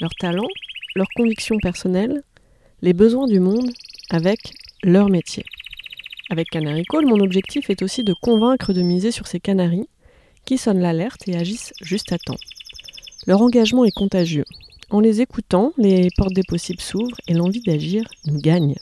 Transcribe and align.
leurs 0.00 0.14
talents, 0.14 0.48
leurs 0.94 1.08
convictions 1.16 1.58
personnelles, 1.58 2.22
les 2.82 2.92
besoins 2.92 3.26
du 3.26 3.40
monde 3.40 3.70
avec 4.10 4.38
leur 4.82 5.08
métier. 5.08 5.44
Avec 6.28 6.50
Canary 6.50 6.84
Call, 6.84 7.06
mon 7.06 7.20
objectif 7.20 7.70
est 7.70 7.82
aussi 7.82 8.02
de 8.04 8.14
convaincre 8.20 8.72
de 8.72 8.82
miser 8.82 9.10
sur 9.10 9.26
ces 9.26 9.40
canaris 9.40 9.88
qui 10.44 10.58
sonnent 10.58 10.80
l'alerte 10.80 11.28
et 11.28 11.36
agissent 11.36 11.72
juste 11.80 12.12
à 12.12 12.18
temps. 12.18 12.36
Leur 13.26 13.42
engagement 13.42 13.84
est 13.84 13.94
contagieux. 13.94 14.44
En 14.90 15.00
les 15.00 15.20
écoutant, 15.20 15.72
les 15.78 16.08
portes 16.16 16.32
des 16.32 16.44
possibles 16.44 16.80
s'ouvrent 16.80 17.16
et 17.26 17.34
l'envie 17.34 17.62
d'agir 17.62 18.04
nous 18.26 18.40
gagne. 18.40 18.74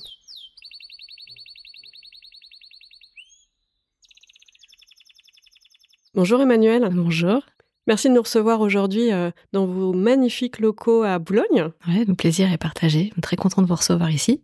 Bonjour 6.15 6.41
Emmanuel. 6.41 6.89
Bonjour. 6.93 7.43
Merci 7.87 8.09
de 8.09 8.15
nous 8.15 8.23
recevoir 8.23 8.61
aujourd'hui 8.61 9.13
euh, 9.13 9.31
dans 9.53 9.67
vos 9.67 9.93
magnifiques 9.93 10.59
locaux 10.59 11.03
à 11.03 11.19
Boulogne. 11.19 11.71
Ouais, 11.87 12.05
le 12.07 12.15
plaisir 12.15 12.51
est 12.51 12.59
partagé. 12.59 13.13
Très 13.21 13.37
content 13.37 13.61
de 13.61 13.67
vous 13.67 13.75
recevoir 13.75 14.11
ici. 14.11 14.43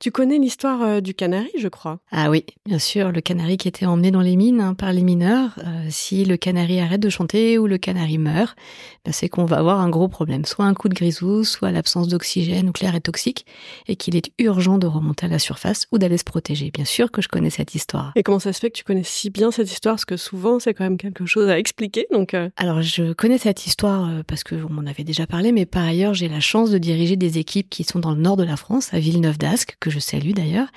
Tu 0.00 0.12
connais 0.12 0.38
l'histoire 0.38 0.80
euh, 0.82 1.00
du 1.00 1.12
canari, 1.12 1.50
je 1.58 1.66
crois. 1.66 1.98
Ah 2.12 2.30
oui, 2.30 2.44
bien 2.64 2.78
sûr, 2.78 3.10
le 3.10 3.20
canari 3.20 3.56
qui 3.56 3.66
était 3.66 3.84
emmené 3.84 4.12
dans 4.12 4.20
les 4.20 4.36
mines 4.36 4.60
hein, 4.60 4.74
par 4.74 4.92
les 4.92 5.02
mineurs. 5.02 5.58
Euh, 5.58 5.86
si 5.90 6.24
le 6.24 6.36
canari 6.36 6.78
arrête 6.78 7.00
de 7.00 7.08
chanter 7.08 7.58
ou 7.58 7.66
le 7.66 7.78
canari 7.78 8.16
meurt, 8.16 8.56
ben, 9.04 9.10
c'est 9.10 9.28
qu'on 9.28 9.44
va 9.44 9.56
avoir 9.56 9.80
un 9.80 9.88
gros 9.88 10.06
problème. 10.06 10.44
Soit 10.44 10.66
un 10.66 10.74
coup 10.74 10.88
de 10.88 10.94
grisou, 10.94 11.42
soit 11.42 11.72
l'absence 11.72 12.06
d'oxygène 12.06 12.68
ou 12.68 12.72
clair 12.72 12.94
est 12.94 13.00
toxique, 13.00 13.44
et 13.88 13.96
qu'il 13.96 14.14
est 14.14 14.30
urgent 14.38 14.78
de 14.78 14.86
remonter 14.86 15.26
à 15.26 15.28
la 15.28 15.40
surface 15.40 15.88
ou 15.90 15.98
d'aller 15.98 16.16
se 16.16 16.22
protéger. 16.22 16.70
Bien 16.70 16.84
sûr 16.84 17.10
que 17.10 17.20
je 17.20 17.26
connais 17.26 17.50
cette 17.50 17.74
histoire. 17.74 18.12
Et 18.14 18.22
comment 18.22 18.38
ça 18.38 18.52
se 18.52 18.60
fait 18.60 18.70
que 18.70 18.76
tu 18.76 18.84
connais 18.84 19.02
si 19.02 19.30
bien 19.30 19.50
cette 19.50 19.72
histoire? 19.72 19.96
Parce 19.96 20.04
que 20.04 20.16
souvent, 20.16 20.60
c'est 20.60 20.74
quand 20.74 20.84
même 20.84 20.98
quelque 20.98 21.26
chose 21.26 21.48
à 21.48 21.58
expliquer. 21.58 22.06
Donc, 22.12 22.34
euh. 22.34 22.50
Alors, 22.56 22.82
je 22.82 23.14
connais 23.14 23.38
cette 23.38 23.66
histoire 23.66 24.08
parce 24.28 24.44
que 24.44 24.54
on 24.54 24.72
m'en 24.72 24.88
avait 24.88 25.02
déjà 25.02 25.26
parlé, 25.26 25.50
mais 25.50 25.66
par 25.66 25.82
ailleurs, 25.82 26.14
j'ai 26.14 26.28
la 26.28 26.38
chance 26.38 26.70
de 26.70 26.78
diriger 26.78 27.16
des 27.16 27.38
équipes 27.38 27.68
qui 27.68 27.82
sont 27.82 27.98
dans 27.98 28.14
le 28.14 28.20
nord 28.20 28.36
de 28.36 28.44
la 28.44 28.56
France, 28.56 28.94
à 28.94 29.00
Villeneuve 29.00 29.38
d'Ascq, 29.38 29.76
je 29.90 29.98
salue 29.98 30.32
d'ailleurs, 30.32 30.68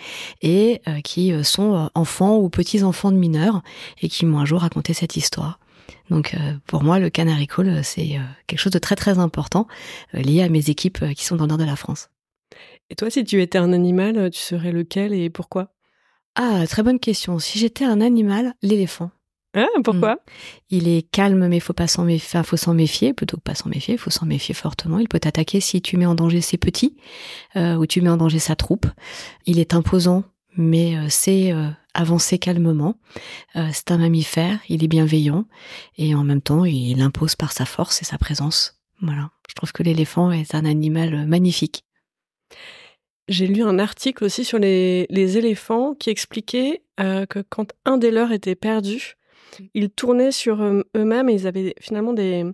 et 0.41 0.81
euh, 0.87 1.01
qui 1.01 1.33
euh, 1.33 1.43
sont 1.43 1.75
euh, 1.75 1.87
enfants 1.95 2.37
ou 2.37 2.49
petits-enfants 2.49 3.11
de 3.11 3.17
mineurs 3.17 3.61
et 4.01 4.09
qui 4.09 4.25
m'ont 4.25 4.39
un 4.39 4.45
jour 4.45 4.61
raconté 4.61 4.93
cette 4.93 5.15
histoire. 5.15 5.59
Donc 6.09 6.35
pour 6.67 6.83
moi, 6.83 6.99
le 6.99 7.09
Canary 7.09 7.47
Call, 7.47 7.85
c'est 7.85 8.19
quelque 8.47 8.59
chose 8.59 8.73
de 8.73 8.79
très 8.79 8.97
très 8.97 9.17
important 9.17 9.67
lié 10.13 10.41
à 10.41 10.49
mes 10.49 10.69
équipes 10.69 11.13
qui 11.15 11.23
sont 11.23 11.37
dans 11.37 11.45
le 11.45 11.49
nord 11.49 11.57
de 11.57 11.63
la 11.63 11.77
France. 11.77 12.09
Et 12.89 12.95
toi, 12.95 13.09
si 13.09 13.23
tu 13.23 13.41
étais 13.41 13.57
un 13.57 13.71
animal, 13.71 14.29
tu 14.29 14.39
serais 14.39 14.73
lequel 14.73 15.13
et 15.13 15.29
pourquoi? 15.29 15.73
Ah, 16.35 16.65
très 16.67 16.83
bonne 16.83 16.99
question. 16.99 17.39
Si 17.39 17.59
j'étais 17.59 17.85
un 17.85 18.01
animal, 18.01 18.55
l'éléphant. 18.61 19.11
Ah, 19.53 19.67
pourquoi? 19.83 20.15
Mm. 20.15 20.17
Il 20.69 20.87
est 20.87 21.01
calme, 21.01 21.47
mais 21.47 21.59
faut 21.59 21.73
pas 21.73 21.87
s'en 21.87 22.05
méfier. 22.05 22.41
faut 22.43 22.57
s'en 22.57 22.73
méfier 22.73 23.13
plutôt 23.13 23.37
que 23.37 23.41
pas 23.41 23.55
s'en 23.55 23.69
méfier. 23.69 23.95
Il 23.95 23.97
faut 23.97 24.09
s'en 24.09 24.25
méfier 24.25 24.55
fortement. 24.55 24.99
Il 24.99 25.09
peut 25.09 25.19
t'attaquer 25.19 25.59
si 25.59 25.81
tu 25.81 25.97
mets 25.97 26.05
en 26.05 26.15
danger 26.15 26.41
ses 26.41 26.57
petits 26.57 26.95
euh, 27.55 27.75
ou 27.75 27.85
tu 27.85 28.01
mets 28.01 28.09
en 28.09 28.17
danger 28.17 28.39
sa 28.39 28.55
troupe. 28.55 28.87
Il 29.45 29.59
est 29.59 29.73
imposant, 29.73 30.23
mais 30.55 30.97
euh, 30.97 31.07
c'est 31.09 31.51
euh, 31.51 31.67
avancer 31.93 32.39
calmement. 32.39 32.95
c'est 33.73 33.91
un 33.91 33.97
mammifère. 33.97 34.59
Il 34.69 34.83
est 34.83 34.87
bienveillant 34.87 35.45
et 35.97 36.15
en 36.15 36.23
même 36.23 36.41
temps, 36.41 36.63
il 36.63 37.01
impose 37.01 37.35
par 37.35 37.51
sa 37.51 37.65
force 37.65 38.01
et 38.01 38.05
sa 38.05 38.17
présence. 38.17 38.79
Voilà. 39.01 39.31
Je 39.49 39.55
trouve 39.55 39.73
que 39.73 39.83
l'éléphant 39.83 40.31
est 40.31 40.55
un 40.55 40.63
animal 40.63 41.27
magnifique. 41.27 41.83
J'ai 43.27 43.47
lu 43.47 43.63
un 43.63 43.79
article 43.79 44.23
aussi 44.23 44.45
sur 44.45 44.59
les, 44.59 45.05
les 45.09 45.37
éléphants 45.37 45.93
qui 45.93 46.09
expliquait 46.09 46.83
que 46.97 47.41
quand 47.49 47.71
un 47.85 47.97
des 47.97 48.11
leurs 48.11 48.31
était 48.31 48.55
perdu, 48.55 49.17
ils 49.73 49.89
tournaient 49.89 50.31
sur 50.31 50.61
eux-mêmes 50.61 51.29
et 51.29 51.33
ils 51.33 51.47
avaient 51.47 51.75
finalement 51.79 52.13
des, 52.13 52.45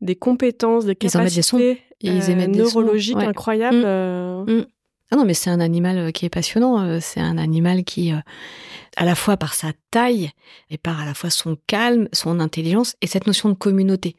des 0.00 0.16
compétences, 0.16 0.84
des 0.84 0.96
capacités 0.96 1.82
des 2.02 2.46
neurologiques 2.48 3.16
incroyables. 3.16 3.78
Mmh. 3.78 3.84
Euh. 3.84 4.44
Mmh. 4.44 4.66
Ah 5.10 5.16
non, 5.16 5.24
mais 5.24 5.34
c'est 5.34 5.50
un 5.50 5.60
animal 5.60 5.98
euh, 5.98 6.10
qui 6.10 6.26
est 6.26 6.30
passionnant. 6.30 6.80
Euh, 6.80 6.98
c'est 7.00 7.20
un 7.20 7.38
animal 7.38 7.84
qui, 7.84 8.12
à 8.12 9.04
la 9.04 9.14
fois 9.14 9.36
par 9.36 9.54
sa 9.54 9.72
taille 9.90 10.30
et 10.70 10.78
par 10.78 11.00
à 11.00 11.04
la 11.04 11.14
fois 11.14 11.30
son 11.30 11.56
calme, 11.66 12.08
son 12.12 12.40
intelligence 12.40 12.96
et 13.00 13.06
cette 13.06 13.26
notion 13.26 13.48
de 13.48 13.54
communauté. 13.54 14.16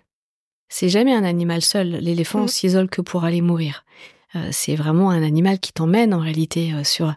C'est 0.69 0.89
jamais 0.89 1.13
un 1.13 1.23
animal 1.23 1.61
seul. 1.61 1.89
L'éléphant 1.89 2.43
mmh. 2.43 2.47
s'isole 2.47 2.89
que 2.89 3.01
pour 3.01 3.25
aller 3.25 3.41
mourir. 3.41 3.85
Euh, 4.35 4.49
c'est 4.51 4.75
vraiment 4.75 5.09
un 5.11 5.23
animal 5.23 5.59
qui 5.59 5.73
t'emmène 5.73 6.13
en 6.13 6.19
réalité 6.19 6.73
euh, 6.73 6.83
sur. 6.83 7.13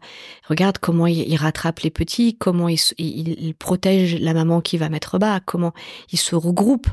Regarde 0.48 0.78
comment 0.78 1.06
il, 1.06 1.36
rattrape 1.36 1.80
les 1.80 1.90
petits, 1.90 2.36
comment 2.36 2.68
il, 2.68 3.54
protège 3.58 4.20
la 4.20 4.34
maman 4.34 4.60
qui 4.60 4.76
va 4.76 4.88
mettre 4.88 5.18
bas, 5.18 5.40
comment 5.44 5.72
il 6.12 6.18
se 6.18 6.34
regroupe. 6.34 6.88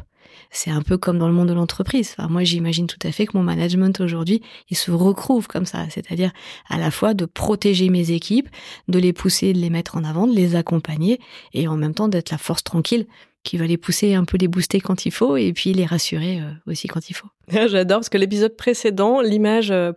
C'est 0.50 0.70
un 0.70 0.84
peu 0.84 0.98
comme 0.98 1.18
dans 1.18 1.28
le 1.28 1.34
monde 1.34 1.50
de 1.50 1.54
l'entreprise. 1.54 2.14
Enfin, 2.18 2.30
moi, 2.30 2.44
j'imagine 2.44 2.86
tout 2.86 3.00
à 3.04 3.12
fait 3.12 3.26
que 3.26 3.36
mon 3.36 3.44
management 3.44 4.00
aujourd'hui, 4.02 4.42
il 4.70 4.78
se 4.78 4.92
recouvre 4.92 5.48
comme 5.48 5.66
ça, 5.66 5.88
c'est-à-dire 5.90 6.32
à 6.70 6.78
la 6.78 6.92
fois 6.92 7.16
de 7.16 7.26
protéger 7.26 7.90
mes 7.90 8.12
équipes, 8.12 8.50
de 8.88 9.00
les 9.00 9.14
pousser, 9.14 9.54
de 9.54 9.60
les 9.60 9.72
mettre 9.72 9.98
en 9.98 10.04
avant, 10.04 10.28
de 10.28 10.36
les 10.36 10.56
accompagner, 10.56 11.20
et 11.54 11.68
en 11.68 11.76
même 11.76 11.96
temps 11.96 12.08
d'être 12.08 12.30
la 12.30 12.38
force 12.38 12.64
tranquille 12.64 13.08
qui 13.44 13.58
va 13.58 13.68
les 13.68 13.78
pousser 13.78 14.14
un 14.14 14.24
peu 14.24 14.38
les 14.38 14.48
booster 14.48 14.80
quand 14.80 15.06
il 15.06 15.12
faut 15.12 15.36
et 15.36 15.52
puis 15.52 15.74
les 15.74 15.86
rassurer 15.86 16.40
euh, 16.40 16.52
aussi 16.66 16.88
quand 16.88 17.10
il 17.10 17.14
faut. 17.14 17.28
J'adore 17.68 17.98
parce 17.98 18.10
que 18.10 18.18
l'épisode 18.18 18.56
précédent, 18.56 19.20
l'image 19.20 19.70
euh, 19.70 19.92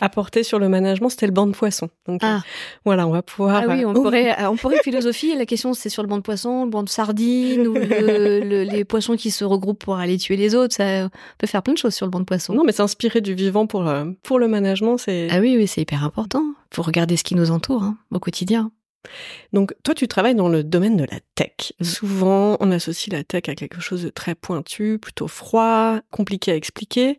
apportée 0.00 0.42
sur 0.42 0.58
le 0.58 0.68
management, 0.68 1.08
c'était 1.08 1.26
le 1.26 1.32
banc 1.32 1.46
de 1.46 1.52
poisson. 1.52 1.88
Donc 2.08 2.24
euh, 2.24 2.26
ah. 2.28 2.40
voilà, 2.84 3.06
on 3.06 3.12
va 3.12 3.22
pouvoir. 3.22 3.62
Ah 3.64 3.72
oui, 3.72 3.84
on 3.84 3.94
pourrait, 3.94 4.44
on 4.44 4.56
pourrait 4.56 4.78
philosopher. 4.84 5.36
La 5.36 5.46
question, 5.46 5.72
c'est 5.72 5.88
sur 5.88 6.02
le 6.02 6.08
banc 6.08 6.16
de 6.16 6.22
poisson, 6.22 6.64
le 6.64 6.70
banc 6.70 6.82
de 6.82 6.88
sardines 6.88 7.68
ou 7.68 7.74
les 7.74 8.84
poissons 8.84 9.14
qui 9.14 9.30
se 9.30 9.44
regroupent 9.44 9.78
pour 9.78 9.96
aller 9.96 10.18
tuer 10.18 10.36
les 10.36 10.56
autres. 10.56 10.74
Ça 10.74 11.04
on 11.04 11.10
peut 11.38 11.46
faire 11.46 11.62
plein 11.62 11.74
de 11.74 11.78
choses 11.78 11.94
sur 11.94 12.06
le 12.06 12.10
banc 12.10 12.20
de 12.20 12.24
poisson. 12.24 12.54
Non, 12.54 12.64
mais 12.64 12.72
s'inspirer 12.72 13.20
du 13.20 13.34
vivant 13.34 13.66
pour 13.66 13.88
pour 14.24 14.38
le 14.40 14.48
management, 14.48 14.98
c'est. 14.98 15.28
Ah 15.30 15.38
oui, 15.38 15.56
oui, 15.56 15.68
c'est 15.68 15.82
hyper 15.82 16.04
important. 16.04 16.42
Faut 16.72 16.82
regarder 16.82 17.16
ce 17.16 17.22
qui 17.22 17.36
nous 17.36 17.52
entoure 17.52 17.84
hein, 17.84 17.98
au 18.10 18.18
quotidien. 18.18 18.72
Donc 19.52 19.74
toi, 19.82 19.94
tu 19.94 20.08
travailles 20.08 20.34
dans 20.34 20.48
le 20.48 20.64
domaine 20.64 20.96
de 20.96 21.04
la 21.04 21.18
tech. 21.34 21.72
Mmh. 21.80 21.84
Souvent, 21.84 22.56
on 22.60 22.70
associe 22.70 23.12
la 23.12 23.24
tech 23.24 23.48
à 23.48 23.54
quelque 23.54 23.80
chose 23.80 24.02
de 24.02 24.08
très 24.08 24.34
pointu, 24.34 24.98
plutôt 24.98 25.28
froid, 25.28 26.00
compliqué 26.10 26.52
à 26.52 26.56
expliquer. 26.56 27.18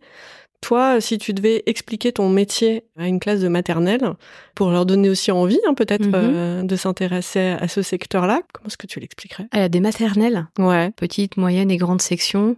Toi, 0.61 1.01
si 1.01 1.17
tu 1.17 1.33
devais 1.33 1.63
expliquer 1.65 2.11
ton 2.11 2.29
métier 2.29 2.83
à 2.97 3.07
une 3.07 3.19
classe 3.19 3.39
de 3.39 3.47
maternelle, 3.47 4.13
pour 4.53 4.69
leur 4.69 4.85
donner 4.85 5.09
aussi 5.09 5.31
envie, 5.31 5.59
hein, 5.67 5.73
peut-être, 5.73 6.05
mmh 6.05 6.11
euh, 6.13 6.63
de 6.63 6.75
s'intéresser 6.75 7.55
à 7.59 7.67
ce 7.67 7.81
secteur-là, 7.81 8.41
comment 8.53 8.67
est-ce 8.67 8.77
que 8.77 8.85
tu 8.87 8.99
l'expliquerais? 8.99 9.47
A 9.51 9.69
Des 9.69 9.79
maternelles, 9.79 10.47
ouais. 10.59 10.91
petites, 10.91 11.37
moyennes 11.37 11.71
et 11.71 11.77
grandes 11.77 12.01
sections. 12.01 12.55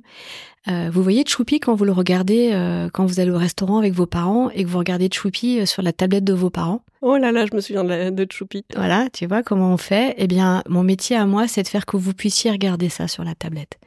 Euh, 0.67 0.89
vous 0.91 1.03
voyez 1.03 1.23
Choupi 1.27 1.59
quand 1.59 1.75
vous 1.75 1.83
le 1.85 1.91
regardez, 1.91 2.51
euh, 2.53 2.89
quand 2.91 3.05
vous 3.05 3.19
allez 3.19 3.31
au 3.31 3.37
restaurant 3.37 3.79
avec 3.79 3.93
vos 3.93 4.05
parents 4.05 4.49
et 4.49 4.63
que 4.63 4.69
vous 4.69 4.77
regardez 4.77 5.09
Choupi 5.11 5.65
sur 5.65 5.81
la 5.81 5.93
tablette 5.93 6.23
de 6.23 6.33
vos 6.33 6.49
parents? 6.49 6.81
Oh 7.01 7.17
là 7.17 7.31
là, 7.31 7.45
je 7.49 7.55
me 7.55 7.61
souviens 7.61 7.83
de, 7.83 8.09
de 8.09 8.27
Choupi. 8.29 8.63
Voilà, 8.75 9.07
tu 9.11 9.25
vois 9.27 9.43
comment 9.43 9.73
on 9.73 9.77
fait 9.77 10.13
Eh 10.17 10.27
bien, 10.27 10.61
mon 10.67 10.83
métier 10.83 11.15
à 11.15 11.25
moi, 11.25 11.47
c'est 11.47 11.63
de 11.63 11.67
faire 11.67 11.85
que 11.85 11.97
vous 11.97 12.13
puissiez 12.13 12.51
regarder 12.51 12.89
ça 12.89 13.07
sur 13.07 13.23
la 13.23 13.33
tablette. 13.35 13.77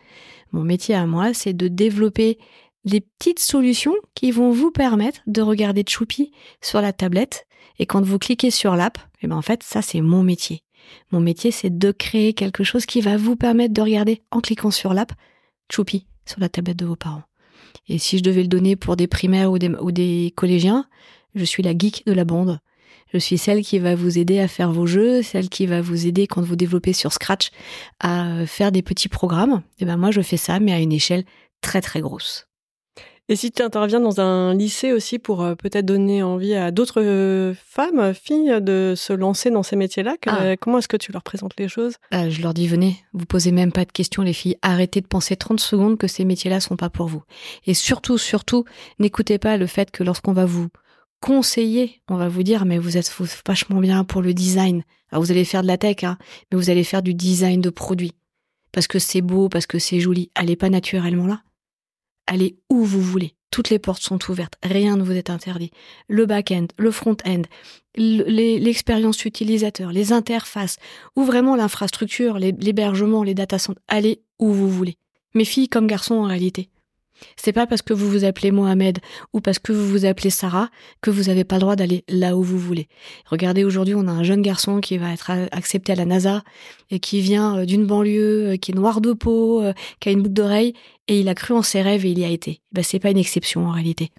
Mon 0.53 0.63
métier 0.63 0.95
à 0.95 1.07
moi, 1.07 1.35
c'est 1.35 1.53
de 1.53 1.69
développer 1.69 2.39
les 2.87 3.01
petites 3.01 3.41
solutions 3.41 3.95
qui 4.15 4.31
vont 4.31 4.51
vous 4.51 4.71
permettre 4.71 5.21
de 5.27 5.43
regarder 5.43 5.85
Choupi 5.87 6.31
sur 6.63 6.81
la 6.81 6.93
tablette. 6.93 7.47
Et 7.79 7.85
quand 7.85 8.03
vous 8.03 8.19
cliquez 8.19 8.51
sur 8.51 8.77
l'app, 8.77 8.99
eh 9.21 9.27
ben 9.27 9.37
en 9.37 9.43
fait, 9.43 9.63
ça 9.63 9.83
c'est 9.83 10.01
mon 10.01 10.23
métier. 10.23 10.63
Mon 11.11 11.21
métier, 11.21 11.51
c'est 11.51 11.77
de 11.77 11.91
créer 11.91 12.33
quelque 12.33 12.63
chose 12.63 12.87
qui 12.87 13.01
va 13.01 13.17
vous 13.17 13.35
permettre 13.37 13.75
de 13.75 13.83
regarder 13.83 14.23
en 14.31 14.41
cliquant 14.41 14.71
sur 14.71 14.95
l'app 14.95 15.13
Choupi 15.71 16.07
sur 16.25 16.41
la 16.41 16.49
tablette 16.49 16.79
de 16.79 16.87
vos 16.87 16.97
parents. 16.97 17.25
Et 17.89 17.99
si 17.99 18.19
je 18.19 18.23
devais 18.23 18.43
le 18.43 18.49
donner 18.49 18.77
pour 18.77 18.97
des 18.97 19.07
primaires 19.09 19.51
ou 19.51 19.59
des, 19.59 19.71
des 19.91 20.33
collégiens, 20.37 20.87
je 21.35 21.45
suis 21.45 21.63
la 21.63 21.77
geek 21.77 22.05
de 22.07 22.13
la 22.13 22.25
bande. 22.25 22.61
Je 23.13 23.19
suis 23.19 23.39
celle 23.39 23.63
qui 23.63 23.79
va 23.79 23.95
vous 23.95 24.19
aider 24.19 24.41
à 24.41 24.49
faire 24.49 24.73
vos 24.73 24.87
jeux, 24.87 25.23
celle 25.23 25.49
qui 25.49 25.67
va 25.67 25.81
vous 25.81 26.07
aider 26.07 26.27
quand 26.27 26.43
vous 26.43 26.57
développez 26.57 26.93
sur 26.93 27.13
Scratch 27.13 27.51
à 28.01 28.47
faire 28.47 28.73
des 28.73 28.83
petits 28.83 29.09
programmes. 29.09 29.63
Et 29.79 29.85
ben 29.85 29.97
moi 29.97 30.11
je 30.11 30.21
fais 30.23 30.37
ça, 30.37 30.59
mais 30.61 30.73
à 30.73 30.81
une 30.81 30.93
échelle 30.93 31.25
très 31.61 31.81
très 31.81 32.01
grosse. 32.01 32.46
Et 33.29 33.35
si 33.35 33.51
tu 33.51 33.61
interviens 33.61 33.99
dans 33.99 34.21
un 34.21 34.55
lycée 34.55 34.93
aussi 34.93 35.19
pour 35.19 35.43
euh, 35.43 35.57
peut-être 35.57 35.85
donner 35.85 36.23
envie 36.23 36.55
à 36.55 36.71
d'autres 36.71 37.03
euh, 37.03 37.55
femmes, 37.67 38.15
filles, 38.15 38.61
de 38.61 38.95
se 38.97 39.13
lancer 39.13 39.51
dans 39.51 39.65
ces 39.65 39.75
métiers-là, 39.75 40.15
Ah. 40.27 40.57
comment 40.57 40.79
est-ce 40.79 40.87
que 40.87 40.97
tu 40.97 41.11
leur 41.11 41.25
présentes 41.25 41.55
les 41.59 41.67
choses? 41.69 41.95
Euh, 42.15 42.31
je 42.31 42.41
leur 42.41 42.55
dis 42.55 42.69
venez, 42.69 42.99
vous 43.15 43.27
posez 43.27 43.51
même 43.51 43.73
pas 43.73 43.85
de 43.85 43.91
questions 43.91 44.23
les 44.23 44.33
filles, 44.33 44.57
arrêtez 44.63 45.01
de 45.01 45.09
penser 45.09 45.35
30 45.35 45.59
secondes 45.59 45.99
que 45.99 46.07
ces 46.07 46.25
métiers-là 46.25 46.61
sont 46.61 46.77
pas 46.77 46.89
pour 46.89 47.09
vous. 47.09 47.25
Et 47.67 47.75
surtout, 47.75 48.17
surtout, 48.17 48.65
n'écoutez 49.01 49.39
pas 49.39 49.57
le 49.57 49.67
fait 49.67 49.91
que 49.91 50.05
lorsqu'on 50.05 50.33
va 50.33 50.45
vous 50.47 50.69
conseiller, 51.21 52.03
on 52.09 52.17
va 52.17 52.29
vous 52.29 52.45
dire 52.45 52.65
mais 52.65 52.79
vous 52.79 52.97
êtes 52.97 53.13
vachement 53.47 53.81
bien 53.81 54.05
pour 54.05 54.23
le 54.23 54.35
design. 54.35 54.85
Alors 55.11 55.25
vous 55.25 55.33
allez 55.33 55.45
faire 55.45 55.63
de 55.63 55.67
la 55.67 55.79
tech, 55.79 56.05
hein, 56.05 56.17
mais 56.53 56.59
vous 56.59 56.71
allez 56.71 56.85
faire 56.85 57.03
du 57.03 57.15
design 57.15 57.61
de 57.61 57.71
produits. 57.71 58.13
Parce 58.71 58.87
que 58.87 58.99
c'est 58.99 59.23
beau, 59.23 59.49
parce 59.49 59.67
que 59.67 59.79
c'est 59.79 59.99
joli. 60.01 60.31
Allez 60.35 60.55
pas 60.55 60.69
naturellement 60.69 61.27
là. 61.27 61.41
Allez 62.27 62.59
où 62.71 62.85
vous 62.85 63.01
voulez. 63.01 63.35
Toutes 63.51 63.71
les 63.71 63.79
portes 63.79 64.03
sont 64.03 64.19
ouvertes. 64.31 64.55
Rien 64.63 64.97
ne 64.97 65.03
vous 65.03 65.13
est 65.13 65.31
interdit. 65.31 65.71
Le 66.09 66.27
back-end, 66.27 66.67
le 66.77 66.91
front-end, 66.91 67.43
l'expérience 67.97 69.25
utilisateur, 69.25 69.93
les 69.93 70.13
interfaces, 70.13 70.77
ou 71.15 71.25
vraiment 71.25 71.57
l'infrastructure, 71.57 72.39
l'hébergement, 72.39 73.23
les 73.23 73.35
data 73.35 73.59
centers. 73.59 73.83
Allez 73.89 74.21
où 74.39 74.53
vous 74.53 74.69
voulez. 74.69 74.97
Mes 75.35 75.45
filles 75.45 75.69
comme 75.69 75.87
garçons 75.87 76.17
en 76.17 76.25
réalité. 76.25 76.69
C'est 77.37 77.53
pas 77.53 77.67
parce 77.67 77.83
que 77.83 77.95
vous 77.95 78.11
vous 78.11 78.25
appelez 78.25 78.51
Mohamed 78.51 78.99
ou 79.33 79.41
parce 79.41 79.59
que 79.59 79.73
vous 79.73 79.87
vous 79.87 80.05
appelez 80.05 80.31
Sarah 80.31 80.69
que 81.01 81.11
vous 81.11 81.25
n'avez 81.25 81.45
pas 81.45 81.57
le 81.57 81.61
droit 81.61 81.77
d'aller 81.77 82.05
là 82.09 82.37
où 82.37 82.43
vous 82.43 82.59
voulez. 82.59 82.89
Regardez, 83.27 83.65
aujourd'hui, 83.65 83.95
on 83.95 84.07
a 84.07 84.11
un 84.11 84.23
jeune 84.23 84.43
garçon 84.43 84.81
qui 84.81 84.99
va 84.99 85.13
être 85.13 85.31
accepté 85.53 85.93
à 85.93 85.97
la 85.97 86.05
NASA 86.05 86.43
et 86.91 87.01
qui 87.01 87.21
vient 87.21 87.59
euh, 87.59 87.65
d'une 87.65 87.87
banlieue, 87.87 88.53
euh, 88.53 88.57
qui 88.57 88.73
est 88.73 88.75
noir 88.75 89.01
de 89.01 89.13
peau, 89.13 89.63
euh, 89.63 89.73
qui 90.01 90.09
a 90.09 90.13
une 90.13 90.23
boucle 90.23 90.35
d'oreille 90.35 90.75
et 91.09 91.21
il 91.21 91.29
a 91.29 91.35
cru 91.35 91.55
en 91.55 91.63
ses 91.63 91.83
rêves 91.83 92.05
et 92.07 92.11
il 92.11 92.19
y 92.19 92.25
a 92.25 92.29
été. 92.29 92.61
Ben, 92.73 92.83
c'est 92.85 92.99
pas 92.99 93.11
une 93.11 93.19
exception 93.19 93.67
en 93.67 93.73
réalité. 93.73 94.11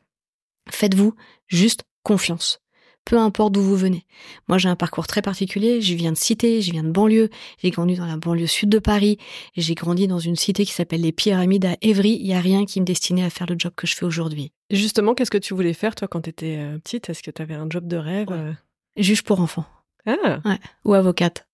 Faites-vous 0.70 1.14
juste 1.48 1.84
confiance. 2.04 2.60
Peu 3.06 3.18
importe 3.18 3.54
d'où 3.54 3.62
vous 3.62 3.78
venez. 3.78 4.06
Moi, 4.50 4.58
j'ai 4.58 4.68
un 4.68 4.76
parcours 4.76 5.08
très 5.08 5.22
particulier. 5.22 5.80
Je 5.82 5.94
viens 5.96 6.12
de 6.12 6.18
cité, 6.18 6.62
je 6.62 6.72
viens 6.74 6.84
de 6.84 6.92
banlieue. 6.92 7.30
J'ai 7.64 7.70
grandi 7.70 7.96
dans 7.96 8.06
la 8.06 8.18
banlieue 8.18 8.48
sud 8.48 8.68
de 8.68 8.80
Paris. 8.80 9.18
J'ai 9.56 9.76
grandi 9.76 10.08
dans 10.08 10.20
une 10.20 10.36
cité 10.36 10.66
qui 10.66 10.74
s'appelle 10.74 11.00
les 11.02 11.14
Pyramides 11.14 11.64
à 11.66 11.78
Évry. 11.82 12.18
Il 12.20 12.28
y 12.28 12.34
a 12.34 12.42
rien 12.42 12.66
qui 12.66 12.82
me 12.82 12.86
destinait 12.86 13.24
à 13.24 13.30
faire 13.30 13.48
le 13.48 13.56
job 13.58 13.72
que 13.78 13.88
je 13.88 13.96
fais 13.96 14.04
aujourd'hui. 14.06 14.52
Justement, 14.72 15.14
qu'est-ce 15.14 15.32
que 15.32 15.38
tu 15.38 15.54
voulais 15.54 15.72
faire, 15.74 15.96
toi, 15.96 16.10
quand 16.10 16.20
tu 16.22 16.32
étais 16.32 16.58
petite? 16.84 17.10
Est-ce 17.10 17.24
que 17.24 17.32
tu 17.32 17.42
avais 17.42 17.54
un 17.54 17.68
job 17.70 17.88
de 17.88 17.96
rêve 17.96 18.28
Ouais. 18.30 18.36
euh? 18.38 18.54
Juge 18.98 19.24
pour 19.24 19.40
enfants. 19.40 19.66
Ah, 20.06 20.40
ou 20.84 20.94
avocate. 20.94 21.48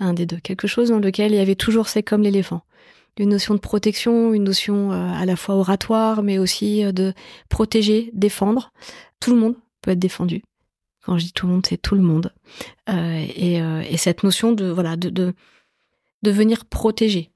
Un 0.00 0.12
des 0.14 0.26
deux. 0.26 0.38
Quelque 0.38 0.66
chose 0.66 0.88
dans 0.88 0.98
lequel 0.98 1.30
il 1.32 1.36
y 1.36 1.40
avait 1.40 1.54
toujours 1.56 1.88
c'est 1.88 2.02
comme 2.02 2.22
l'éléphant. 2.22 2.62
Une 3.20 3.28
notion 3.28 3.52
de 3.54 3.60
protection, 3.60 4.32
une 4.32 4.44
notion 4.44 4.92
euh, 4.92 5.12
à 5.12 5.26
la 5.26 5.36
fois 5.36 5.54
oratoire, 5.56 6.22
mais 6.22 6.38
aussi 6.38 6.82
euh, 6.84 6.90
de 6.90 7.12
protéger, 7.50 8.10
défendre. 8.14 8.72
Tout 9.20 9.34
le 9.34 9.38
monde 9.38 9.56
peut 9.82 9.90
être 9.90 9.98
défendu. 9.98 10.42
Quand 11.04 11.18
je 11.18 11.26
dis 11.26 11.32
tout 11.32 11.46
le 11.46 11.52
monde, 11.52 11.66
c'est 11.68 11.76
tout 11.76 11.94
le 11.94 12.00
monde. 12.00 12.32
Euh, 12.88 13.26
et, 13.36 13.60
euh, 13.60 13.82
et 13.88 13.98
cette 13.98 14.22
notion 14.24 14.52
de 14.52 14.64
voilà 14.70 14.96
de 14.96 15.10
de, 15.10 15.34
de 16.22 16.30
venir 16.30 16.64
protéger. 16.64 17.30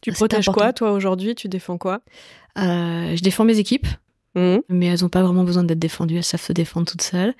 tu 0.00 0.10
protèges 0.12 0.48
important. 0.48 0.60
quoi, 0.64 0.72
toi, 0.72 0.92
aujourd'hui? 0.92 1.36
Tu 1.36 1.46
défends 1.48 1.78
quoi? 1.78 2.00
Euh, 2.58 3.14
je 3.16 3.22
défends 3.22 3.44
mes 3.44 3.58
équipes, 3.58 3.86
Mhm. 4.34 4.62
mais 4.68 4.86
elles 4.86 5.02
n'ont 5.02 5.08
pas 5.08 5.22
vraiment 5.22 5.44
besoin 5.44 5.62
d'être 5.64 5.78
défendues, 5.78 6.16
elles 6.16 6.24
savent 6.24 6.42
se 6.42 6.52
défendre 6.52 6.86
toutes 6.90 7.02
seules. 7.02 7.34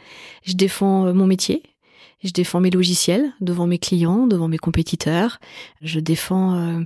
Je 0.44 0.54
défends 0.54 1.12
mon 1.12 1.26
métier, 1.26 1.62
je 2.22 2.30
défends 2.30 2.60
mes 2.60 2.70
logiciels 2.70 3.32
devant 3.40 3.66
mes 3.66 3.78
clients, 3.78 4.26
devant 4.28 4.46
mes 4.48 4.58
compétiteurs. 4.58 5.38
Je 5.82 5.98
défends 6.00 6.84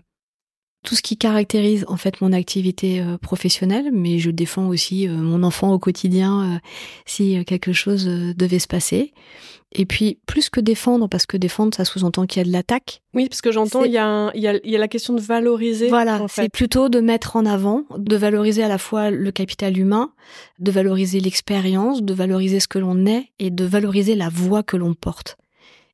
tout 0.83 0.95
ce 0.95 1.03
qui 1.03 1.17
caractérise 1.19 1.85
en 1.89 1.97
fait 1.97 2.21
mon 2.21 2.33
activité 2.33 3.01
euh, 3.01 3.19
professionnelle, 3.19 3.91
mais 3.93 4.19
je 4.19 4.31
défends 4.31 4.69
aussi 4.69 5.07
euh, 5.07 5.13
mon 5.13 5.43
enfant 5.43 5.73
au 5.73 5.79
quotidien 5.79 6.55
euh, 6.55 6.59
si 7.07 7.45
quelque 7.45 7.73
chose 7.73 8.07
devait 8.07 8.59
se 8.59 8.67
passer. 8.69 9.13
Et 9.73 9.87
puis 9.87 10.19
plus 10.27 10.51
que 10.51 10.59
défendre, 10.59 11.07
parce 11.09 11.27
que 11.27 11.37
défendre 11.37 11.73
ça 11.77 11.85
sous-entend 11.85 12.27
qu'il 12.27 12.41
y 12.41 12.43
a 12.43 12.45
de 12.45 12.51
l'attaque. 12.53 13.03
Oui, 13.15 13.29
parce 13.29 13.41
que 13.41 13.53
j'entends, 13.53 13.85
il 13.85 13.93
y, 13.93 13.99
a 13.99 14.05
un- 14.07 14.33
il 14.33 14.41
y, 14.43 14.49
a, 14.49 14.55
il 14.65 14.71
y 14.71 14.75
a 14.75 14.81
la 14.81 14.89
question 14.89 15.15
de 15.15 15.21
valoriser. 15.21 15.89
Voilà, 15.89 16.23
en 16.23 16.27
c'est 16.29 16.49
plutôt 16.49 16.89
de 16.89 16.99
mettre 16.99 17.37
en 17.37 17.47
avant, 17.47 17.85
de 17.97 18.17
valoriser 18.17 18.65
à 18.65 18.69
la 18.69 18.79
fois 18.79 19.11
le 19.13 19.31
capital 19.31 19.79
humain, 19.79 20.13
de 20.59 20.73
valoriser 20.73 21.21
l'expérience, 21.21 22.03
de 22.03 22.15
valoriser 22.15 22.59
ce 22.59 22.67
que 22.67 22.81
l'on 22.81 23.07
est 23.07 23.27
et 23.39 23.51
de 23.51 23.65
valoriser 23.65 24.17
la 24.17 24.29
voix 24.29 24.65
que 24.65 24.77
l'on 24.77 24.95
porte. 24.95 25.37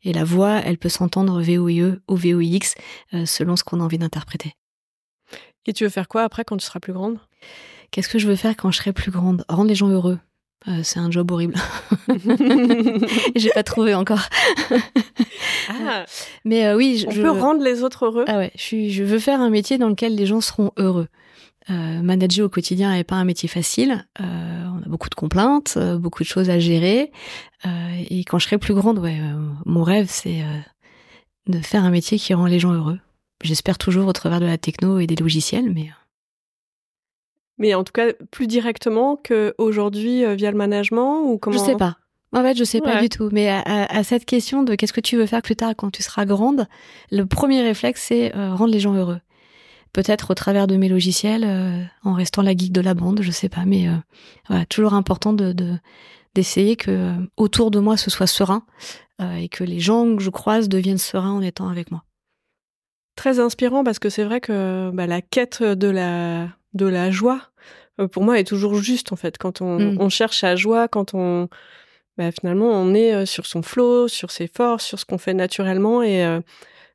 Et 0.04 0.12
la 0.14 0.24
voix, 0.24 0.60
elle 0.64 0.78
peut 0.78 0.88
s'entendre 0.88 1.42
VOIE 1.42 1.96
ou 2.08 2.16
VOIX 2.16 2.74
euh, 3.12 3.26
selon 3.26 3.56
ce 3.56 3.64
qu'on 3.64 3.80
a 3.80 3.82
envie 3.84 3.98
d'interpréter. 3.98 4.52
Et 5.66 5.72
tu 5.72 5.84
veux 5.84 5.90
faire 5.90 6.08
quoi 6.08 6.22
après 6.22 6.44
quand 6.44 6.56
tu 6.56 6.64
seras 6.64 6.80
plus 6.80 6.92
grande? 6.92 7.18
Qu'est-ce 7.90 8.08
que 8.08 8.18
je 8.18 8.26
veux 8.28 8.36
faire 8.36 8.56
quand 8.56 8.70
je 8.70 8.78
serai 8.78 8.92
plus 8.92 9.10
grande? 9.10 9.44
Rendre 9.48 9.68
les 9.68 9.74
gens 9.74 9.88
heureux. 9.88 10.18
Euh, 10.68 10.80
c'est 10.82 10.98
un 10.98 11.10
job 11.10 11.30
horrible. 11.30 11.54
J'ai 13.36 13.50
pas 13.50 13.62
trouvé 13.62 13.94
encore. 13.94 14.22
Ah, 15.68 16.04
Mais 16.44 16.66
euh, 16.66 16.76
oui, 16.76 16.98
je, 16.98 17.06
on 17.06 17.10
je- 17.10 17.22
peut 17.22 17.30
rendre 17.30 17.62
les 17.62 17.82
autres 17.82 18.06
heureux? 18.06 18.24
Ah 18.26 18.38
ouais, 18.38 18.50
je, 18.56 18.62
suis, 18.62 18.90
je 18.90 19.04
veux 19.04 19.18
faire 19.18 19.40
un 19.40 19.50
métier 19.50 19.78
dans 19.78 19.88
lequel 19.88 20.14
les 20.14 20.26
gens 20.26 20.40
seront 20.40 20.72
heureux. 20.76 21.08
Euh, 21.68 22.00
manager 22.02 22.46
au 22.46 22.48
quotidien 22.48 22.92
n'est 22.92 23.04
pas 23.04 23.16
un 23.16 23.24
métier 23.24 23.48
facile. 23.48 24.06
Euh, 24.20 24.24
on 24.72 24.82
a 24.84 24.88
beaucoup 24.88 25.08
de 25.08 25.14
complaintes, 25.16 25.74
euh, 25.76 25.98
beaucoup 25.98 26.22
de 26.22 26.28
choses 26.28 26.48
à 26.48 26.58
gérer. 26.60 27.10
Euh, 27.64 27.68
et 28.08 28.24
quand 28.24 28.38
je 28.38 28.46
serai 28.46 28.58
plus 28.58 28.74
grande, 28.74 28.98
ouais, 29.00 29.18
euh, 29.20 29.34
mon 29.66 29.82
rêve, 29.82 30.06
c'est 30.08 30.42
euh, 30.42 30.58
de 31.48 31.58
faire 31.58 31.84
un 31.84 31.90
métier 31.90 32.18
qui 32.18 32.34
rend 32.34 32.46
les 32.46 32.60
gens 32.60 32.72
heureux. 32.72 32.98
J'espère 33.42 33.78
toujours 33.78 34.06
au 34.08 34.12
travers 34.12 34.40
de 34.40 34.46
la 34.46 34.58
techno 34.58 34.98
et 34.98 35.06
des 35.06 35.16
logiciels, 35.16 35.70
mais 35.72 35.82
euh, 35.82 35.92
Mais 37.58 37.74
en 37.74 37.84
tout 37.84 37.92
cas, 37.92 38.12
plus 38.30 38.46
directement 38.46 39.16
qu'aujourd'hui 39.16 40.24
euh, 40.24 40.34
via 40.34 40.50
le 40.50 40.56
management 40.56 41.22
ou 41.22 41.38
comment 41.38 41.56
je 41.58 41.64
sais 41.64 41.76
pas. 41.76 41.96
En 42.32 42.42
fait, 42.42 42.56
je 42.56 42.64
sais 42.64 42.80
pas 42.80 42.96
du 43.02 43.08
tout. 43.08 43.28
Mais 43.32 43.48
à, 43.48 43.60
à- 43.60 43.98
à 43.98 44.04
cette 44.04 44.24
question 44.26 44.62
de 44.62 44.74
qu'est-ce 44.74 44.92
que 44.92 45.00
tu 45.00 45.16
veux 45.16 45.26
faire 45.26 45.42
plus 45.42 45.56
tard 45.56 45.72
quand 45.76 45.90
tu 45.90 46.02
seras 46.02 46.26
grande, 46.26 46.66
le 47.10 47.24
premier 47.24 47.62
réflexe, 47.62 48.02
c'est 48.08 48.34
euh, 48.36 48.54
rendre 48.54 48.72
les 48.72 48.80
gens 48.80 48.94
heureux. 48.94 49.20
Peut-être 49.92 50.32
au 50.32 50.34
travers 50.34 50.66
de 50.66 50.76
mes 50.76 50.88
logiciels, 50.90 51.44
euh, 51.46 51.82
en 52.04 52.12
restant 52.12 52.42
la 52.42 52.54
geek 52.54 52.72
de 52.72 52.80
la 52.82 52.92
bande, 52.94 53.20
je 53.22 53.30
sais 53.30 53.48
pas. 53.48 53.64
Mais 53.64 53.88
euh, 53.88 53.92
voilà, 54.48 54.66
toujours 54.66 54.92
important 54.94 55.32
de 55.32 55.52
de- 55.52 55.76
d'essayer 56.34 56.76
que 56.76 57.12
autour 57.38 57.70
de 57.70 57.78
moi 57.78 57.96
ce 57.96 58.10
soit 58.10 58.26
serein 58.26 58.66
et 59.38 59.48
que 59.48 59.64
les 59.64 59.80
gens 59.80 60.14
que 60.16 60.22
je 60.22 60.28
croise 60.28 60.68
deviennent 60.68 60.98
sereins 60.98 61.30
en 61.32 61.40
étant 61.40 61.68
avec 61.70 61.90
moi. 61.90 62.04
Très 63.16 63.40
inspirant 63.40 63.82
parce 63.82 63.98
que 63.98 64.08
c'est 64.10 64.24
vrai 64.24 64.40
que 64.40 64.90
bah, 64.92 65.06
la 65.06 65.22
quête 65.22 65.62
de 65.62 65.88
la, 65.88 66.48
de 66.74 66.86
la 66.86 67.10
joie, 67.10 67.40
euh, 68.00 68.08
pour 68.08 68.22
moi, 68.22 68.38
est 68.38 68.44
toujours 68.44 68.74
juste 68.74 69.12
en 69.12 69.16
fait. 69.16 69.38
Quand 69.38 69.60
on, 69.62 69.78
Mm. 69.78 69.96
on 70.00 70.08
cherche 70.08 70.42
la 70.42 70.54
joie, 70.56 70.86
quand 70.88 71.14
on. 71.14 71.48
Bah, 72.18 72.30
finalement, 72.32 72.70
on 72.70 72.94
est 72.94 73.12
euh, 73.14 73.26
sur 73.26 73.44
son 73.46 73.62
flow, 73.62 74.08
sur 74.08 74.30
ses 74.30 74.46
forces, 74.46 74.84
sur 74.84 74.98
ce 74.98 75.04
qu'on 75.04 75.18
fait 75.18 75.34
naturellement. 75.34 76.02
Et 76.02 76.24
euh, 76.24 76.40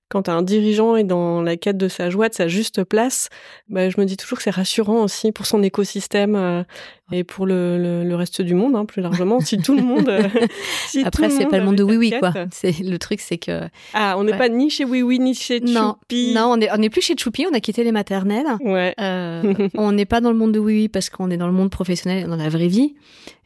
quand 0.10 0.30
un 0.30 0.42
dirigeant 0.42 0.96
est 0.96 1.04
dans 1.04 1.42
la 1.42 1.58
quête 1.58 1.78
de 1.78 1.88
sa 1.88 2.10
joie, 2.10 2.28
de 2.30 2.34
sa 2.34 2.48
juste 2.48 2.84
place, 2.84 3.30
bah, 3.70 3.90
je 3.90 4.00
me 4.00 4.06
dis 4.06 4.18
toujours 4.18 4.38
que 4.40 4.44
c'est 4.44 4.50
rassurant 4.52 5.04
aussi 5.04 5.32
pour 5.32 5.46
son 5.46 5.62
écosystème 5.64 6.36
euh, 6.36 6.64
et 7.12 7.24
pour 7.24 7.46
le, 7.46 7.78
le, 7.78 8.04
le 8.04 8.16
reste 8.16 8.42
du 8.42 8.54
monde, 8.56 8.76
hein, 8.76 8.86
plus 8.86 9.02
largement. 9.02 9.40
si 9.40 9.58
tout 9.58 9.76
le 9.76 9.82
monde. 9.82 10.08
euh, 10.10 10.28
si 10.88 11.04
Après, 11.04 11.30
c'est 11.30 11.46
pas 11.48 11.58
le 11.58 11.66
monde 11.66 11.76
de 11.76 11.84
oui 11.84 11.98
oui 11.98 12.14
quoi. 12.20 12.34
C'est 12.52 12.80
le 12.80 12.98
truc, 13.00 13.20
c'est 13.20 13.38
que 13.38 13.62
Ah, 13.94 14.16
on 14.18 14.24
n'est 14.24 14.32
Ouais. 14.34 14.38
pas 14.38 14.50
ni 14.50 14.70
chez 14.70 14.86
Oui 14.86 15.02
Oui, 15.02 15.20
ni 15.20 15.34
chez 15.36 15.60
non, 15.60 15.98
Choupi. 16.02 16.34
non, 16.36 16.54
on 16.56 16.62
est 16.62 16.70
on 16.72 16.82
est 16.82 16.90
plus 16.90 17.02
chez 17.02 17.16
Choupi, 17.18 17.46
on 17.52 17.54
a 17.56 17.60
quitté 17.60 17.84
les 17.84 17.92
maternelles. 17.92 18.46
Ouais. 18.62 18.94
Euh, 19.00 19.54
on 19.76 19.92
n'est 19.92 20.06
pas 20.06 20.22
dans 20.22 20.32
le 20.32 20.38
monde 20.38 20.52
de 20.54 20.60
oui 20.60 20.74
oui 20.74 20.88
parce 20.88 21.10
qu'on 21.10 21.30
est 21.32 21.38
dans 21.38 21.48
le 21.48 21.54
monde 21.54 21.70
professionnel, 21.70 22.28
dans 22.28 22.36
la 22.38 22.50
vraie 22.50 22.68
vie. 22.68 22.96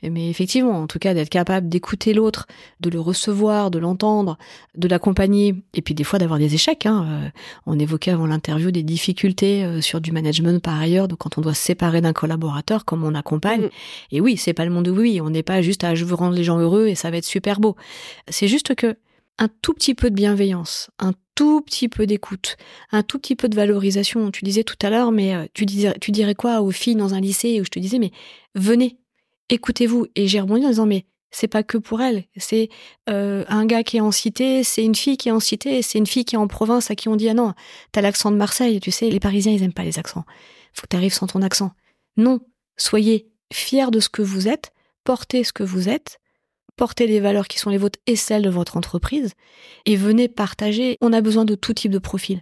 Mais 0.04 0.30
effectivement, 0.30 0.82
en 0.84 0.86
tout 0.86 1.00
cas, 1.00 1.16
d'être 1.16 1.30
capable 1.30 1.68
d'écouter 1.68 2.14
l'autre, 2.14 2.46
de 2.80 2.92
le 2.92 3.00
recevoir, 3.00 3.72
de 3.72 3.80
l'entendre, 3.80 4.38
de 4.78 4.88
l'accompagner, 4.88 5.56
et 5.74 5.82
puis 5.82 5.96
des 5.96 6.04
fois 6.04 6.20
d'avoir 6.20 6.38
des 6.38 6.54
échecs. 6.54 6.86
Hein. 6.86 7.08
Euh, 7.10 7.30
on 7.66 7.80
évoquait 7.80 8.12
avant 8.12 8.28
l'interview 8.28 8.70
des 8.70 8.84
difficultés 8.84 9.82
sur 9.82 10.02
du 10.02 10.12
management 10.12 10.62
par 10.62 10.80
ailleurs, 10.80 11.08
donc 11.08 11.20
quand 11.20 11.40
on 11.40 11.42
doit 11.42 11.56
se 11.56 11.64
séparer 11.64 12.02
d'un 12.02 12.14
collaborateur, 12.14 12.86
comme 12.86 13.04
on 13.04 13.16
accompagne. 13.16 13.55
Mm. 13.64 13.70
Et 14.12 14.22
oui, 14.22 14.38
c'est 14.38 14.54
pas 14.54 14.66
le 14.66 14.72
monde 14.72 14.86
de 14.86 14.92
oui. 14.92 15.22
On 15.22 15.30
n'est 15.30 15.44
pas 15.44 15.62
juste 15.62 15.84
à 15.84 15.96
je 15.96 16.06
veux 16.06 16.16
rendre 16.16 16.36
les 16.36 16.44
gens 16.44 16.60
heureux 16.60 16.88
et 16.88 16.96
ça 16.96 17.12
va 17.12 17.18
être 17.18 17.26
super 17.26 17.60
beau. 17.60 17.76
C'est 18.30 18.48
juste 18.48 18.76
que 18.76 18.96
un 19.38 19.50
tout 19.62 19.74
petit 19.74 19.96
peu 19.96 20.10
de 20.10 20.16
bienveillance, 20.16 20.90
un 21.00 21.14
tout 21.36 21.62
petit 21.62 21.90
peu 21.90 22.08
d'écoute, 22.08 22.56
un 22.92 23.04
tout 23.04 23.20
petit 23.20 23.36
peu 23.36 23.50
de 23.50 23.56
valorisation. 23.56 24.32
Tu 24.32 24.46
disais 24.46 24.64
tout 24.64 24.78
à 24.82 24.90
l'heure, 24.90 25.12
mais 25.12 25.36
euh, 25.36 25.46
tu, 25.54 25.66
disais, 25.66 25.94
tu 26.00 26.12
dirais 26.12 26.36
quoi 26.36 26.62
aux 26.62 26.72
filles 26.72 26.96
dans 26.96 27.14
un 27.14 27.20
lycée 27.20 27.60
où 27.60 27.66
je 27.66 27.70
te 27.70 27.80
disais, 27.80 28.00
mais 28.00 28.12
venez, 28.56 28.98
écoutez-vous. 29.50 30.08
Et 30.16 30.28
j'ai 30.28 30.40
rebondi 30.40 30.66
en 30.66 30.70
disant, 30.70 30.86
mais 30.86 31.06
c'est 31.32 31.50
pas 31.50 31.64
que 31.64 31.78
pour 31.78 32.02
elle. 32.02 32.24
C'est 32.38 32.70
euh, 33.10 33.44
un 33.50 33.66
gars 33.66 33.84
qui 33.84 33.98
est 33.98 34.02
en 34.02 34.12
cité, 34.12 34.64
c'est 34.64 34.86
une 34.86 34.96
fille 34.96 35.18
qui 35.18 35.28
est 35.28 35.34
en 35.34 35.42
cité, 35.42 35.82
c'est 35.82 35.98
une 35.98 36.08
fille 36.08 36.24
qui 36.24 36.36
est 36.36 36.40
en 36.40 36.48
province 36.48 36.90
à 36.90 36.96
qui 36.96 37.10
on 37.10 37.18
dit, 37.18 37.28
ah 37.28 37.34
non, 37.34 37.54
t'as 37.92 38.02
l'accent 38.02 38.32
de 38.32 38.38
Marseille, 38.38 38.80
tu 38.80 38.92
sais, 38.92 39.10
les 39.10 39.20
Parisiens, 39.20 39.52
ils 39.52 39.62
aiment 39.64 39.74
pas 39.74 39.84
les 39.84 40.00
accents. 40.00 40.24
Faut 40.72 40.84
que 40.84 40.88
t'arrives 40.88 41.14
sans 41.14 41.28
ton 41.28 41.42
accent. 41.42 41.72
Non, 42.16 42.40
soyez 42.78 43.28
fiers 43.54 43.92
de 43.92 44.00
ce 44.00 44.10
que 44.10 44.22
vous 44.22 44.48
êtes, 44.48 44.72
portez 45.04 45.44
ce 45.44 45.54
que 45.54 45.64
vous 45.64 45.90
êtes, 45.90 46.20
portez 46.76 47.08
les 47.08 47.20
valeurs 47.20 47.48
qui 47.48 47.60
sont 47.60 47.70
les 47.70 47.78
vôtres 47.78 48.00
et 48.08 48.16
celles 48.16 48.44
de 48.44 48.50
votre 48.50 48.78
entreprise, 48.78 49.34
et 49.86 49.96
venez 49.96 50.28
partager. 50.28 50.98
On 51.02 51.14
a 51.14 51.22
besoin 51.22 51.46
de 51.46 51.56
tout 51.56 51.74
type 51.74 51.92
de 51.92 52.00
profil. 52.00 52.42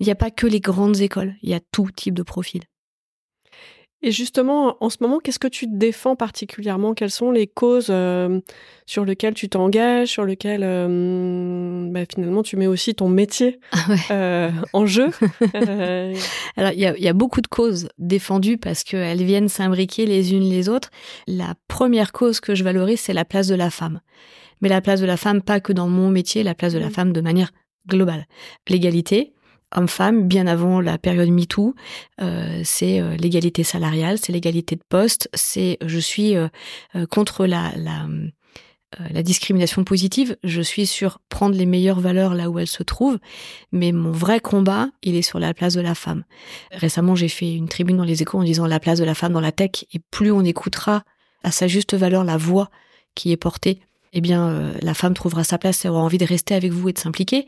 Il 0.00 0.06
n'y 0.06 0.12
a 0.12 0.16
pas 0.16 0.30
que 0.30 0.46
les 0.46 0.60
grandes 0.60 1.00
écoles, 1.00 1.34
il 1.42 1.50
y 1.50 1.54
a 1.54 1.60
tout 1.72 1.90
type 1.94 2.14
de 2.14 2.22
profil. 2.22 2.62
Et 4.00 4.12
justement, 4.12 4.76
en 4.80 4.90
ce 4.90 4.98
moment, 5.00 5.18
qu'est-ce 5.18 5.40
que 5.40 5.48
tu 5.48 5.66
défends 5.66 6.14
particulièrement? 6.14 6.94
Quelles 6.94 7.10
sont 7.10 7.32
les 7.32 7.48
causes 7.48 7.88
euh, 7.90 8.40
sur 8.86 9.04
lesquelles 9.04 9.34
tu 9.34 9.48
t'engages, 9.48 10.08
sur 10.08 10.24
lesquelles 10.24 10.62
euh, 10.62 11.88
bah, 11.90 12.00
finalement 12.08 12.44
tu 12.44 12.56
mets 12.56 12.68
aussi 12.68 12.94
ton 12.94 13.08
métier 13.08 13.58
ah 13.72 13.86
euh, 14.12 14.50
en 14.72 14.86
jeu? 14.86 15.08
Alors, 16.56 16.72
il 16.72 16.78
y 16.78 16.86
a, 16.86 16.96
y 16.96 17.08
a, 17.08 17.12
beaucoup 17.12 17.40
de 17.40 17.48
causes 17.48 17.88
défendues 17.98 18.56
parce 18.56 18.84
qu'elles 18.84 19.24
viennent 19.24 19.48
s'imbriquer 19.48 20.06
les 20.06 20.32
unes 20.32 20.48
les 20.48 20.68
autres. 20.68 20.90
La 21.26 21.54
première 21.66 22.12
cause 22.12 22.38
que 22.38 22.54
je 22.54 22.62
valorise, 22.62 23.00
c'est 23.00 23.12
la 23.12 23.24
place 23.24 23.48
de 23.48 23.56
la 23.56 23.70
femme. 23.70 24.00
Mais 24.60 24.68
la 24.68 24.80
place 24.80 25.00
de 25.00 25.06
la 25.06 25.16
femme, 25.16 25.42
pas 25.42 25.58
que 25.58 25.72
dans 25.72 25.88
mon 25.88 26.08
métier, 26.08 26.44
la 26.44 26.54
place 26.54 26.72
de 26.72 26.78
la 26.78 26.88
mmh. 26.88 26.92
femme 26.92 27.12
de 27.12 27.20
manière 27.20 27.50
globale. 27.88 28.26
L'égalité, 28.68 29.32
homme-femme, 29.74 30.26
bien 30.26 30.46
avant 30.46 30.80
la 30.80 30.98
période 30.98 31.28
MeToo, 31.28 31.74
euh, 32.20 32.60
c'est 32.64 33.00
euh, 33.00 33.16
l'égalité 33.16 33.62
salariale, 33.62 34.18
c'est 34.18 34.32
l'égalité 34.32 34.76
de 34.76 34.82
poste, 34.88 35.28
c'est 35.34 35.78
je 35.84 35.98
suis 35.98 36.36
euh, 36.36 36.48
contre 37.10 37.46
la 37.46 37.72
discrimination 39.22 39.84
positive, 39.84 40.36
je 40.42 40.62
suis 40.62 40.86
sur 40.86 41.18
prendre 41.28 41.54
les 41.54 41.66
meilleures 41.66 42.00
valeurs 42.00 42.34
là 42.34 42.48
où 42.48 42.58
elles 42.58 42.66
se 42.66 42.82
trouvent, 42.82 43.18
mais 43.72 43.92
mon 43.92 44.12
vrai 44.12 44.40
combat, 44.40 44.88
il 45.02 45.14
est 45.14 45.22
sur 45.22 45.38
la 45.38 45.52
place 45.52 45.74
de 45.74 45.80
la 45.80 45.94
femme. 45.94 46.24
Récemment, 46.72 47.14
j'ai 47.14 47.28
fait 47.28 47.54
une 47.54 47.68
tribune 47.68 47.98
dans 47.98 48.04
les 48.04 48.22
échos 48.22 48.38
en 48.38 48.44
disant 48.44 48.66
la 48.66 48.80
place 48.80 48.98
de 48.98 49.04
la 49.04 49.14
femme 49.14 49.32
dans 49.32 49.40
la 49.40 49.52
tech, 49.52 49.84
et 49.92 50.00
plus 50.10 50.32
on 50.32 50.44
écoutera 50.44 51.02
à 51.44 51.50
sa 51.50 51.68
juste 51.68 51.94
valeur 51.94 52.24
la 52.24 52.36
voix 52.36 52.70
qui 53.14 53.32
est 53.32 53.36
portée 53.36 53.80
eh 54.12 54.20
bien, 54.20 54.48
euh, 54.48 54.72
la 54.82 54.94
femme 54.94 55.14
trouvera 55.14 55.44
sa 55.44 55.58
place, 55.58 55.84
elle 55.84 55.90
aura 55.90 56.00
envie 56.00 56.18
de 56.18 56.24
rester 56.24 56.54
avec 56.54 56.72
vous 56.72 56.88
et 56.88 56.92
de 56.92 56.98
s'impliquer. 56.98 57.46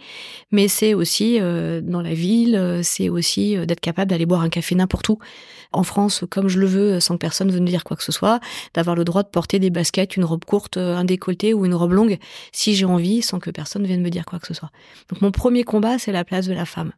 Mais 0.51 0.69
c'est 0.69 0.95
aussi 0.95 1.39
euh, 1.41 1.81
dans 1.81 2.03
la 2.03 2.15
ville, 2.15 2.57
euh, 2.57 2.81
c'est 2.83 3.09
aussi 3.09 3.57
d'être 3.67 3.81
capable 3.81 4.11
d'aller 4.11 4.27
boire 4.27 4.43
un 4.43 4.49
café 4.49 4.75
n'importe 4.75 5.09
où 5.09 5.19
en 5.73 5.85
France, 5.85 6.25
comme 6.29 6.49
je 6.49 6.59
le 6.59 6.67
veux, 6.67 6.99
sans 6.99 7.15
que 7.15 7.21
personne 7.21 7.49
ne 7.49 7.59
me 7.61 7.67
dire 7.67 7.85
quoi 7.85 7.97
que 7.97 8.03
ce 8.03 8.11
soit, 8.11 8.41
d'avoir 8.75 8.97
le 8.97 9.05
droit 9.05 9.23
de 9.23 9.29
porter 9.29 9.61
des 9.61 9.71
baskets, 9.71 10.17
une 10.17 10.25
robe 10.25 10.45
courte, 10.45 10.77
un 10.77 11.05
décolleté 11.05 11.55
ou 11.55 11.65
une 11.65 11.75
robe 11.75 11.93
longue, 11.93 12.19
si 12.51 12.75
j'ai 12.75 12.87
envie, 12.87 13.23
sans 13.23 13.39
que 13.39 13.51
personne 13.51 13.87
vienne 13.87 14.03
me 14.03 14.11
dire 14.11 14.25
quoi 14.25 14.41
que 14.41 14.49
ce 14.49 14.55
soit. 14.55 14.71
Donc 15.11 15.21
mon 15.21 15.31
premier 15.31 15.63
combat, 15.63 15.99
c'est 15.99 16.11
la 16.11 16.25
place 16.25 16.47
de 16.47 16.55
la 16.55 16.65
femme. 16.65 16.91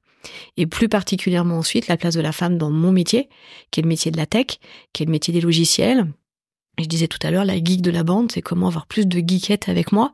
Et 0.56 0.66
plus 0.66 0.88
particulièrement 0.88 1.58
ensuite, 1.58 1.88
la 1.88 1.96
place 1.96 2.14
de 2.14 2.20
la 2.20 2.32
femme 2.32 2.56
dans 2.56 2.70
mon 2.70 2.92
métier, 2.92 3.28
qui 3.70 3.80
est 3.80 3.82
le 3.82 3.88
métier 3.88 4.10
de 4.10 4.16
la 4.16 4.26
tech, 4.26 4.58
qui 4.92 5.02
est 5.02 5.06
le 5.06 5.12
métier 5.12 5.34
des 5.34 5.40
logiciels, 5.40 6.06
je 6.78 6.86
disais 6.86 7.08
tout 7.08 7.18
à 7.22 7.30
l'heure, 7.30 7.44
la 7.44 7.56
geek 7.56 7.82
de 7.82 7.90
la 7.90 8.02
bande, 8.02 8.32
c'est 8.32 8.42
comment 8.42 8.68
avoir 8.68 8.86
plus 8.86 9.06
de 9.06 9.18
geekette 9.18 9.68
avec 9.68 9.92
moi, 9.92 10.12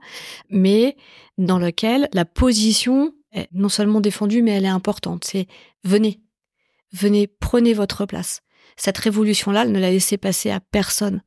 mais 0.50 0.96
dans 1.36 1.58
lequel 1.58 2.08
la 2.12 2.24
position 2.24 3.12
est 3.32 3.48
non 3.52 3.68
seulement 3.68 4.00
défendue, 4.00 4.42
mais 4.42 4.52
elle 4.52 4.64
est 4.64 4.68
importante. 4.68 5.24
C'est 5.24 5.46
venez, 5.84 6.20
venez, 6.92 7.26
prenez 7.26 7.74
votre 7.74 8.06
place. 8.06 8.42
Cette 8.76 8.98
révolution-là, 8.98 9.62
elle 9.62 9.72
ne 9.72 9.80
l'a 9.80 9.90
laissé 9.90 10.16
passer 10.16 10.50
à 10.50 10.60
personne. 10.60 11.22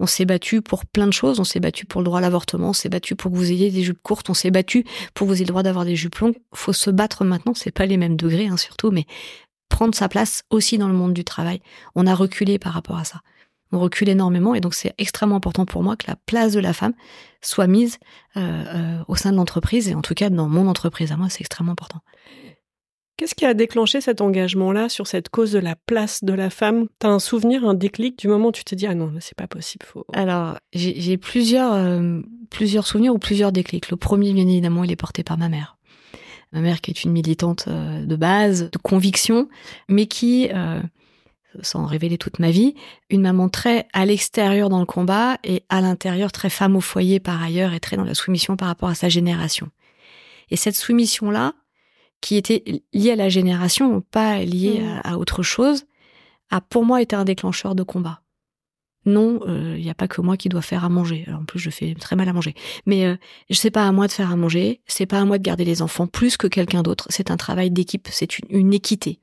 On 0.00 0.06
s'est 0.06 0.24
battu 0.24 0.60
pour 0.60 0.86
plein 0.86 1.06
de 1.06 1.12
choses. 1.12 1.38
On 1.38 1.44
s'est 1.44 1.60
battu 1.60 1.86
pour 1.86 2.00
le 2.00 2.06
droit 2.06 2.18
à 2.18 2.20
l'avortement. 2.20 2.70
On 2.70 2.72
s'est 2.72 2.88
battu 2.88 3.14
pour 3.14 3.30
que 3.30 3.36
vous 3.36 3.52
ayez 3.52 3.70
des 3.70 3.82
jupes 3.82 4.02
courtes. 4.02 4.28
On 4.28 4.34
s'est 4.34 4.50
battu 4.50 4.84
pour 5.14 5.26
que 5.26 5.32
vous 5.32 5.36
ayez 5.36 5.44
le 5.44 5.50
droit 5.50 5.62
d'avoir 5.62 5.84
des 5.84 5.94
jupes 5.94 6.16
longues. 6.16 6.36
Faut 6.52 6.72
se 6.72 6.90
battre 6.90 7.24
maintenant. 7.24 7.54
C'est 7.54 7.70
pas 7.70 7.86
les 7.86 7.96
mêmes 7.96 8.16
degrés, 8.16 8.48
hein, 8.48 8.56
surtout, 8.56 8.90
mais 8.90 9.06
prendre 9.68 9.94
sa 9.94 10.08
place 10.08 10.42
aussi 10.50 10.78
dans 10.78 10.88
le 10.88 10.94
monde 10.94 11.14
du 11.14 11.24
travail. 11.24 11.60
On 11.94 12.06
a 12.06 12.14
reculé 12.14 12.58
par 12.58 12.72
rapport 12.72 12.96
à 12.96 13.04
ça 13.04 13.22
on 13.72 13.80
recule 13.80 14.08
énormément 14.08 14.54
et 14.54 14.60
donc 14.60 14.74
c'est 14.74 14.94
extrêmement 14.98 15.36
important 15.36 15.66
pour 15.66 15.82
moi 15.82 15.96
que 15.96 16.06
la 16.06 16.16
place 16.26 16.52
de 16.52 16.60
la 16.60 16.72
femme 16.72 16.94
soit 17.42 17.66
mise 17.66 17.98
euh, 18.36 18.40
euh, 18.40 18.98
au 19.08 19.16
sein 19.16 19.32
de 19.32 19.36
l'entreprise 19.36 19.88
et 19.88 19.94
en 19.94 20.02
tout 20.02 20.14
cas 20.14 20.30
dans 20.30 20.48
mon 20.48 20.66
entreprise 20.68 21.12
à 21.12 21.16
moi 21.16 21.28
c'est 21.28 21.40
extrêmement 21.40 21.72
important. 21.72 22.00
Qu'est-ce 23.16 23.36
qui 23.36 23.46
a 23.46 23.54
déclenché 23.54 24.00
cet 24.00 24.20
engagement-là 24.20 24.88
sur 24.88 25.06
cette 25.06 25.28
cause 25.28 25.52
de 25.52 25.60
la 25.60 25.76
place 25.76 26.24
de 26.24 26.32
la 26.32 26.50
femme? 26.50 26.88
T'as 26.98 27.10
un 27.10 27.20
souvenir, 27.20 27.64
un 27.64 27.74
déclic 27.74 28.18
du 28.18 28.26
moment 28.26 28.48
où 28.48 28.52
tu 28.52 28.64
te 28.64 28.74
dis 28.74 28.86
ah 28.86 28.94
non 28.94 29.12
c'est 29.20 29.36
pas 29.36 29.46
possible. 29.46 29.86
Faut... 29.86 30.04
Alors 30.12 30.58
j'ai 30.72 31.16
plusieurs 31.16 31.74
euh, 31.74 32.20
plusieurs 32.50 32.86
souvenirs 32.86 33.14
ou 33.14 33.18
plusieurs 33.18 33.52
déclics. 33.52 33.90
Le 33.90 33.96
premier 33.96 34.32
bien 34.32 34.46
évidemment 34.46 34.84
il 34.84 34.90
est 34.90 34.96
porté 34.96 35.22
par 35.22 35.38
ma 35.38 35.48
mère. 35.48 35.78
Ma 36.52 36.60
mère 36.60 36.80
qui 36.80 36.92
est 36.92 37.02
une 37.02 37.10
militante 37.10 37.68
de 37.68 38.16
base, 38.16 38.70
de 38.70 38.78
conviction, 38.78 39.48
mais 39.88 40.06
qui 40.06 40.48
sans 41.62 41.86
révéler 41.86 42.18
toute 42.18 42.38
ma 42.38 42.50
vie, 42.50 42.74
une 43.10 43.22
maman 43.22 43.48
très 43.48 43.86
à 43.92 44.04
l'extérieur 44.04 44.68
dans 44.68 44.80
le 44.80 44.86
combat 44.86 45.38
et 45.44 45.62
à 45.68 45.80
l'intérieur 45.80 46.32
très 46.32 46.50
femme 46.50 46.76
au 46.76 46.80
foyer 46.80 47.20
par 47.20 47.42
ailleurs 47.42 47.72
et 47.72 47.80
très 47.80 47.96
dans 47.96 48.04
la 48.04 48.14
soumission 48.14 48.56
par 48.56 48.68
rapport 48.68 48.88
à 48.88 48.94
sa 48.94 49.08
génération. 49.08 49.70
Et 50.50 50.56
cette 50.56 50.76
soumission-là, 50.76 51.54
qui 52.20 52.36
était 52.36 52.82
liée 52.92 53.10
à 53.10 53.16
la 53.16 53.28
génération, 53.28 54.00
pas 54.00 54.38
liée 54.38 54.80
mmh. 54.80 55.00
à, 55.04 55.18
autre 55.18 55.42
chose, 55.42 55.84
a 56.50 56.60
pour 56.60 56.84
moi 56.84 57.02
été 57.02 57.14
un 57.16 57.24
déclencheur 57.24 57.74
de 57.74 57.82
combat. 57.82 58.22
Non, 59.06 59.40
il 59.44 59.50
euh, 59.50 59.76
n'y 59.76 59.90
a 59.90 59.94
pas 59.94 60.08
que 60.08 60.22
moi 60.22 60.38
qui 60.38 60.48
dois 60.48 60.62
faire 60.62 60.84
à 60.84 60.88
manger. 60.88 61.26
en 61.28 61.44
plus, 61.44 61.58
je 61.58 61.68
fais 61.68 61.94
très 61.94 62.16
mal 62.16 62.28
à 62.28 62.32
manger. 62.32 62.54
Mais 62.86 63.04
euh, 63.04 63.16
sais 63.50 63.70
pas 63.70 63.86
à 63.86 63.92
moi 63.92 64.06
de 64.06 64.12
faire 64.12 64.30
à 64.30 64.36
manger. 64.36 64.80
C'est 64.86 65.04
pas 65.04 65.20
à 65.20 65.24
moi 65.26 65.36
de 65.36 65.42
garder 65.42 65.66
les 65.66 65.82
enfants 65.82 66.06
plus 66.06 66.38
que 66.38 66.46
quelqu'un 66.46 66.82
d'autre. 66.82 67.06
C'est 67.10 67.30
un 67.30 67.36
travail 67.36 67.70
d'équipe. 67.70 68.08
C'est 68.10 68.38
une 68.48 68.72
équité. 68.72 69.20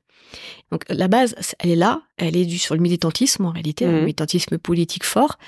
Donc 0.70 0.84
la 0.88 1.08
base, 1.08 1.34
elle 1.58 1.70
est 1.70 1.76
là, 1.76 2.02
elle 2.16 2.36
est 2.36 2.44
due 2.44 2.58
sur 2.58 2.74
le 2.74 2.80
militantisme 2.80 3.46
en 3.46 3.50
réalité, 3.50 3.84
un 3.84 3.92
mmh. 3.92 4.00
militantisme 4.00 4.58
politique 4.58 5.04
fort. 5.04 5.38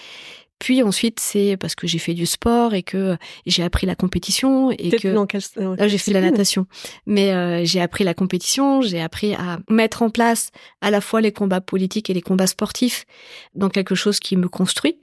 Puis 0.59 0.83
ensuite, 0.83 1.21
c'est 1.21 1.57
parce 1.59 1.75
que 1.75 1.87
j'ai 1.87 1.99
fait 1.99 2.15
du 2.15 2.27
sport 2.27 2.75
et 2.75 2.83
que 2.83 3.17
j'ai 3.45 3.63
appris 3.63 3.87
la 3.87 3.95
compétition 3.97 4.71
et 4.71 4.91
que 4.91 5.09
là 5.09 5.89
j'ai 5.89 5.99
fait 5.99 6.13
la 6.13 6.21
natation. 6.21 6.67
Mais 7.07 7.33
euh, 7.33 7.65
j'ai 7.65 7.81
appris 7.81 8.05
la 8.05 8.15
compétition, 8.15 8.81
j'ai 8.81 9.01
appris 9.01 9.35
à 9.35 9.59
mettre 9.69 10.03
en 10.03 10.11
place 10.11 10.51
à 10.81 10.91
la 10.91 11.01
fois 11.01 11.21
les 11.21 11.33
combats 11.33 11.61
politiques 11.61 12.09
et 12.09 12.15
les 12.15 12.23
combats 12.23 12.47
sportifs 12.47 13.05
dans 13.55 13.69
quelque 13.69 13.95
chose 13.95 14.21
qui 14.21 14.37
me 14.37 14.49
construit. 14.49 14.99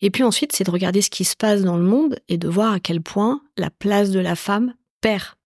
Et 0.00 0.10
puis 0.10 0.22
ensuite, 0.22 0.52
c'est 0.52 0.64
de 0.64 0.70
regarder 0.70 1.02
ce 1.02 1.10
qui 1.10 1.24
se 1.24 1.36
passe 1.36 1.62
dans 1.62 1.76
le 1.76 1.84
monde 1.84 2.18
et 2.28 2.38
de 2.38 2.48
voir 2.48 2.72
à 2.72 2.80
quel 2.80 3.00
point 3.00 3.40
la 3.56 3.70
place 3.70 4.10
de 4.10 4.20
la 4.20 4.36
femme 4.36 4.74
perd 5.00 5.37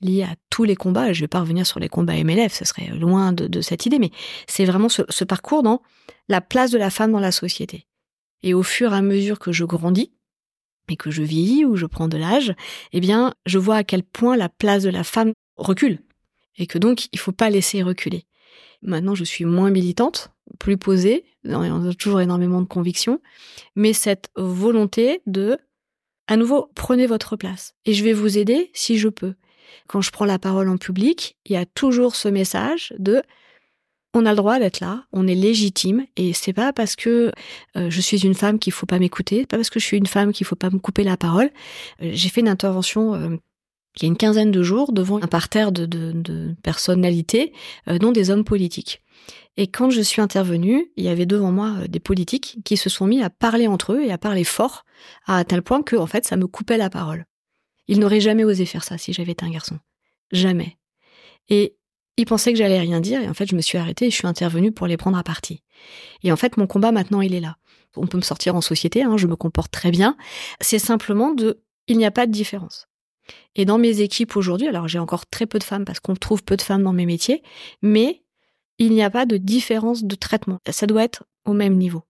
lié 0.00 0.22
à 0.22 0.34
tous 0.50 0.64
les 0.64 0.76
combats. 0.76 1.12
Je 1.12 1.20
ne 1.20 1.24
vais 1.24 1.28
pas 1.28 1.40
revenir 1.40 1.66
sur 1.66 1.80
les 1.80 1.88
combats 1.88 2.22
MLF, 2.22 2.52
ce 2.52 2.64
serait 2.64 2.88
loin 2.88 3.32
de, 3.32 3.60
cette 3.60 3.86
idée, 3.86 3.98
mais 3.98 4.10
c'est 4.46 4.64
vraiment 4.64 4.88
ce, 4.88 5.24
parcours 5.24 5.62
dans 5.62 5.82
la 6.28 6.40
place 6.40 6.70
de 6.70 6.78
la 6.78 6.90
femme 6.90 7.12
dans 7.12 7.20
la 7.20 7.32
société. 7.32 7.86
Et 8.42 8.54
au 8.54 8.62
fur 8.62 8.92
et 8.92 8.96
à 8.96 9.02
mesure 9.02 9.38
que 9.38 9.52
je 9.52 9.64
grandis, 9.64 10.12
et 10.88 10.96
que 10.96 11.10
je 11.10 11.22
vieillis 11.22 11.64
ou 11.64 11.76
je 11.76 11.86
prends 11.86 12.08
de 12.08 12.16
l'âge, 12.16 12.54
eh 12.92 13.00
bien, 13.00 13.34
je 13.44 13.58
vois 13.58 13.76
à 13.76 13.84
quel 13.84 14.04
point 14.04 14.36
la 14.36 14.48
place 14.48 14.84
de 14.84 14.88
la 14.88 15.02
femme 15.02 15.32
recule. 15.56 15.98
Et 16.58 16.66
que 16.66 16.78
donc, 16.78 17.08
il 17.12 17.18
faut 17.18 17.32
pas 17.32 17.50
laisser 17.50 17.82
reculer. 17.82 18.24
Maintenant, 18.82 19.16
je 19.16 19.24
suis 19.24 19.44
moins 19.44 19.70
militante, 19.70 20.30
plus 20.60 20.76
posée, 20.76 21.24
a 21.44 21.94
toujours 21.94 22.20
énormément 22.20 22.60
de 22.60 22.66
convictions, 22.66 23.20
mais 23.74 23.92
cette 23.92 24.30
volonté 24.36 25.22
de, 25.26 25.58
à 26.28 26.36
nouveau, 26.36 26.70
prenez 26.74 27.06
votre 27.06 27.36
place. 27.36 27.74
Et 27.84 27.94
je 27.94 28.04
vais 28.04 28.12
vous 28.12 28.38
aider 28.38 28.70
si 28.74 28.98
je 28.98 29.08
peux 29.08 29.34
quand 29.86 30.00
je 30.00 30.10
prends 30.10 30.24
la 30.24 30.38
parole 30.38 30.68
en 30.68 30.76
public, 30.76 31.36
il 31.46 31.52
y 31.52 31.56
a 31.56 31.66
toujours 31.66 32.16
ce 32.16 32.28
message 32.28 32.92
de 32.98 33.22
on 34.16 34.24
a 34.24 34.30
le 34.30 34.36
droit 34.36 34.58
d'être 34.58 34.80
là, 34.80 35.04
on 35.12 35.26
est 35.26 35.34
légitime 35.34 36.06
et 36.16 36.32
c'est 36.32 36.54
pas 36.54 36.72
parce 36.72 36.96
que 36.96 37.32
euh, 37.76 37.90
je 37.90 38.00
suis 38.00 38.24
une 38.24 38.34
femme 38.34 38.58
qu'il 38.58 38.72
faut 38.72 38.86
pas 38.86 38.98
m'écouter, 38.98 39.44
pas 39.44 39.56
parce 39.56 39.68
que 39.68 39.78
je 39.78 39.84
suis 39.84 39.98
une 39.98 40.06
femme 40.06 40.32
qu'il 40.32 40.46
faut 40.46 40.56
pas 40.56 40.70
me 40.70 40.78
couper 40.78 41.04
la 41.04 41.18
parole. 41.18 41.50
Euh, 42.02 42.10
j'ai 42.12 42.30
fait 42.30 42.40
une 42.40 42.48
intervention 42.48 43.14
euh, 43.14 43.36
il 43.96 44.02
y 44.02 44.06
a 44.06 44.08
une 44.08 44.16
quinzaine 44.16 44.50
de 44.50 44.62
jours 44.62 44.92
devant 44.92 45.22
un 45.22 45.26
parterre 45.26 45.72
de, 45.72 46.54
personnalités, 46.62 47.54
dont 47.86 48.12
des 48.12 48.28
hommes 48.28 48.44
politiques. 48.44 49.02
Et 49.56 49.68
quand 49.68 49.88
je 49.88 50.02
suis 50.02 50.20
intervenue, 50.20 50.90
il 50.98 51.04
y 51.04 51.08
avait 51.08 51.24
devant 51.24 51.50
moi 51.50 51.72
des 51.88 51.98
politiques 51.98 52.58
qui 52.62 52.76
se 52.76 52.90
sont 52.90 53.06
mis 53.06 53.22
à 53.22 53.30
parler 53.30 53.66
entre 53.66 53.94
eux 53.94 54.02
et 54.02 54.12
à 54.12 54.18
parler 54.18 54.44
fort, 54.44 54.84
à 55.26 55.42
tel 55.44 55.62
point 55.62 55.82
que 55.82 55.96
en 55.96 56.06
fait 56.06 56.26
ça 56.26 56.36
me 56.36 56.46
coupait 56.46 56.76
la 56.76 56.90
parole. 56.90 57.24
Il 57.88 58.00
n'aurait 58.00 58.20
jamais 58.20 58.44
osé 58.44 58.66
faire 58.66 58.84
ça 58.84 58.98
si 58.98 59.12
j'avais 59.12 59.32
été 59.32 59.44
un 59.44 59.50
garçon. 59.50 59.78
Jamais. 60.32 60.76
Et 61.48 61.76
il 62.16 62.24
pensait 62.24 62.52
que 62.52 62.58
j'allais 62.58 62.80
rien 62.80 63.00
dire, 63.00 63.20
et 63.20 63.28
en 63.28 63.34
fait, 63.34 63.46
je 63.46 63.54
me 63.54 63.60
suis 63.60 63.78
arrêtée 63.78 64.06
et 64.06 64.10
je 64.10 64.16
suis 64.16 64.26
intervenue 64.26 64.72
pour 64.72 64.86
les 64.86 64.96
prendre 64.96 65.18
à 65.18 65.22
partie. 65.22 65.62
Et 66.22 66.32
en 66.32 66.36
fait, 66.36 66.56
mon 66.56 66.66
combat 66.66 66.92
maintenant, 66.92 67.20
il 67.20 67.34
est 67.34 67.40
là. 67.40 67.56
On 67.96 68.06
peut 68.06 68.16
me 68.16 68.22
sortir 68.22 68.56
en 68.56 68.60
société, 68.60 69.02
hein, 69.02 69.16
je 69.16 69.26
me 69.26 69.36
comporte 69.36 69.70
très 69.70 69.90
bien. 69.90 70.16
C'est 70.60 70.78
simplement 70.78 71.32
de, 71.32 71.62
il 71.86 71.98
n'y 71.98 72.06
a 72.06 72.10
pas 72.10 72.26
de 72.26 72.32
différence. 72.32 72.88
Et 73.54 73.64
dans 73.64 73.78
mes 73.78 74.00
équipes 74.00 74.36
aujourd'hui, 74.36 74.68
alors 74.68 74.88
j'ai 74.88 74.98
encore 74.98 75.26
très 75.26 75.46
peu 75.46 75.58
de 75.58 75.64
femmes 75.64 75.84
parce 75.84 76.00
qu'on 76.00 76.14
trouve 76.14 76.44
peu 76.44 76.56
de 76.56 76.62
femmes 76.62 76.82
dans 76.82 76.92
mes 76.92 77.06
métiers, 77.06 77.42
mais 77.82 78.22
il 78.78 78.92
n'y 78.92 79.02
a 79.02 79.10
pas 79.10 79.26
de 79.26 79.36
différence 79.36 80.04
de 80.04 80.14
traitement. 80.14 80.60
Ça 80.68 80.86
doit 80.86 81.04
être 81.04 81.24
au 81.44 81.54
même 81.54 81.76
niveau. 81.76 82.02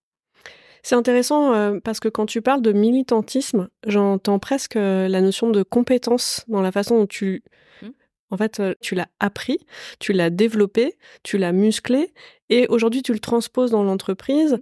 C'est 0.87 0.95
intéressant 0.95 1.53
euh, 1.53 1.81
parce 1.83 1.99
que 1.99 2.09
quand 2.09 2.27
tu 2.27 2.43
parles 2.43 2.63
de 2.63 2.71
militantisme, 2.71 3.67
j'entends 3.89 4.39
presque 4.39 4.77
euh, 4.77 5.09
la 5.09 5.21
notion 5.21 5.51
de 5.51 5.65
compétence 5.65 6.45
dans 6.47 6.63
la 6.63 6.71
façon 6.71 6.99
dont 6.99 7.07
tu 7.09 7.43
mmh. 7.83 7.89
En 8.31 8.37
fait, 8.37 8.61
euh, 8.61 8.75
tu 8.81 8.95
l'as 8.95 9.09
appris, 9.21 9.59
tu 10.01 10.13
l'as 10.13 10.31
développé, 10.31 10.97
tu 11.23 11.39
l'as 11.39 11.53
musclé, 11.53 12.13
et 12.51 12.67
aujourd'hui 12.69 13.03
tu 13.03 13.13
le 13.13 13.19
transposes 13.19 13.71
dans 13.71 13.83
l'entreprise. 13.83 14.59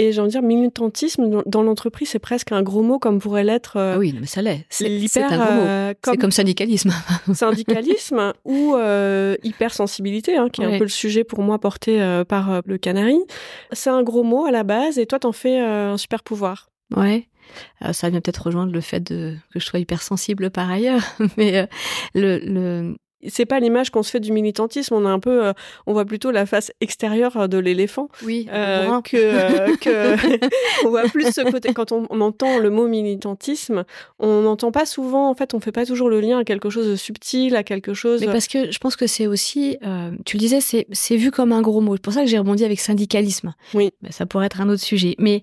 Et 0.00 0.12
j'ai 0.12 0.20
envie 0.20 0.28
de 0.28 0.32
dire, 0.32 0.42
militantisme 0.42 1.42
dans 1.44 1.62
l'entreprise, 1.62 2.10
c'est 2.10 2.20
presque 2.20 2.52
un 2.52 2.62
gros 2.62 2.82
mot 2.82 3.00
comme 3.00 3.18
pourrait 3.18 3.42
l'être. 3.42 3.76
Euh, 3.76 3.94
ah 3.96 3.98
oui, 3.98 4.14
mais 4.18 4.28
ça 4.28 4.42
l'est. 4.42 4.64
C'est 4.70 4.86
un 5.22 5.36
gros 5.36 5.54
mot. 5.54 5.60
Euh, 5.62 5.92
c'est 6.04 6.16
comme 6.16 6.30
syndicalisme. 6.30 6.92
syndicalisme 7.34 8.32
ou 8.44 8.76
euh, 8.76 9.34
hypersensibilité, 9.42 10.36
hein, 10.36 10.48
qui 10.50 10.62
est 10.62 10.66
un 10.66 10.78
peu 10.78 10.84
le 10.84 10.88
sujet 10.88 11.24
pour 11.24 11.42
moi 11.42 11.58
porté 11.58 11.98
par 12.28 12.62
le 12.64 12.78
Canari. 12.78 13.18
C'est 13.72 13.90
un 13.90 14.04
gros 14.04 14.22
mot 14.22 14.44
à 14.44 14.52
la 14.52 14.62
base, 14.62 14.98
et 14.98 15.06
toi, 15.06 15.18
t'en 15.18 15.32
fais 15.32 15.58
un 15.58 15.96
super 15.96 16.22
pouvoir. 16.22 16.70
Ouais. 16.96 17.28
ça 17.92 18.08
vient 18.08 18.20
peut-être 18.20 18.46
rejoindre 18.46 18.72
le 18.72 18.80
fait 18.80 19.00
de, 19.00 19.34
que 19.52 19.58
je 19.58 19.64
sois 19.64 19.80
hypersensible 19.80 20.50
par 20.50 20.70
ailleurs, 20.70 21.02
mais 21.36 21.68
le, 22.14 22.38
le, 22.38 22.96
c'est 23.26 23.46
pas 23.46 23.58
l'image 23.58 23.90
qu'on 23.90 24.02
se 24.02 24.10
fait 24.10 24.20
du 24.20 24.32
militantisme. 24.32 24.94
On 24.94 25.04
a 25.04 25.08
un 25.08 25.18
peu, 25.18 25.46
euh, 25.46 25.52
on 25.86 25.92
voit 25.92 26.04
plutôt 26.04 26.30
la 26.30 26.46
face 26.46 26.70
extérieure 26.80 27.48
de 27.48 27.58
l'éléphant. 27.58 28.08
Oui. 28.24 28.48
Euh, 28.52 29.00
que, 29.02 29.16
euh, 29.16 29.76
que 29.76 30.46
on 30.86 30.90
voit 30.90 31.02
plus 31.04 31.32
ce 31.32 31.40
côté. 31.50 31.72
Quand 31.72 31.92
on, 31.92 32.06
entend 32.20 32.58
le 32.58 32.70
mot 32.70 32.86
militantisme, 32.86 33.84
on 34.18 34.42
n'entend 34.42 34.70
pas 34.70 34.86
souvent. 34.86 35.28
En 35.28 35.34
fait, 35.34 35.54
on 35.54 35.60
fait 35.60 35.72
pas 35.72 35.86
toujours 35.86 36.08
le 36.08 36.20
lien 36.20 36.38
à 36.38 36.44
quelque 36.44 36.70
chose 36.70 36.88
de 36.88 36.96
subtil, 36.96 37.56
à 37.56 37.64
quelque 37.64 37.94
chose. 37.94 38.20
Mais 38.20 38.26
parce 38.26 38.46
que 38.46 38.70
je 38.70 38.78
pense 38.78 38.96
que 38.96 39.06
c'est 39.06 39.26
aussi, 39.26 39.78
tu 40.24 40.36
le 40.36 40.40
disais, 40.40 40.60
c'est 40.60 40.86
c'est 40.92 41.16
vu 41.16 41.30
comme 41.30 41.52
un 41.52 41.62
gros 41.62 41.80
mot. 41.80 41.96
C'est 41.96 42.02
pour 42.02 42.12
ça 42.12 42.20
que 42.20 42.28
j'ai 42.28 42.38
rebondi 42.38 42.64
avec 42.64 42.80
syndicalisme. 42.80 43.54
Oui. 43.74 43.90
ça 44.10 44.26
pourrait 44.26 44.46
être 44.46 44.60
un 44.60 44.68
autre 44.68 44.82
sujet. 44.82 45.14
Mais 45.18 45.42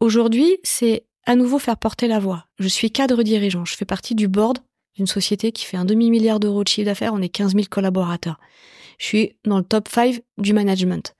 aujourd'hui, 0.00 0.58
c'est 0.62 1.04
à 1.26 1.36
nouveau 1.36 1.58
faire 1.58 1.76
porter 1.76 2.08
la 2.08 2.18
voix. 2.18 2.46
Je 2.58 2.68
suis 2.68 2.90
cadre 2.90 3.22
dirigeant. 3.22 3.64
Je 3.64 3.76
fais 3.76 3.84
partie 3.84 4.14
du 4.14 4.28
board 4.28 4.58
d'une 4.96 5.06
société 5.06 5.52
qui 5.52 5.64
fait 5.64 5.76
un 5.76 5.84
demi-milliard 5.84 6.40
d'euros 6.40 6.64
de 6.64 6.68
chiffre 6.68 6.86
d'affaires, 6.86 7.14
on 7.14 7.22
est 7.22 7.28
15 7.28 7.54
000 7.54 7.64
collaborateurs. 7.70 8.38
Je 8.98 9.06
suis 9.06 9.36
dans 9.44 9.58
le 9.58 9.64
top 9.64 9.88
5 9.88 10.20
du 10.38 10.52
management. 10.52 11.14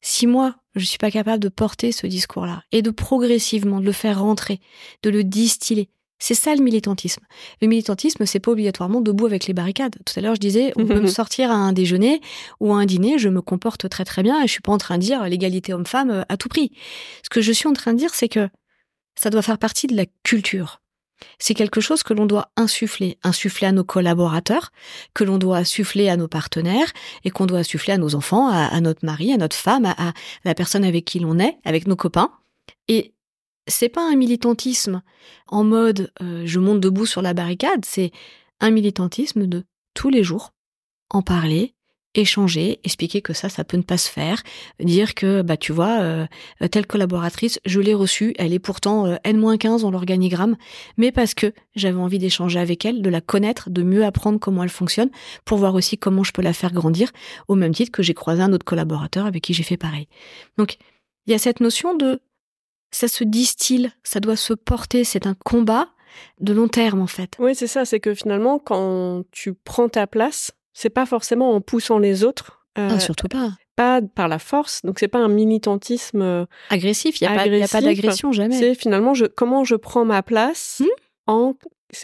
Si 0.00 0.26
moi, 0.26 0.56
je 0.74 0.84
suis 0.84 0.98
pas 0.98 1.10
capable 1.10 1.42
de 1.42 1.48
porter 1.48 1.92
ce 1.92 2.06
discours-là 2.06 2.62
et 2.72 2.82
de 2.82 2.90
progressivement 2.90 3.80
de 3.80 3.86
le 3.86 3.92
faire 3.92 4.20
rentrer, 4.20 4.60
de 5.02 5.10
le 5.10 5.24
distiller, 5.24 5.88
c'est 6.18 6.34
ça 6.34 6.54
le 6.54 6.62
militantisme. 6.62 7.22
Le 7.60 7.68
militantisme, 7.68 8.24
c'est 8.24 8.40
pas 8.40 8.50
obligatoirement 8.50 9.00
debout 9.00 9.26
avec 9.26 9.46
les 9.46 9.54
barricades. 9.54 9.96
Tout 10.06 10.14
à 10.16 10.22
l'heure, 10.22 10.34
je 10.34 10.40
disais, 10.40 10.72
on 10.76 10.86
peut 10.86 11.00
me 11.00 11.06
sortir 11.06 11.50
à 11.50 11.54
un 11.54 11.72
déjeuner 11.72 12.20
ou 12.60 12.72
à 12.72 12.76
un 12.76 12.86
dîner, 12.86 13.18
je 13.18 13.28
me 13.28 13.42
comporte 13.42 13.88
très 13.88 14.04
très 14.04 14.22
bien 14.22 14.42
et 14.42 14.46
je 14.46 14.52
suis 14.52 14.62
pas 14.62 14.72
en 14.72 14.78
train 14.78 14.96
de 14.96 15.02
dire 15.02 15.24
l'égalité 15.24 15.74
homme-femme 15.74 16.10
euh, 16.10 16.22
à 16.28 16.36
tout 16.36 16.48
prix. 16.48 16.72
Ce 17.22 17.30
que 17.30 17.40
je 17.40 17.52
suis 17.52 17.68
en 17.68 17.72
train 17.72 17.92
de 17.92 17.98
dire, 17.98 18.14
c'est 18.14 18.28
que 18.28 18.48
ça 19.16 19.30
doit 19.30 19.42
faire 19.42 19.58
partie 19.58 19.86
de 19.86 19.96
la 19.96 20.06
culture 20.22 20.80
c'est 21.38 21.54
quelque 21.54 21.80
chose 21.80 22.02
que 22.02 22.14
l'on 22.14 22.26
doit 22.26 22.50
insuffler, 22.56 23.18
insuffler 23.22 23.66
à 23.66 23.72
nos 23.72 23.84
collaborateurs, 23.84 24.72
que 25.14 25.24
l'on 25.24 25.38
doit 25.38 25.58
insuffler 25.58 26.08
à 26.08 26.16
nos 26.16 26.28
partenaires 26.28 26.92
et 27.24 27.30
qu'on 27.30 27.46
doit 27.46 27.58
insuffler 27.58 27.94
à 27.94 27.98
nos 27.98 28.14
enfants, 28.14 28.48
à, 28.48 28.80
notre 28.80 29.04
mari, 29.04 29.32
à 29.32 29.36
notre 29.36 29.56
femme, 29.56 29.84
à, 29.86 30.12
la 30.44 30.54
personne 30.54 30.84
avec 30.84 31.04
qui 31.04 31.18
l'on 31.18 31.38
est, 31.38 31.58
avec 31.64 31.86
nos 31.86 31.96
copains. 31.96 32.30
Et 32.88 33.14
c'est 33.66 33.88
pas 33.88 34.08
un 34.08 34.16
militantisme 34.16 35.02
en 35.46 35.64
mode 35.64 36.12
euh, 36.22 36.42
je 36.44 36.60
monte 36.60 36.80
debout 36.80 37.06
sur 37.06 37.22
la 37.22 37.34
barricade, 37.34 37.84
c'est 37.84 38.12
un 38.60 38.70
militantisme 38.70 39.46
de 39.46 39.64
tous 39.94 40.10
les 40.10 40.22
jours, 40.22 40.52
en 41.10 41.22
parler, 41.22 41.73
échanger, 42.14 42.80
expliquer 42.84 43.22
que 43.22 43.32
ça, 43.32 43.48
ça 43.48 43.64
peut 43.64 43.76
ne 43.76 43.82
pas 43.82 43.98
se 43.98 44.10
faire, 44.10 44.42
dire 44.80 45.14
que, 45.14 45.42
bah, 45.42 45.56
tu 45.56 45.72
vois, 45.72 46.00
euh, 46.00 46.26
telle 46.70 46.86
collaboratrice, 46.86 47.60
je 47.64 47.80
l'ai 47.80 47.94
reçue, 47.94 48.34
elle 48.38 48.52
est 48.52 48.58
pourtant 48.58 49.06
euh, 49.06 49.16
N-15 49.24 49.82
dans 49.82 49.90
l'organigramme, 49.90 50.56
mais 50.96 51.12
parce 51.12 51.34
que 51.34 51.52
j'avais 51.74 51.98
envie 51.98 52.18
d'échanger 52.18 52.58
avec 52.58 52.84
elle, 52.84 53.02
de 53.02 53.10
la 53.10 53.20
connaître, 53.20 53.70
de 53.70 53.82
mieux 53.82 54.04
apprendre 54.04 54.38
comment 54.38 54.62
elle 54.62 54.68
fonctionne, 54.68 55.10
pour 55.44 55.58
voir 55.58 55.74
aussi 55.74 55.98
comment 55.98 56.24
je 56.24 56.32
peux 56.32 56.42
la 56.42 56.52
faire 56.52 56.72
grandir, 56.72 57.10
au 57.48 57.54
même 57.54 57.74
titre 57.74 57.92
que 57.92 58.02
j'ai 58.02 58.14
croisé 58.14 58.42
un 58.42 58.52
autre 58.52 58.64
collaborateur 58.64 59.26
avec 59.26 59.42
qui 59.42 59.54
j'ai 59.54 59.62
fait 59.62 59.76
pareil. 59.76 60.08
Donc, 60.58 60.76
il 61.26 61.32
y 61.32 61.34
a 61.34 61.38
cette 61.38 61.60
notion 61.60 61.94
de, 61.96 62.20
ça 62.90 63.08
se 63.08 63.24
distille, 63.24 63.90
ça 64.02 64.20
doit 64.20 64.36
se 64.36 64.52
porter, 64.54 65.04
c'est 65.04 65.26
un 65.26 65.34
combat 65.34 65.88
de 66.40 66.52
long 66.52 66.68
terme, 66.68 67.00
en 67.00 67.06
fait. 67.06 67.36
Oui, 67.38 67.54
c'est 67.54 67.66
ça, 67.66 67.84
c'est 67.84 68.00
que 68.00 68.14
finalement, 68.14 68.58
quand 68.58 69.24
tu 69.32 69.54
prends 69.54 69.88
ta 69.88 70.06
place, 70.06 70.52
c'est 70.74 70.90
pas 70.90 71.06
forcément 71.06 71.52
en 71.52 71.60
poussant 71.60 71.98
les 71.98 72.24
autres. 72.24 72.60
Euh, 72.76 72.90
ah, 72.92 73.00
surtout 73.00 73.28
pas. 73.28 73.52
Pas 73.76 74.02
par 74.02 74.28
la 74.28 74.38
force. 74.38 74.82
Donc 74.84 74.98
c'est 74.98 75.08
pas 75.08 75.20
un 75.20 75.28
militantisme 75.28 76.22
euh, 76.22 76.44
agressif. 76.68 77.20
Il 77.20 77.24
y 77.24 77.26
a, 77.26 77.68
pas 77.68 77.80
d'agression 77.80 78.32
jamais. 78.32 78.58
C'est 78.58 78.74
finalement 78.74 79.14
je, 79.14 79.24
comment 79.24 79.64
je 79.64 79.76
prends 79.76 80.04
ma 80.04 80.22
place 80.22 80.82
hmm 80.84 80.88
en 81.26 81.54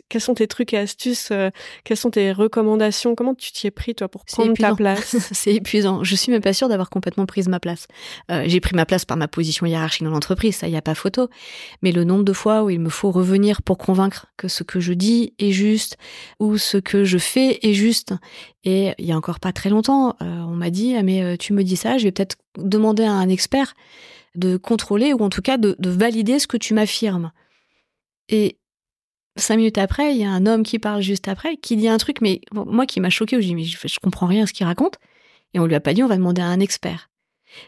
quels 0.09 0.21
sont 0.21 0.35
tes 0.35 0.47
trucs 0.47 0.73
et 0.73 0.79
astuces 0.79 1.31
euh, 1.31 1.51
Quelles 1.85 1.97
sont 1.97 2.11
tes 2.11 2.33
recommandations? 2.33 3.15
Comment 3.15 3.35
tu 3.35 3.53
t'y 3.53 3.67
es 3.67 3.71
pris, 3.71 3.95
toi, 3.95 4.09
pour 4.09 4.25
prendre 4.25 4.53
ta 4.55 4.75
place? 4.75 5.17
C'est 5.33 5.55
épuisant. 5.55 6.05
Je 6.05 6.17
suis 6.17 6.33
même 6.33 6.43
pas 6.43 6.53
sûre 6.53 6.69
d'avoir 6.69 6.91
complètement 6.91 7.27
pris 7.27 7.43
ma 7.49 7.61
place. 7.61 7.87
Euh, 8.31 8.45
j'ai 8.47 8.61
pris 8.61 8.75
ma 8.75 8.87
place 8.87 9.05
par 9.05 9.17
ma 9.17 9.29
position 9.29 9.67
hiérarchique 9.67 10.05
dans 10.05 10.11
l'entreprise, 10.11 10.57
ça, 10.57 10.69
y 10.69 10.77
a 10.77 10.83
pas 10.83 10.95
photo. 10.95 11.29
Mais 11.83 11.93
le 11.93 12.05
nombre 12.05 12.25
de 12.25 12.33
fois 12.33 12.65
où 12.65 12.71
il 12.71 12.81
me 12.81 12.91
faut 12.91 13.11
revenir 13.11 13.63
pour 13.63 13.79
convaincre 13.79 14.26
que 14.37 14.49
ce 14.49 14.63
que 14.63 14.81
je 14.81 14.93
dis 14.93 15.35
est 15.39 15.53
juste 15.53 15.97
ou 16.39 16.59
ce 16.59 16.76
que 16.76 17.05
je 17.05 17.19
fais 17.19 17.59
est 17.63 17.75
juste. 17.75 18.15
Et 18.65 18.93
il 18.99 19.07
y 19.07 19.13
a 19.13 19.17
encore 19.17 19.41
pas 19.41 19.53
très 19.53 19.71
longtemps, 19.71 20.17
euh, 20.21 20.25
on 20.25 20.55
m'a 20.55 20.71
dit 20.71 20.95
ah, 20.97 21.03
mais 21.03 21.37
tu 21.39 21.53
me 21.53 21.65
dis 21.65 21.76
ça, 21.76 21.99
je 21.99 22.05
vais 22.05 22.13
peut-être 22.13 22.37
demander 22.59 23.05
à 23.05 23.13
un 23.13 23.29
expert 23.29 23.75
de 24.35 24.57
contrôler 24.57 25.13
ou 25.13 25.21
en 25.21 25.31
tout 25.31 25.43
cas 25.43 25.57
de, 25.57 25.75
de 25.79 25.91
valider 25.91 26.39
ce 26.39 26.47
que 26.47 26.57
tu 26.57 26.75
m'affirmes. 26.75 27.33
Et 28.29 28.60
cinq 29.36 29.56
minutes 29.56 29.78
après, 29.78 30.14
il 30.14 30.21
y 30.21 30.25
a 30.25 30.30
un 30.30 30.47
homme 30.47 30.62
qui 30.62 30.78
parle 30.78 31.02
juste 31.02 31.28
après, 31.28 31.56
qui 31.56 31.76
dit 31.76 31.88
un 31.88 31.99
truc, 31.99 32.21
mais 32.21 32.40
moi 32.52 32.86
qui 32.86 33.00
m'a 33.00 33.10
choqué, 33.10 33.40
je 33.40 33.47
dis, 33.47 33.54
mais 33.54 33.64
je, 33.64 34.00
comprends 34.00 34.26
rien 34.26 34.45
à 34.45 34.47
ce 34.47 34.52
qu'il 34.52 34.66
raconte. 34.66 34.97
Et 35.54 35.60
on 35.60 35.66
lui 35.66 35.75
a 35.75 35.80
pas 35.80 35.95
dit, 35.95 36.02
on 36.02 36.08
va 36.08 36.16
demander 36.16 36.43
à 36.43 36.47
un 36.47 36.60
expert. 36.60 37.10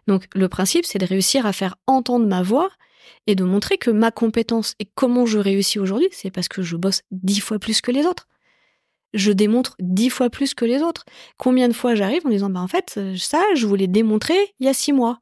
Donc, 0.07 0.27
le 0.35 0.49
principe, 0.49 0.85
c'est 0.87 0.99
de 0.99 1.07
réussir 1.07 1.47
à 1.47 1.53
faire 1.53 1.77
entendre 1.87 2.27
ma 2.27 2.43
voix 2.43 2.71
et 3.27 3.35
de 3.35 3.45
montrer 3.45 3.79
que 3.79 3.91
ma 3.91 4.11
compétence 4.11 4.75
et 4.79 4.87
comment 4.95 5.27
je 5.27 5.39
réussis 5.39 5.79
aujourd'hui, 5.79 6.09
c'est 6.13 6.31
parce 6.31 6.49
que 6.49 6.63
je 6.63 6.77
bosse 6.77 7.03
dix 7.11 7.41
fois 7.41 7.59
plus 7.59 7.81
que 7.81 7.91
les 7.91 8.07
autres. 8.07 8.29
Je 9.15 9.33
démontre 9.33 9.75
dix 9.81 10.11
fois 10.11 10.31
plus 10.31 10.55
que 10.55 10.65
les 10.65 10.83
autres. 10.83 11.05
Combien 11.37 11.69
de 11.69 11.75
fois 11.75 11.95
j'arrive 11.95 12.27
en 12.27 12.31
disant, 12.31 12.51
bah, 12.51 12.61
en 12.61 12.69
fait, 12.69 13.01
ça, 13.17 13.43
je 13.55 13.67
voulais 13.67 13.89
démontrer 13.89 14.55
il 14.61 14.67
y 14.67 14.69
a 14.69 14.75
six 14.75 14.93
mois. 14.93 15.21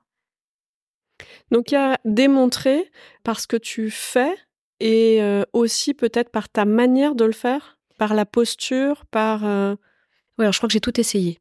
Donc, 1.51 1.73
il 1.73 1.75
y 1.75 1.79
a 1.79 1.99
démontrer 2.05 2.91
parce 3.25 3.47
que 3.47 3.57
tu 3.57 3.91
fais 3.91 4.35
et 4.81 5.19
euh, 5.21 5.45
aussi 5.53 5.95
peut-être 5.95 6.31
par 6.31 6.49
ta 6.49 6.65
manière 6.65 7.15
de 7.15 7.25
le 7.25 7.33
faire, 7.33 7.79
par 7.99 8.15
la 8.15 8.27
posture, 8.27 9.05
par... 9.07 9.45
Euh... 9.45 9.75
Oui, 10.39 10.45
alors 10.45 10.53
je 10.53 10.59
crois 10.59 10.69
que 10.69 10.73
j'ai 10.73 10.81
tout 10.81 10.99
essayé. 10.99 11.39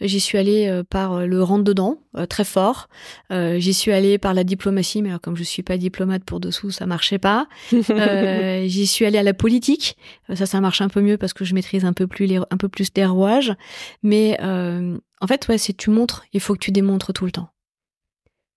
J'y 0.00 0.18
suis 0.18 0.36
allée 0.36 0.66
euh, 0.66 0.82
par 0.82 1.12
euh, 1.12 1.26
le 1.26 1.42
rentre-dedans, 1.42 1.98
très 2.28 2.44
fort. 2.44 2.88
J'y 3.30 3.72
suis 3.72 3.92
allée 3.92 4.18
par 4.18 4.34
la 4.34 4.42
diplomatie, 4.42 5.00
mais 5.00 5.16
comme 5.22 5.36
je 5.36 5.44
suis 5.44 5.62
pas 5.62 5.76
diplomate 5.76 6.24
pour 6.24 6.40
dessous, 6.40 6.70
ça 6.70 6.86
marchait 6.86 7.18
pas. 7.18 7.46
J'y 7.70 8.86
suis 8.86 9.06
allée 9.06 9.18
à 9.18 9.22
la 9.22 9.34
politique. 9.34 9.96
Ça, 10.34 10.46
ça 10.46 10.60
marche 10.60 10.80
un 10.80 10.88
peu 10.88 11.00
mieux 11.00 11.18
parce 11.18 11.32
que 11.32 11.44
je 11.44 11.54
maîtrise 11.54 11.84
un 11.84 11.92
peu 11.92 12.06
plus 12.06 12.26
les, 12.26 12.38
un 12.38 12.56
peu 12.58 12.68
plus 12.68 12.92
des 12.92 13.06
rouages. 13.06 13.54
Mais 14.02 14.38
en 14.40 15.26
fait, 15.28 15.46
ouais, 15.48 15.58
c'est 15.58 15.76
tu 15.76 15.90
montres, 15.90 16.24
il 16.32 16.40
faut 16.40 16.54
que 16.54 16.58
tu 16.58 16.72
démontres 16.72 17.12
tout 17.12 17.24
le 17.24 17.32
temps. 17.32 17.48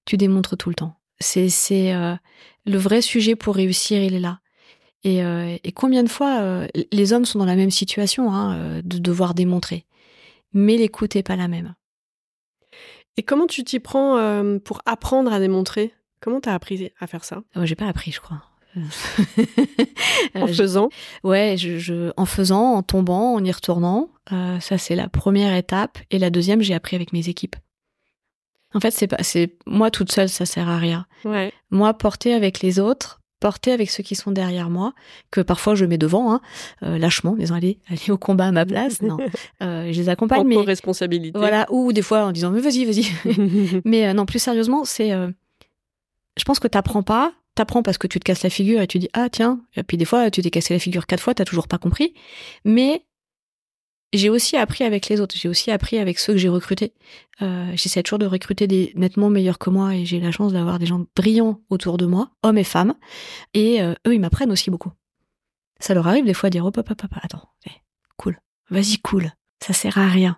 Tu 0.05 0.17
démontres 0.17 0.57
tout 0.57 0.69
le 0.69 0.75
temps. 0.75 0.97
C'est 1.19 1.49
c'est 1.49 1.93
euh, 1.93 2.15
le 2.65 2.78
vrai 2.78 3.01
sujet 3.01 3.36
pour 3.36 3.56
réussir, 3.56 4.01
il 4.01 4.13
est 4.13 4.19
là. 4.19 4.39
Et, 5.04 5.23
euh, 5.23 5.56
et 5.63 5.71
combien 5.71 6.04
de 6.04 6.10
fois 6.10 6.39
euh, 6.39 6.67
les 6.91 7.13
hommes 7.13 7.25
sont 7.25 7.39
dans 7.39 7.45
la 7.45 7.56
même 7.56 7.71
situation 7.71 8.34
hein, 8.34 8.82
de 8.84 8.97
devoir 8.97 9.36
démontrer, 9.36 9.86
mais 10.51 10.78
l'écoute 10.78 11.15
est 11.15 11.23
pas 11.23 11.36
la 11.36 11.47
même. 11.47 11.75
Et 13.17 13.23
comment 13.23 13.47
tu 13.47 13.63
t'y 13.63 13.80
prends 13.80 14.17
pour 14.65 14.82
apprendre 14.86 15.32
à 15.32 15.39
démontrer? 15.39 15.93
Comment 16.19 16.41
t'as 16.41 16.54
appris 16.54 16.91
à 16.99 17.08
faire 17.08 17.23
ça? 17.23 17.43
Moi, 17.56 17.65
j'ai 17.65 17.75
pas 17.75 17.88
appris, 17.88 18.12
je 18.12 18.19
crois. 18.19 18.41
en 20.36 20.47
faisant? 20.47 20.89
Ouais, 21.23 21.56
je, 21.58 21.78
je, 21.78 22.12
en 22.17 22.25
faisant, 22.25 22.73
en 22.73 22.84
tombant, 22.84 23.36
en 23.36 23.43
y 23.45 23.51
retournant. 23.51 24.10
ça, 24.60 24.78
c'est 24.78 24.95
la 24.95 25.08
première 25.08 25.56
étape. 25.56 25.97
Et 26.10 26.19
la 26.19 26.30
deuxième, 26.30 26.62
j'ai 26.62 26.73
appris 26.73 26.97
avec 26.97 27.13
mes 27.13 27.30
équipes. 27.30 27.56
En 28.75 28.81
fait, 28.81 28.91
c'est 28.91 29.07
pas, 29.07 29.23
c'est 29.23 29.55
moi 29.65 29.89
toute 29.89 30.11
seule, 30.11 30.29
ça 30.29 30.45
sert 30.45 30.69
à 30.69 30.77
rien. 30.77 31.05
Ouais. 31.23 31.51
Moi, 31.71 31.93
porter 31.93 32.33
avec 32.33 32.59
les 32.59 32.77
autres, 32.77 33.21
porter 33.39 33.71
avec 33.71 33.89
ceux 33.89 34.03
qui 34.03 34.15
sont 34.15 34.31
derrière 34.31 34.69
moi, 34.69 34.93
que 35.31 35.39
parfois 35.39 35.75
je 35.75 35.85
mets 35.85 35.97
devant, 35.97 36.33
hein, 36.33 36.41
euh, 36.83 36.97
lâchement, 36.97 37.31
en 37.31 37.35
disant 37.38 37.55
allez, 37.55 37.79
allez 37.89 38.11
au 38.11 38.17
combat 38.17 38.47
à 38.47 38.51
ma 38.51 38.65
place. 38.65 39.01
Non, 39.01 39.17
euh, 39.63 39.91
je 39.93 39.97
les 39.97 40.09
accompagne, 40.09 40.41
en 40.41 40.43
mais 40.43 40.57
responsabilité. 40.57 41.39
Voilà, 41.39 41.65
ou 41.71 41.93
des 41.93 42.01
fois 42.01 42.25
en 42.25 42.33
disant 42.33 42.51
mais 42.51 42.59
vas-y, 42.59 42.83
vas-y. 42.85 43.81
mais 43.85 44.07
euh, 44.07 44.13
non, 44.13 44.25
plus 44.25 44.39
sérieusement, 44.39 44.83
c'est, 44.83 45.11
je 45.11 46.43
pense 46.43 46.59
que 46.59 46.67
t'apprends 46.67 47.03
pas. 47.03 47.33
T'apprends 47.55 47.83
parce 47.83 47.97
que 47.97 48.07
tu 48.07 48.19
te 48.19 48.25
casses 48.25 48.43
la 48.43 48.49
figure 48.49 48.81
et 48.81 48.88
tu 48.88 48.99
dis 48.99 49.07
ah 49.13 49.29
tiens 49.29 49.61
et 49.77 49.83
puis 49.83 49.95
des 49.95 50.03
fois 50.03 50.29
tu 50.29 50.41
t'es 50.41 50.49
cassé 50.49 50.73
la 50.73 50.79
figure 50.81 51.07
quatre 51.07 51.21
fois 51.21 51.33
t'as 51.33 51.45
toujours 51.45 51.69
pas 51.69 51.77
compris 51.77 52.13
mais 52.65 53.05
j'ai 54.17 54.30
aussi 54.30 54.58
appris 54.58 54.84
avec 54.84 55.08
les 55.10 55.19
autres. 55.21 55.36
J'ai 55.38 55.49
aussi 55.49 55.71
appris 55.71 55.97
avec 55.97 56.19
ceux 56.19 56.34
que 56.34 56.39
j'ai 56.39 56.49
recrutés. 56.49 56.93
Euh, 57.41 57.71
J'essaie 57.75 58.04
toujours 58.04 58.19
de 58.19 58.25
recruter 58.25 58.67
des 58.67 58.91
nettement 58.95 59.30
meilleurs 59.30 59.60
que 59.60 59.69
moi 59.69 59.95
et 59.95 60.06
j'ai 60.06 60.19
la 60.19 60.32
chance 60.32 60.54
d'avoir 60.54 60.80
des 60.80 60.86
gens 60.86 61.06
brillants 61.15 61.62
autour 61.69 61.97
de 61.97 62.06
moi, 62.06 62.32
hommes 62.43 62.58
et 62.58 62.63
femmes. 62.63 62.95
Et 63.54 63.82
euh, 63.82 63.93
eux, 64.08 64.13
ils 64.13 64.19
m'apprennent 64.19 64.51
aussi 64.51 64.69
beaucoup. 64.69 64.91
Ça 65.80 65.93
leur 65.93 66.08
arrive 66.08 66.25
des 66.25 66.34
fois 66.34 66.49
de 66.49 66.54
dire, 66.54 66.65
hop, 66.65 66.78
hop, 66.78 66.89
hop, 66.89 67.01
attends, 67.21 67.49
eh, 67.67 67.71
cool, 68.17 68.39
vas-y, 68.69 68.97
cool. 68.99 69.32
Ça 69.62 69.73
sert 69.73 69.97
à 69.97 70.08
rien. 70.08 70.38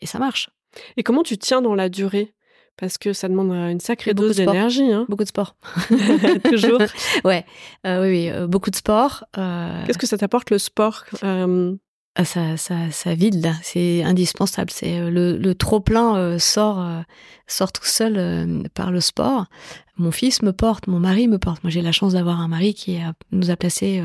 Et 0.00 0.06
ça 0.06 0.18
marche. 0.18 0.50
Et 0.96 1.02
comment 1.02 1.22
tu 1.22 1.38
tiens 1.38 1.62
dans 1.62 1.74
la 1.74 1.88
durée? 1.88 2.34
Parce 2.76 2.98
que 2.98 3.14
ça 3.14 3.28
demande 3.28 3.52
une 3.52 3.80
sacrée 3.80 4.12
dose 4.12 4.36
d'énergie. 4.36 4.92
Hein. 4.92 5.06
Beaucoup 5.08 5.24
de 5.24 5.28
sport. 5.28 5.56
Toujours. 6.44 6.80
ouais, 7.24 7.44
euh, 7.86 8.02
oui, 8.02 8.08
oui, 8.08 8.30
euh, 8.30 8.46
beaucoup 8.46 8.70
de 8.70 8.76
sport. 8.76 9.24
Euh... 9.38 9.84
Qu'est-ce 9.86 9.98
que 9.98 10.06
ça 10.06 10.18
t'apporte 10.18 10.50
le 10.50 10.58
sport 10.58 11.04
euh, 11.24 11.74
ça, 12.24 12.56
ça, 12.56 12.90
ça 12.90 13.14
vide 13.14 13.52
c'est 13.62 14.02
indispensable. 14.02 14.70
C'est 14.70 14.98
euh, 14.98 15.10
le, 15.10 15.36
le 15.36 15.54
trop 15.54 15.80
plein 15.80 16.16
euh, 16.16 16.38
sort, 16.38 16.80
euh, 16.80 17.00
sort 17.46 17.72
tout 17.72 17.84
seul 17.84 18.68
par 18.74 18.90
le 18.90 19.00
sport. 19.00 19.46
Mon 19.98 20.10
fils 20.10 20.42
me 20.42 20.52
porte, 20.52 20.88
mon 20.88 20.98
mari 20.98 21.28
me 21.28 21.38
porte. 21.38 21.64
Moi, 21.64 21.70
j'ai 21.70 21.80
la 21.82 21.92
chance 21.92 22.12
d'avoir 22.12 22.40
un 22.40 22.48
mari 22.48 22.74
qui 22.74 22.98
nous 23.32 23.50
a 23.50 23.56
placés 23.56 24.02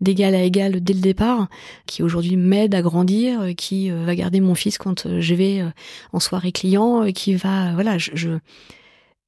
d'égal 0.00 0.32
à 0.34 0.42
égal 0.42 0.80
dès 0.80 0.92
le 0.92 1.00
départ, 1.00 1.48
qui 1.86 2.04
aujourd'hui 2.04 2.36
m'aide 2.36 2.72
à 2.72 2.82
grandir, 2.82 3.40
qui 3.56 3.90
va 3.90 4.14
garder 4.14 4.40
mon 4.40 4.54
fils 4.54 4.78
quand 4.78 5.18
je 5.18 5.34
vais 5.34 5.64
en 6.12 6.20
soirée 6.20 6.52
client, 6.52 7.10
qui 7.12 7.34
va, 7.34 7.72
voilà, 7.72 7.98
je, 7.98 8.12
je 8.14 8.38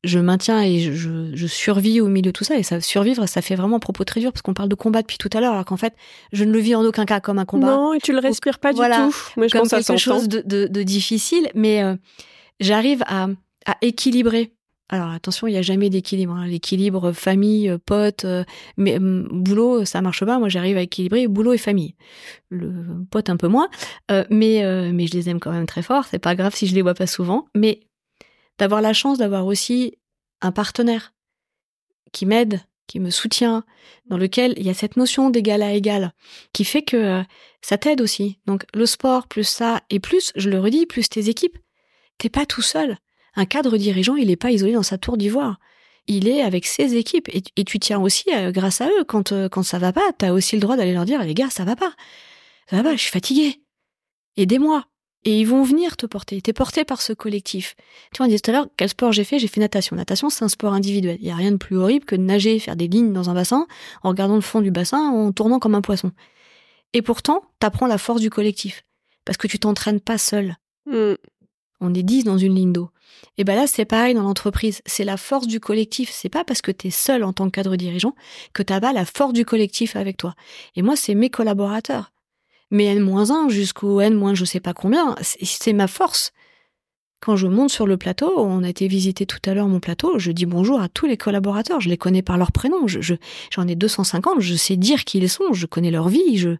je 0.05 0.19
maintiens 0.19 0.63
et 0.63 0.79
je, 0.79 1.31
je, 1.35 1.47
survis 1.47 2.01
au 2.01 2.09
milieu 2.09 2.23
de 2.23 2.31
tout 2.31 2.45
ça. 2.45 2.57
Et 2.57 2.63
ça 2.63 2.81
survivre, 2.81 3.27
ça 3.27 3.43
fait 3.43 3.55
vraiment 3.55 3.77
un 3.77 3.81
propos 3.81 4.05
très 4.05 4.21
dur 4.21 4.33
parce 4.33 4.43
qu'on 4.43 4.55
parle 4.55 4.69
de 4.69 4.75
combat 4.75 5.03
depuis 5.03 5.19
tout 5.19 5.31
à 5.33 5.41
l'heure, 5.41 5.53
alors 5.53 5.65
qu'en 5.65 5.77
fait, 5.77 5.95
je 6.33 6.45
ne 6.45 6.53
le 6.53 6.59
vis 6.59 6.75
en 6.75 6.85
aucun 6.85 7.05
cas 7.05 7.21
comme 7.21 7.39
un 7.39 7.45
combat. 7.45 7.69
Non, 7.69 7.95
et 7.95 7.99
tu 7.99 8.13
le 8.13 8.19
respires 8.19 8.59
pas 8.59 8.73
du 8.73 8.79
tout. 8.79 9.17
Mais 9.37 9.49
je 9.49 9.53
comme 9.53 9.69
pense 9.69 9.87
quelque 9.87 9.97
chose 9.97 10.29
de, 10.29 10.43
de, 10.45 10.67
de, 10.67 10.83
difficile, 10.83 11.49
mais 11.55 11.83
euh, 11.83 11.97
j'arrive 12.61 13.03
à, 13.07 13.29
à 13.67 13.77
équilibrer. 13.83 14.53
Alors 14.89 15.11
attention, 15.11 15.49
il 15.49 15.53
n'y 15.53 15.59
a 15.59 15.63
jamais 15.63 15.91
d'équilibre. 15.91 16.33
Hein. 16.33 16.47
L'équilibre 16.47 17.11
famille, 17.11 17.69
euh, 17.69 17.79
pote, 17.85 18.25
euh, 18.25 18.45
mais 18.77 18.99
boulot, 19.01 19.85
ça 19.85 20.01
marche 20.01 20.25
pas. 20.25 20.39
Moi, 20.39 20.49
j'arrive 20.49 20.77
à 20.77 20.83
équilibrer 20.83 21.27
boulot 21.27 21.55
et 21.55 21.59
famille. 21.59 21.97
Le 22.51 22.71
pote 23.11 23.29
un 23.29 23.37
peu 23.37 23.49
moins, 23.49 23.69
mais 24.31 24.63
mais 24.93 25.09
je 25.09 25.15
les 25.15 25.29
aime 25.29 25.41
quand 25.41 25.51
même 25.51 25.67
très 25.67 25.83
fort. 25.83 26.05
C'est 26.05 26.21
pas 26.21 26.37
grave 26.37 26.55
si 26.55 26.69
je 26.69 26.75
les 26.77 26.83
vois 26.83 26.95
pas 26.95 27.09
souvent. 27.09 27.47
Mais 27.57 27.81
d'avoir 28.59 28.81
la 28.81 28.93
chance 28.93 29.19
d'avoir 29.19 29.47
aussi 29.47 29.97
un 30.41 30.53
partenaire 30.53 31.13
qui 32.13 32.27
m'aide, 32.27 32.61
qui 32.87 33.01
me 33.01 33.11
soutient, 33.11 33.65
dans 34.07 34.17
lequel 34.17 34.55
il 34.57 34.67
y 34.67 34.71
a 34.71 34.75
cette 34.75 34.97
notion 34.97 35.31
d'égal 35.31 35.63
à 35.63 35.73
égal, 35.73 36.13
qui 36.53 36.65
fait 36.65 36.83
que 36.83 36.97
euh, 36.97 37.23
ça 37.61 37.79
t'aide 37.79 38.01
aussi. 38.01 38.39
Donc 38.47 38.65
le 38.75 38.87
sport, 38.87 39.27
plus 39.27 39.47
ça, 39.47 39.83
et 39.91 40.01
plus, 40.01 40.33
je 40.37 40.49
le 40.51 40.61
redis, 40.61 40.87
plus 40.87 41.09
tes 41.09 41.29
équipes, 41.29 41.59
t'es 42.19 42.29
pas 42.29 42.47
tout 42.47 42.63
seul. 42.63 42.97
Un 43.35 43.45
cadre 43.45 43.77
dirigeant, 43.77 44.17
il 44.17 44.29
n'est 44.29 44.37
pas 44.37 44.51
isolé 44.51 44.73
dans 44.73 44.83
sa 44.83 44.99
tour 44.99 45.17
d'ivoire. 45.17 45.59
Il 46.07 46.29
est 46.29 46.41
avec 46.41 46.67
ses 46.67 46.95
équipes 46.95 47.29
et, 47.29 47.65
tu 47.65 47.79
tiens 47.81 48.01
aussi 48.01 48.31
euh, 48.33 48.53
grâce 48.53 48.81
à 48.81 48.89
eux. 48.89 49.05
Quand, 49.05 49.33
euh, 49.33 49.49
quand 49.49 49.65
ça 49.65 49.79
va 49.79 49.93
pas, 49.93 50.13
t'as 50.17 50.31
aussi 50.31 50.55
le 50.55 50.61
droit 50.61 50.77
d'aller 50.77 50.95
leur 50.95 51.05
dire, 51.05 51.23
les 51.23 51.35
gars, 51.35 51.51
ça 51.51 51.65
va 51.65 51.75
pas. 51.75 51.93
Ça 52.71 52.77
va 52.77 52.85
pas, 52.85 52.93
je 52.93 53.03
suis 53.03 53.11
fatigué. 53.11 53.61
Aidez-moi 54.37 54.87
et 55.27 55.41
ils 55.41 55.45
vont 55.45 55.65
venir 55.65 55.97
te 55.97 56.07
porter. 56.07 56.41
T'es 56.41 56.53
porté 56.53 56.85
par 56.85 57.03
ce 57.03 57.13
collectif. 57.13 57.75
Tu 58.13 58.19
vois, 58.19 58.27
on 58.27 58.29
disait 58.29 58.39
tout 58.39 58.53
à 58.53 58.55
l'heure, 58.55 58.69
quel 58.77 58.89
sport 58.89 59.11
j'ai 59.11 59.25
fait? 59.25 59.41
J'ai 59.41 59.49
fait 59.49 59.61
natation. 59.61 59.97
Natation, 59.97 60.31
c'est 60.31 60.45
un 60.45 60.49
sport 60.49 60.73
individuel. 60.73 61.19
Il 61.21 61.27
y 61.27 61.33
a 61.33 61.35
rien 61.35 61.51
de 61.51 61.57
plus 61.57 61.77
horrible 61.77 62.05
que 62.05 62.15
de 62.15 62.23
nager, 62.23 62.61
faire 62.61 62.77
des 62.77 62.87
lignes 62.87 63.13
dans 63.13 63.29
un 63.29 63.35
bassin, 63.35 63.67
en 64.05 64.11
regardant 64.11 64.37
le 64.37 64.41
fond 64.41 64.61
du 64.61 64.71
bassin, 64.71 65.11
en 65.11 65.33
tournant 65.33 65.59
comme 65.59 65.75
un 65.75 65.81
poisson. 65.81 66.13
Et 66.93 67.03
pourtant, 67.03 67.43
t'apprends 67.59 67.89
la 67.89 67.99
force 67.99 68.21
du 68.21 68.31
collectif. 68.31 68.85
Parce 69.25 69.37
que 69.37 69.49
tu 69.49 69.59
t'entraînes 69.59 70.01
pas 70.01 70.17
seul. 70.17 70.55
Mm. 70.87 71.15
On 71.81 71.93
est 71.93 72.05
dix 72.05 72.23
dans 72.23 72.39
une 72.39 72.55
ligne 72.55 72.73
d'eau. 72.73 72.91
Et 73.37 73.43
ben 73.43 73.57
là, 73.57 73.67
c'est 73.67 73.85
pareil 73.85 74.15
dans 74.15 74.23
l'entreprise. 74.23 74.81
C'est 74.87 75.05
la 75.05 75.17
force 75.17 75.49
du 75.49 75.59
collectif. 75.59 76.09
C'est 76.13 76.29
pas 76.29 76.45
parce 76.45 76.63
que 76.63 76.71
t'es 76.71 76.91
seul 76.91 77.25
en 77.25 77.33
tant 77.33 77.47
que 77.47 77.51
cadre 77.51 77.75
dirigeant 77.75 78.15
que 78.53 78.63
t'as 78.63 78.81
pas 78.81 78.93
la 78.93 79.05
force 79.05 79.33
du 79.33 79.45
collectif 79.45 79.97
avec 79.97 80.19
toi. 80.19 80.35
Et 80.77 80.83
moi, 80.83 80.95
c'est 80.95 81.17
mes 81.17 81.31
collaborateurs 81.31 82.13
mais 82.71 82.87
N-1 82.87 83.49
jusqu'au 83.49 84.01
N- 84.01 84.35
je 84.35 84.45
sais 84.45 84.61
pas 84.61 84.75
combien, 84.75 85.15
c'est 85.21 85.73
ma 85.73 85.87
force. 85.87 86.33
Quand 87.21 87.37
je 87.37 87.47
monte 87.47 87.71
sur 87.71 87.87
le 87.87 87.97
plateau, 87.97 88.33
on 88.37 88.63
a 88.63 88.69
été 88.69 88.89
visiter 88.89 89.25
tout 89.25 89.39
à 89.47 89.55
l'heure 89.55 89.69
mon 89.69 89.81
plateau, 89.81 90.19
je 90.19 90.33
dis 90.33 90.45
bonjour 90.45 90.81
à 90.81 90.89
tous 90.89 91.07
les 91.07 91.17
collaborateurs, 91.17 91.81
je 91.81 91.89
les 91.89 91.97
connais 91.97 92.23
par 92.23 92.37
leur 92.37 92.53
prénom, 92.53 92.87
je, 92.87 93.15
j'en 93.51 93.67
ai 93.67 93.75
250, 93.75 94.41
je 94.41 94.55
sais 94.55 94.77
dire 94.77 95.05
qui 95.05 95.19
ils 95.19 95.29
sont, 95.29 95.53
je 95.53 95.67
connais 95.67 95.91
leur 95.91 96.09
vie, 96.09 96.37
je, 96.37 96.51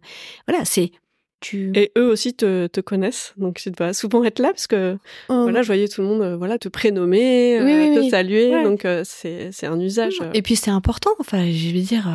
voilà, 0.47 0.65
c'est, 0.65 0.91
tu... 1.39 1.71
Et 1.75 1.91
eux 1.95 2.09
aussi 2.09 2.33
te, 2.33 2.65
te 2.65 2.81
connaissent, 2.81 3.33
donc 3.37 3.57
tu 3.57 3.69
dois 3.69 3.93
souvent 3.93 4.23
être 4.23 4.39
là 4.39 4.49
parce 4.49 4.65
que 4.65 4.97
oh. 5.29 5.43
voilà, 5.43 5.61
je 5.61 5.67
voyais 5.67 5.87
tout 5.87 6.01
le 6.01 6.07
monde 6.07 6.21
euh, 6.23 6.35
voilà 6.35 6.57
te 6.57 6.67
prénommer, 6.67 7.59
euh, 7.59 8.01
te 8.01 8.09
saluer, 8.09 8.63
donc 8.63 8.83
euh, 8.85 9.03
c'est 9.05 9.67
un 9.67 9.79
usage. 9.79 10.19
Et 10.33 10.41
puis 10.41 10.55
c'est 10.55 10.71
important. 10.71 11.11
Enfin, 11.19 11.45
je 11.51 11.67
veux 11.67 11.81
dire, 11.81 12.09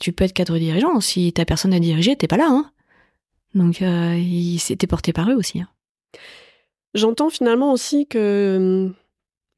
tu 0.00 0.12
peux 0.12 0.24
être 0.24 0.34
cadre 0.34 0.58
dirigeant 0.58 1.00
si 1.00 1.32
t'as 1.32 1.46
personne 1.46 1.72
à 1.72 1.80
diriger, 1.80 2.14
t'es 2.16 2.28
pas 2.28 2.36
là. 2.36 2.48
Hein. 2.48 2.70
Donc, 3.54 3.82
euh, 3.82 4.16
il 4.16 4.58
s'était 4.58 4.86
porté 4.86 5.12
par 5.12 5.30
eux 5.30 5.34
aussi. 5.34 5.60
Hein. 5.60 5.68
J'entends 6.94 7.30
finalement 7.30 7.72
aussi 7.72 8.06
que, 8.06 8.56
hum, 8.56 8.94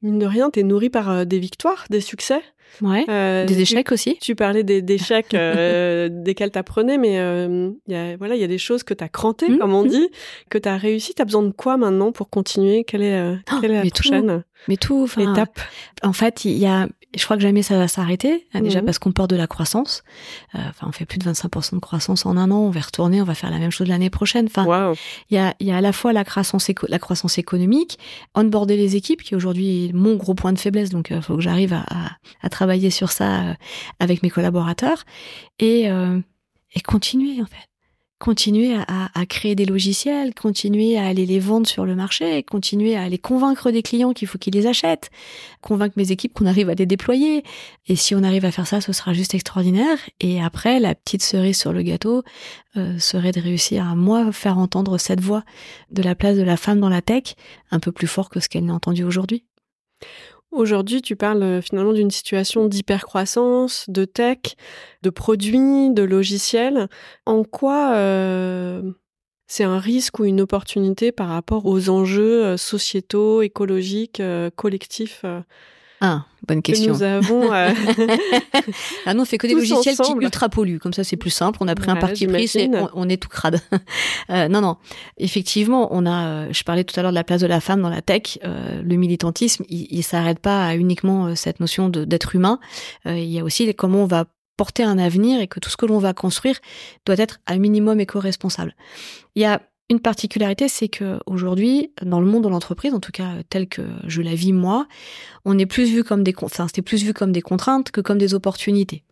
mine 0.01 0.19
de 0.19 0.25
rien, 0.25 0.49
tu 0.49 0.59
es 0.59 0.63
nourri 0.63 0.89
par 0.89 1.09
euh, 1.09 1.25
des 1.25 1.39
victoires, 1.39 1.85
des 1.89 2.01
succès. 2.01 2.41
Ouais, 2.81 3.05
euh, 3.07 3.45
des 3.45 3.61
échecs 3.61 3.93
aussi. 3.93 4.17
Tu 4.19 4.35
parlais 4.35 4.63
des 4.63 4.83
échecs 4.93 5.33
euh, 5.33 6.09
desquels 6.11 6.51
tu 6.51 6.59
apprenais, 6.59 6.97
mais 6.97 7.13
il 7.13 7.93
y 7.93 7.95
a, 7.95 8.17
voilà, 8.17 8.35
il 8.35 8.41
y 8.41 8.43
a 8.43 8.47
des 8.47 8.57
choses 8.57 8.83
que 8.83 8.93
tu 8.93 9.03
as 9.03 9.09
crantées, 9.09 9.49
mmh, 9.49 9.57
comme 9.57 9.73
on 9.73 9.85
mmh. 9.85 9.89
dit, 9.89 10.09
que 10.49 10.57
tu 10.57 10.67
as 10.67 10.75
réussi. 10.75 11.13
Tu 11.15 11.21
as 11.21 11.25
besoin 11.25 11.43
de 11.43 11.51
quoi 11.51 11.77
maintenant 11.77 12.11
pour 12.11 12.29
continuer? 12.29 12.83
Quelle 12.83 13.03
est, 13.03 13.35
oh, 13.51 13.55
quelle 13.61 13.71
est 13.71 13.83
la 13.83 13.89
prochaine? 13.89 14.43
Mais 14.67 14.77
tout, 14.77 15.07
étape 15.17 15.59
En 16.03 16.13
fait, 16.13 16.45
il 16.45 16.57
y 16.57 16.65
a 16.65 16.87
je 17.15 17.23
crois 17.23 17.37
que 17.37 17.43
jamais 17.43 17.63
ça 17.63 17.77
va 17.77 17.87
s'arrêter, 17.87 18.47
hein, 18.53 18.61
déjà 18.61 18.79
mhm. 18.79 18.85
parce 18.85 18.99
qu'on 18.99 19.11
porte 19.11 19.29
de 19.29 19.35
la 19.35 19.47
croissance. 19.47 20.03
Euh, 20.55 20.59
enfin, 20.69 20.87
on 20.89 20.91
fait 20.91 21.05
plus 21.05 21.19
de 21.19 21.23
25% 21.23 21.75
de 21.75 21.79
croissance 21.79 22.25
en 22.25 22.37
un 22.37 22.51
an. 22.51 22.59
On 22.59 22.69
va 22.69 22.81
retourner, 22.81 23.21
on 23.21 23.25
va 23.25 23.33
faire 23.33 23.49
la 23.49 23.59
même 23.59 23.71
chose 23.71 23.87
l'année 23.87 24.09
prochaine. 24.09 24.45
Enfin, 24.45 24.93
il 25.29 25.35
y, 25.35 25.37
a, 25.37 25.55
y 25.59 25.71
a 25.71 25.77
à 25.77 25.81
la 25.81 25.93
fois 25.93 26.13
la 26.13 26.23
croissance, 26.23 26.69
la 26.87 26.99
croissance 26.99 27.37
économique, 27.37 27.97
onboarder 28.35 28.77
les 28.77 28.95
équipes, 28.95 29.23
qui 29.23 29.35
aujourd'hui 29.35 29.85
est 29.85 29.93
mon 29.93 30.15
gros 30.15 30.33
point 30.33 30.53
de 30.53 30.59
faiblesse. 30.59 30.89
Donc, 30.89 31.09
il 31.09 31.17
euh, 31.17 31.21
faut 31.21 31.35
que 31.35 31.41
j'arrive 31.41 31.73
à, 31.73 31.85
à, 32.41 32.49
travailler 32.49 32.89
sur 32.89 33.11
ça 33.11 33.41
euh, 33.41 33.53
avec 33.99 34.21
mes 34.21 34.29
collaborateurs 34.29 35.05
et, 35.59 35.85
et 35.85 36.81
continuer 36.81 37.41
en 37.41 37.45
fait 37.45 37.67
continuer 38.19 38.75
à, 38.75 39.25
créer 39.27 39.53
des 39.53 39.65
logiciels, 39.65 40.33
continuer 40.33 40.97
à 40.97 41.05
aller 41.05 41.25
les 41.25 41.39
vendre 41.39 41.67
sur 41.67 41.85
le 41.85 41.95
marché, 41.95 42.41
continuer 42.43 42.95
à 42.95 43.03
aller 43.03 43.19
convaincre 43.19 43.69
des 43.69 43.83
clients 43.83 44.13
qu'il 44.13 44.27
faut 44.27 44.39
qu'ils 44.39 44.55
les 44.55 44.65
achètent, 44.65 45.11
convaincre 45.61 45.93
mes 45.97 46.11
équipes 46.11 46.33
qu'on 46.33 46.47
arrive 46.47 46.69
à 46.69 46.73
les 46.73 46.87
déployer. 46.87 47.43
Et 47.87 47.95
si 47.95 48.15
on 48.15 48.23
arrive 48.23 48.45
à 48.45 48.51
faire 48.51 48.65
ça, 48.65 48.81
ce 48.81 48.91
sera 48.91 49.13
juste 49.13 49.35
extraordinaire. 49.35 49.99
Et 50.19 50.41
après, 50.41 50.79
la 50.79 50.95
petite 50.95 51.21
cerise 51.21 51.59
sur 51.59 51.73
le 51.73 51.83
gâteau 51.83 52.23
euh, 52.75 52.97
serait 52.97 53.31
de 53.31 53.41
réussir 53.41 53.87
à 53.87 53.95
moi 53.95 54.31
faire 54.31 54.57
entendre 54.57 54.97
cette 54.97 55.21
voix 55.21 55.43
de 55.91 56.01
la 56.01 56.15
place 56.15 56.37
de 56.37 56.43
la 56.43 56.57
femme 56.57 56.79
dans 56.79 56.89
la 56.89 57.03
tech 57.03 57.35
un 57.69 57.79
peu 57.79 57.91
plus 57.91 58.07
fort 58.07 58.29
que 58.29 58.39
ce 58.39 58.49
qu'elle 58.49 58.65
n'a 58.65 58.73
entendu 58.73 59.03
aujourd'hui. 59.03 59.43
Aujourd'hui, 60.57 61.03
tu 61.03 61.15
parles 61.15 61.43
euh, 61.43 61.61
finalement 61.61 61.93
d'une 61.93 62.09
situation 62.09 62.65
d'hypercroissance, 62.65 63.85
de 63.89 64.05
tech, 64.05 64.39
de 65.03 65.11
produits, 65.11 65.91
de 65.91 66.01
logiciels. 66.01 66.89
En 67.27 67.43
quoi 67.43 67.93
euh, 67.93 68.81
c'est 69.45 69.63
un 69.63 69.77
risque 69.77 70.17
ou 70.17 70.25
une 70.25 70.41
opportunité 70.41 71.11
par 71.11 71.27
rapport 71.27 71.67
aux 71.67 71.89
enjeux 71.89 72.43
euh, 72.43 72.57
sociétaux, 72.57 73.43
écologiques, 73.43 74.19
collectifs 74.55 75.23
ah, 75.99 76.25
bonne 76.47 76.61
question. 76.61 76.93
nous 76.93 77.03
avons. 77.03 77.51
Euh... 77.51 77.69
ah 79.05 79.13
non, 79.13 79.23
on 79.23 79.25
fait 79.25 79.37
que 79.37 79.47
des 79.47 79.55
logiciels 79.55 79.95
qui 79.95 80.11
ultra 80.13 80.47
polluent. 80.49 80.79
Comme 80.79 80.93
ça, 80.93 81.03
c'est 81.03 81.17
plus 81.17 81.31
simple. 81.31 81.57
On 81.61 81.67
a 81.67 81.75
pris 81.75 81.89
un 81.89 81.95
parti 81.95 82.27
pris, 82.27 82.69
on, 82.93 83.09
est 83.09 83.21
tout 83.21 83.29
crade. 83.29 83.59
euh, 84.29 84.47
non, 84.47 84.61
non. 84.61 84.77
Effectivement, 85.17 85.87
on 85.91 86.05
a. 86.05 86.27
Euh, 86.27 86.47
je 86.51 86.63
parlais 86.63 86.83
tout 86.83 86.97
à 86.99 87.03
l'heure 87.03 87.11
de 87.11 87.15
la 87.15 87.23
place 87.23 87.41
de 87.41 87.47
la 87.47 87.59
femme 87.59 87.81
dans 87.81 87.89
la 87.89 88.01
tech. 88.01 88.37
Euh, 88.43 88.81
le 88.83 88.95
militantisme, 88.95 89.63
il, 89.69 89.87
il 89.89 90.03
s'arrête 90.03 90.39
pas 90.39 90.67
à 90.67 90.75
uniquement 90.75 91.27
euh, 91.27 91.35
cette 91.35 91.59
notion 91.59 91.89
d'être 91.89 92.35
humain. 92.35 92.59
il 93.05 93.23
y 93.23 93.39
a 93.39 93.43
aussi 93.43 93.73
comment 93.73 94.03
on 94.03 94.07
va 94.07 94.25
porter 94.55 94.83
un 94.83 94.97
avenir 94.97 95.39
et 95.39 95.47
que 95.47 95.59
tout 95.59 95.69
ce 95.69 95.77
que 95.77 95.85
l'on 95.85 95.99
va 95.99 96.13
construire 96.13 96.59
doit 97.05 97.17
être 97.17 97.39
à 97.45 97.57
minimum 97.57 97.99
éco-responsable. 97.99 98.75
Il 99.35 99.41
y 99.41 99.45
a 99.45 99.61
une 99.89 99.99
particularité, 99.99 100.67
c'est 100.67 100.89
que 100.89 101.19
aujourd'hui, 101.25 101.91
dans 102.01 102.19
le 102.19 102.25
monde 102.25 102.43
de 102.43 102.49
l'entreprise, 102.49 102.93
en 102.93 102.99
tout 102.99 103.11
cas 103.11 103.35
tel 103.49 103.67
que 103.67 103.81
je 104.05 104.21
la 104.21 104.35
vis 104.35 104.51
moi, 104.51 104.87
on 105.45 105.57
est 105.57 105.65
plus 105.65 105.85
vu 105.89 106.03
comme 106.03 106.23
des, 106.23 106.33
enfin, 106.41 106.67
c'était 106.67 106.81
plus 106.81 107.03
vu 107.03 107.13
comme 107.13 107.31
des 107.31 107.41
contraintes 107.41 107.91
que 107.91 108.01
comme 108.01 108.17
des 108.17 108.33
opportunités. 108.33 109.03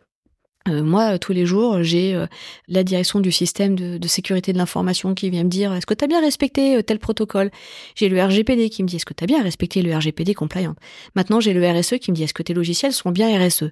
Euh, 0.68 0.82
moi, 0.82 1.18
tous 1.18 1.32
les 1.32 1.46
jours, 1.46 1.82
j'ai 1.82 2.14
euh, 2.14 2.26
la 2.68 2.82
direction 2.82 3.20
du 3.20 3.30
système 3.30 3.76
de, 3.76 4.08
sécurité 4.08 4.52
de 4.52 4.58
l'information 4.58 5.14
qui 5.14 5.30
vient 5.30 5.44
me 5.44 5.48
dire 5.48 5.72
est-ce 5.72 5.86
que 5.86 5.94
tu 5.94 6.04
as 6.04 6.08
bien 6.08 6.20
respecté 6.20 6.76
euh, 6.76 6.82
tel 6.82 6.98
protocole? 6.98 7.50
J'ai 7.94 8.08
le 8.08 8.22
RGPD 8.22 8.70
qui 8.70 8.82
me 8.82 8.88
dit 8.88 8.96
est-ce 8.96 9.04
que 9.04 9.14
tu 9.14 9.24
as 9.24 9.26
bien 9.26 9.42
respecté 9.42 9.82
le 9.82 9.94
RGPD 9.94 10.34
compliant? 10.34 10.74
Maintenant, 11.14 11.40
j'ai 11.40 11.52
le 11.52 11.68
RSE 11.68 11.98
qui 11.98 12.10
me 12.10 12.16
dit 12.16 12.24
est-ce 12.24 12.34
que 12.34 12.42
tes 12.42 12.54
logiciels 12.54 12.92
sont 12.92 13.10
bien 13.10 13.28
RSE 13.38 13.70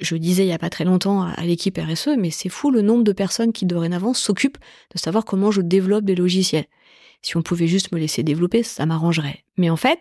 Je 0.00 0.16
disais 0.16 0.44
il 0.44 0.48
y 0.48 0.52
a 0.52 0.58
pas 0.58 0.70
très 0.70 0.84
longtemps 0.84 1.22
à, 1.22 1.42
l'équipe 1.42 1.78
RSE, 1.78 2.10
mais 2.18 2.30
c'est 2.30 2.48
fou 2.48 2.70
le 2.70 2.82
nombre 2.82 3.04
de 3.04 3.12
personnes 3.12 3.52
qui 3.52 3.66
dorénavant 3.66 4.14
s'occupent 4.14 4.58
de 4.94 4.98
savoir 4.98 5.24
comment 5.24 5.50
je 5.50 5.60
développe 5.60 6.04
des 6.04 6.14
logiciels. 6.14 6.66
Si 7.22 7.36
on 7.36 7.42
pouvait 7.42 7.68
juste 7.68 7.92
me 7.92 7.98
laisser 7.98 8.22
développer, 8.22 8.62
ça 8.62 8.84
m'arrangerait. 8.84 9.44
Mais 9.56 9.70
en 9.70 9.76
fait, 9.76 10.00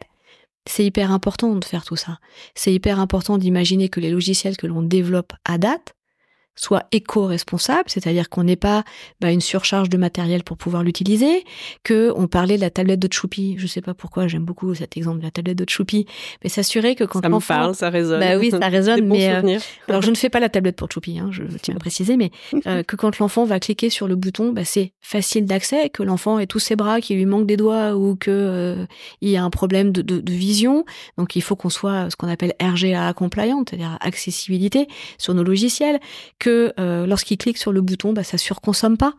c'est 0.68 0.86
hyper 0.86 1.12
important 1.12 1.56
de 1.56 1.66
faire 1.66 1.86
tout 1.86 1.96
ça. 1.96 2.20
C'est 2.56 2.74
hyper 2.74 3.00
important 3.00 3.38
d'imaginer 3.38 3.90
que 3.90 4.00
les 4.00 4.10
logiciels 4.10 4.58
que 4.58 4.68
l'on 4.68 4.82
développe 4.82 5.34
à 5.46 5.58
date 5.58 5.96
soit 6.56 6.86
éco-responsable, 6.92 7.86
c'est-à-dire 7.88 8.30
qu'on 8.30 8.44
n'ait 8.44 8.56
pas 8.56 8.84
bah, 9.20 9.32
une 9.32 9.42
surcharge 9.42 9.90
de 9.90 9.98
matériel 9.98 10.44
pour 10.44 10.58
pouvoir 10.58 10.84
l'utiliser, 10.84 11.44
que 11.84 12.12
on 12.16 12.28
parlait 12.28 12.58
de 12.58 12.62
la 12.62 12.70
tablette 12.70 13.00
de 13.00 13.12
Choupi, 13.12 13.56
je 13.58 13.68
sais 13.68 13.82
pas 13.82 13.94
pourquoi 13.94 14.28
j'aime 14.28 14.44
beaucoup 14.44 14.76
cet 14.76 14.98
exemple 14.98 15.20
de 15.20 15.24
la 15.24 15.32
tablette 15.32 15.58
de 15.58 15.70
Choupi, 15.70 16.06
mais 16.44 16.50
s'assurer 16.50 16.96
que 16.96 17.04
quand 17.04 17.22
ça 17.22 17.30
me 17.30 17.40
parle, 17.40 17.74
ça 17.74 17.90
résonne. 17.90 18.20
Bah 18.20 18.38
oui, 18.38 18.52
ça 18.52 18.60
résonne, 18.68 19.08
mais 19.08 19.34
euh, 19.34 19.60
alors 19.88 20.02
je 20.02 20.10
ne 20.10 20.16
fais 20.16 20.30
pas 20.30 20.40
la 20.40 20.50
tablette 20.50 20.76
pour 20.76 20.92
Choupi, 20.92 21.20
hein, 21.20 21.30
je 21.32 21.44
tiens 21.62 21.76
à 21.76 21.80
préciser, 21.80 22.18
mais 22.18 22.32
euh, 22.68 22.84
que 22.88 22.96
quand 22.96 23.18
l'enfant 23.20 23.46
va 23.46 23.60
cliquer 23.60 23.90
sur 23.90 24.08
le 24.08 24.16
bouton, 24.16 24.52
bah, 24.52 24.66
c'est 24.66 24.92
facile 25.00 25.46
d'accès, 25.46 25.90
que 25.90 26.04
l'enfant 26.04 26.38
ait 26.38 26.48
tous 26.48 26.60
ses 26.60 26.76
bras, 26.76 27.00
qu'il 27.00 27.18
lui 27.18 27.26
manque 27.26 27.48
des 27.48 27.58
doigts 27.58 27.96
ou 27.96 28.16
que 28.16 28.30
euh, 28.30 28.86
il 29.22 29.30
y 29.30 29.38
a 29.38 29.44
un 29.44 29.50
problème 29.50 29.92
de, 29.92 30.02
de, 30.02 30.20
de 30.20 30.32
vision, 30.32 30.86
donc 31.18 31.36
il 31.36 31.42
faut 31.42 31.56
qu'on 31.56 31.70
soit 31.70 32.10
ce 32.10 32.16
qu'on 32.16 32.30
appelle 32.30 32.54
RGA 32.62 33.14
compliant, 33.14 33.64
c'est-à-dire 33.68 33.98
accessibilité 34.02 34.88
sur 35.18 35.34
nos 35.34 35.44
logiciels, 35.44 36.00
que 36.40 36.51
euh, 36.80 37.06
lorsqu'il 37.06 37.38
clique 37.38 37.58
sur 37.58 37.72
le 37.72 37.82
bouton, 37.82 38.14
bah, 38.14 38.24
ça 38.24 38.38
surconsomme 38.38 38.98
pas. 38.98 39.16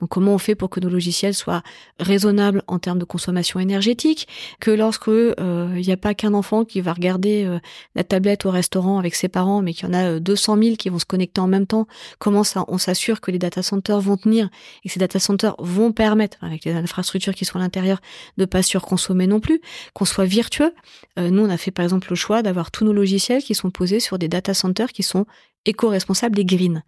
Donc 0.00 0.08
comment 0.08 0.32
on 0.32 0.38
fait 0.38 0.54
pour 0.54 0.70
que 0.70 0.80
nos 0.80 0.88
logiciels 0.88 1.34
soient 1.34 1.62
raisonnables 1.98 2.62
en 2.66 2.78
termes 2.78 2.98
de 2.98 3.04
consommation 3.04 3.60
énergétique 3.60 4.26
Que 4.58 4.70
lorsque 4.70 5.08
il 5.08 5.34
euh, 5.38 5.68
n'y 5.68 5.92
a 5.92 5.96
pas 5.96 6.14
qu'un 6.14 6.32
enfant 6.32 6.64
qui 6.64 6.80
va 6.80 6.94
regarder 6.94 7.44
euh, 7.44 7.58
la 7.94 8.02
tablette 8.02 8.46
au 8.46 8.50
restaurant 8.50 8.98
avec 8.98 9.14
ses 9.14 9.28
parents, 9.28 9.60
mais 9.60 9.74
qu'il 9.74 9.88
y 9.88 9.90
en 9.90 9.94
a 9.94 10.18
200 10.18 10.56
000 10.62 10.76
qui 10.76 10.88
vont 10.88 10.98
se 10.98 11.04
connecter 11.04 11.40
en 11.40 11.46
même 11.46 11.66
temps, 11.66 11.86
comment 12.18 12.42
on 12.68 12.78
s'assure 12.78 13.20
que 13.20 13.30
les 13.30 13.38
data 13.38 13.62
centers 13.62 14.00
vont 14.00 14.16
tenir 14.16 14.48
et 14.84 14.88
que 14.88 14.94
ces 14.94 15.00
data 15.00 15.18
centers 15.18 15.54
vont 15.58 15.92
permettre, 15.92 16.38
avec 16.40 16.64
les 16.64 16.72
infrastructures 16.72 17.34
qui 17.34 17.44
sont 17.44 17.58
à 17.58 17.60
l'intérieur, 17.60 18.00
de 18.38 18.46
pas 18.46 18.62
surconsommer 18.62 19.26
non 19.26 19.40
plus, 19.40 19.60
qu'on 19.92 20.06
soit 20.06 20.24
virtueux. 20.24 20.72
nous, 21.18 21.44
on 21.44 21.50
a 21.50 21.56
fait 21.58 21.70
par 21.70 21.84
exemple 21.84 22.08
le 22.10 22.16
choix 22.16 22.42
d'avoir 22.42 22.70
tous 22.70 22.84
nos 22.84 22.92
logiciels 22.92 23.42
qui 23.42 23.54
sont 23.54 23.70
posés 23.70 24.00
sur 24.00 24.18
des 24.18 24.28
data 24.28 24.54
centers 24.54 24.92
qui 24.92 25.02
sont 25.02 25.26
éco-responsable 25.66 26.38
et 26.40 26.44
green. 26.44 26.82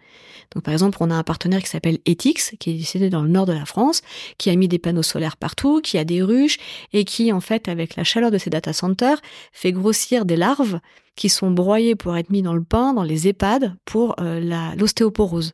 Donc 0.54 0.64
par 0.64 0.72
exemple, 0.72 0.98
on 1.00 1.11
a 1.11 1.14
un 1.14 1.22
partenaire 1.22 1.62
qui 1.62 1.68
s'appelle 1.68 1.98
Etix, 2.06 2.54
qui 2.58 2.70
est 2.70 2.74
décidé 2.74 3.11
dans 3.11 3.22
le 3.22 3.28
nord 3.28 3.46
de 3.46 3.52
la 3.52 3.64
France, 3.64 4.02
qui 4.38 4.50
a 4.50 4.56
mis 4.56 4.68
des 4.68 4.78
panneaux 4.78 5.02
solaires 5.02 5.37
partout, 5.37 5.80
qui 5.80 5.98
a 5.98 6.04
des 6.04 6.22
ruches 6.22 6.58
et 6.92 7.04
qui 7.04 7.32
en 7.32 7.40
fait, 7.40 7.68
avec 7.68 7.96
la 7.96 8.04
chaleur 8.04 8.30
de 8.30 8.38
ces 8.38 8.50
data 8.50 8.72
centers, 8.72 9.20
fait 9.52 9.72
grossir 9.72 10.24
des 10.24 10.37
larves 10.37 10.80
qui 11.16 11.28
sont 11.28 11.50
broyées 11.50 11.94
pour 11.94 12.16
être 12.16 12.30
mis 12.30 12.42
dans 12.42 12.54
le 12.54 12.64
pain, 12.64 12.94
dans 12.94 13.02
les 13.02 13.28
EHPAD, 13.28 13.76
pour 13.85 14.14
euh, 14.20 14.74
l'ostéoporose. 14.76 15.52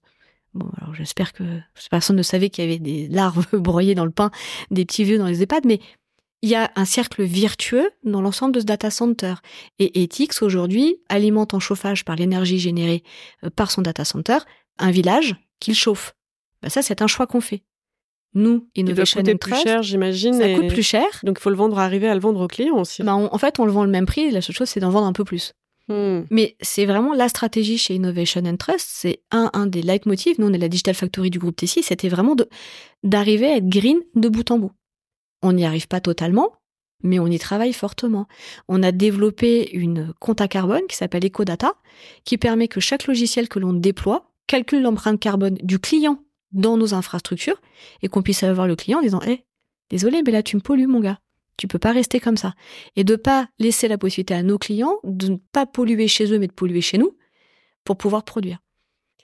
Bon, 0.54 0.70
alors 0.80 0.94
j'espère 0.94 1.32
que 1.32 1.44
personne 1.90 2.16
ne 2.16 2.22
savait 2.22 2.48
qu'il 2.48 2.64
y 2.64 2.68
avait 2.68 2.78
des 2.78 3.08
larves 3.08 3.46
broyées 3.52 3.94
dans 3.94 4.04
le 4.04 4.10
pain 4.10 4.30
des 4.70 4.84
petits 4.84 5.04
vieux 5.04 5.18
dans 5.18 5.26
les 5.26 5.42
EHPAD, 5.42 5.64
mais 5.66 5.80
il 6.42 6.50
y 6.50 6.54
a 6.54 6.70
un 6.76 6.84
cercle 6.84 7.22
virtueux 7.22 7.90
dans 8.04 8.20
l'ensemble 8.20 8.54
de 8.54 8.60
ce 8.60 8.64
data 8.64 8.90
center. 8.90 9.34
Et 9.78 10.02
Etix, 10.02 10.42
aujourd'hui, 10.42 10.96
alimente 11.08 11.54
en 11.54 11.60
chauffage 11.60 12.04
par 12.04 12.16
l'énergie 12.16 12.58
générée 12.58 13.02
euh, 13.44 13.50
par 13.50 13.70
son 13.70 13.82
data 13.82 14.04
center 14.04 14.38
un 14.78 14.90
village 14.90 15.36
qu'il 15.60 15.74
chauffe. 15.74 16.14
Bah 16.62 16.70
ça, 16.70 16.82
c'est 16.82 17.02
un 17.02 17.06
choix 17.06 17.26
qu'on 17.26 17.40
fait. 17.40 17.62
Nous, 18.34 18.68
Innovation 18.74 19.20
Il 19.20 19.24
doit 19.24 19.34
plus 19.36 19.56
cher, 19.56 19.82
j'imagine. 19.82 20.34
Ça 20.34 20.54
coûte 20.54 20.68
plus 20.68 20.82
cher. 20.82 21.06
Donc, 21.22 21.38
il 21.40 21.42
faut 21.42 21.50
le 21.50 21.56
vendre, 21.56 21.78
arriver 21.78 22.08
à 22.08 22.14
le 22.14 22.20
vendre 22.20 22.40
aux 22.40 22.48
clients 22.48 22.78
aussi. 22.78 23.02
Bah, 23.02 23.14
en 23.14 23.38
fait, 23.38 23.58
on 23.58 23.64
le 23.64 23.72
vend 23.72 23.84
le 23.84 23.90
même 23.90 24.06
prix. 24.06 24.30
La 24.30 24.40
seule 24.40 24.54
chose, 24.54 24.68
c'est 24.68 24.80
d'en 24.80 24.90
vendre 24.90 25.06
un 25.06 25.12
peu 25.12 25.24
plus. 25.24 25.54
Hmm. 25.88 26.20
Mais 26.30 26.56
c'est 26.60 26.84
vraiment 26.84 27.14
la 27.14 27.28
stratégie 27.28 27.78
chez 27.78 27.94
Innovation 27.94 28.42
and 28.44 28.58
Trust. 28.58 28.86
C'est 28.88 29.22
un, 29.30 29.50
un 29.54 29.66
des 29.66 29.82
leitmotifs. 29.82 30.38
Nous, 30.38 30.46
on 30.46 30.52
est 30.52 30.58
la 30.58 30.68
Digital 30.68 30.94
Factory 30.94 31.30
du 31.30 31.38
groupe 31.38 31.56
Tessie. 31.56 31.82
C'était 31.82 32.10
vraiment 32.10 32.36
d'arriver 33.02 33.46
à 33.46 33.56
être 33.56 33.68
green 33.68 33.98
de 34.14 34.28
bout 34.28 34.48
en 34.50 34.58
bout. 34.58 34.72
On 35.42 35.52
n'y 35.52 35.64
arrive 35.64 35.88
pas 35.88 36.00
totalement, 36.00 36.52
mais 37.02 37.18
on 37.18 37.26
y 37.26 37.38
travaille 37.38 37.72
fortement. 37.72 38.26
On 38.68 38.82
a 38.82 38.92
développé 38.92 39.70
une 39.72 40.12
compte 40.20 40.40
à 40.40 40.48
carbone 40.48 40.86
qui 40.88 40.96
s'appelle 40.96 41.24
EcoData, 41.24 41.74
qui 42.24 42.38
permet 42.38 42.68
que 42.68 42.80
chaque 42.80 43.06
logiciel 43.06 43.48
que 43.48 43.58
l'on 43.58 43.72
déploie 43.72 44.32
calcule 44.46 44.82
l'empreinte 44.82 45.20
carbone 45.20 45.58
du 45.62 45.78
client 45.78 46.24
dans 46.52 46.76
nos 46.76 46.94
infrastructures 46.94 47.60
et 48.02 48.08
qu'on 48.08 48.22
puisse 48.22 48.42
avoir 48.42 48.66
le 48.66 48.76
client 48.76 48.98
en 48.98 49.02
disant 49.02 49.20
"Eh, 49.26 49.44
désolé, 49.90 50.22
mais 50.24 50.32
là 50.32 50.42
tu 50.42 50.56
me 50.56 50.60
pollues 50.62 50.86
mon 50.86 51.00
gars. 51.00 51.20
Tu 51.56 51.68
peux 51.68 51.78
pas 51.78 51.92
rester 51.92 52.18
comme 52.20 52.36
ça." 52.36 52.54
Et 52.96 53.04
de 53.04 53.16
pas 53.16 53.48
laisser 53.58 53.86
la 53.88 53.98
possibilité 53.98 54.34
à 54.34 54.42
nos 54.42 54.58
clients 54.58 54.96
de 55.04 55.28
ne 55.28 55.36
pas 55.52 55.66
polluer 55.66 56.08
chez 56.08 56.32
eux 56.32 56.38
mais 56.38 56.46
de 56.48 56.52
polluer 56.52 56.80
chez 56.80 56.98
nous 56.98 57.16
pour 57.84 57.96
pouvoir 57.98 58.24
produire. 58.24 58.58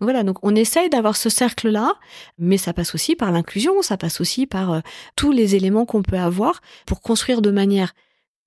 Voilà, 0.00 0.24
donc 0.24 0.38
on 0.42 0.54
essaye 0.54 0.90
d'avoir 0.90 1.16
ce 1.16 1.28
cercle-là, 1.28 1.94
mais 2.38 2.59
ça 2.59 2.72
passe 2.72 2.94
aussi 2.94 3.14
par 3.14 3.30
l'inclusion, 3.30 3.80
ça 3.80 3.96
passe 3.96 4.20
aussi 4.20 4.46
par 4.46 4.72
euh, 4.72 4.80
tous 5.14 5.30
les 5.30 5.54
éléments 5.54 5.87
qu'on 5.87 6.02
peut 6.02 6.18
avoir 6.18 6.61
pour 6.85 7.00
construire 7.00 7.42
de 7.42 7.50
manière 7.50 7.94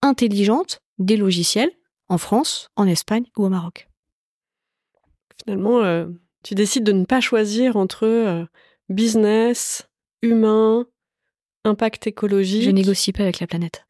intelligente 0.01 0.81
des 0.99 1.15
logiciels 1.15 1.71
en 2.09 2.17
France, 2.17 2.69
en 2.75 2.85
Espagne 2.85 3.25
ou 3.37 3.45
au 3.45 3.49
Maroc. 3.49 3.87
Finalement, 5.43 5.79
euh, 5.79 6.07
tu 6.43 6.53
décides 6.53 6.83
de 6.83 6.91
ne 6.91 7.05
pas 7.05 7.21
choisir 7.21 7.77
entre 7.77 8.05
euh, 8.05 8.45
business, 8.89 9.87
humain, 10.21 10.85
impact 11.63 12.07
écologique. 12.07 12.63
Je 12.63 12.71
négocie 12.71 13.13
pas 13.13 13.23
avec 13.23 13.39
la 13.39 13.47
planète. 13.47 13.86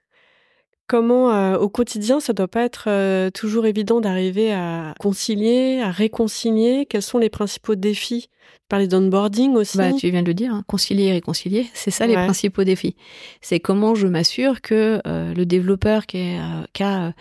Comment 0.88 1.34
euh, 1.34 1.58
au 1.58 1.68
quotidien, 1.68 2.22
ça 2.22 2.32
doit 2.32 2.48
pas 2.48 2.64
être 2.64 2.86
euh, 2.88 3.30
toujours 3.30 3.66
évident 3.66 4.00
d'arriver 4.00 4.54
à 4.54 4.94
concilier, 5.00 5.82
à 5.82 5.92
réconcilier? 5.92 6.86
Quels 6.90 7.02
sont 7.02 7.18
les 7.18 7.30
principaux 7.30 7.76
défis? 7.76 8.30
Parler 8.70 8.88
d'onboarding 8.88 9.54
aussi. 9.56 9.78
Bah, 9.78 9.92
tu 9.92 10.10
viens 10.10 10.22
de 10.22 10.28
le 10.28 10.34
dire, 10.34 10.54
hein, 10.54 10.64
concilier 10.66 11.08
et 11.08 11.12
réconcilier, 11.12 11.68
c'est 11.74 11.92
ça 11.92 12.08
les 12.08 12.14
principaux 12.14 12.64
défis. 12.64 12.96
C'est 13.42 13.60
comment 13.60 13.96
je 13.96 14.08
m'assure 14.08 14.62
que 14.62 15.02
euh, 15.06 15.34
le 15.34 15.46
développeur 15.46 16.06
qui, 16.06 16.20
est, 16.20 16.40
qui 16.72 16.84
a 16.84 17.14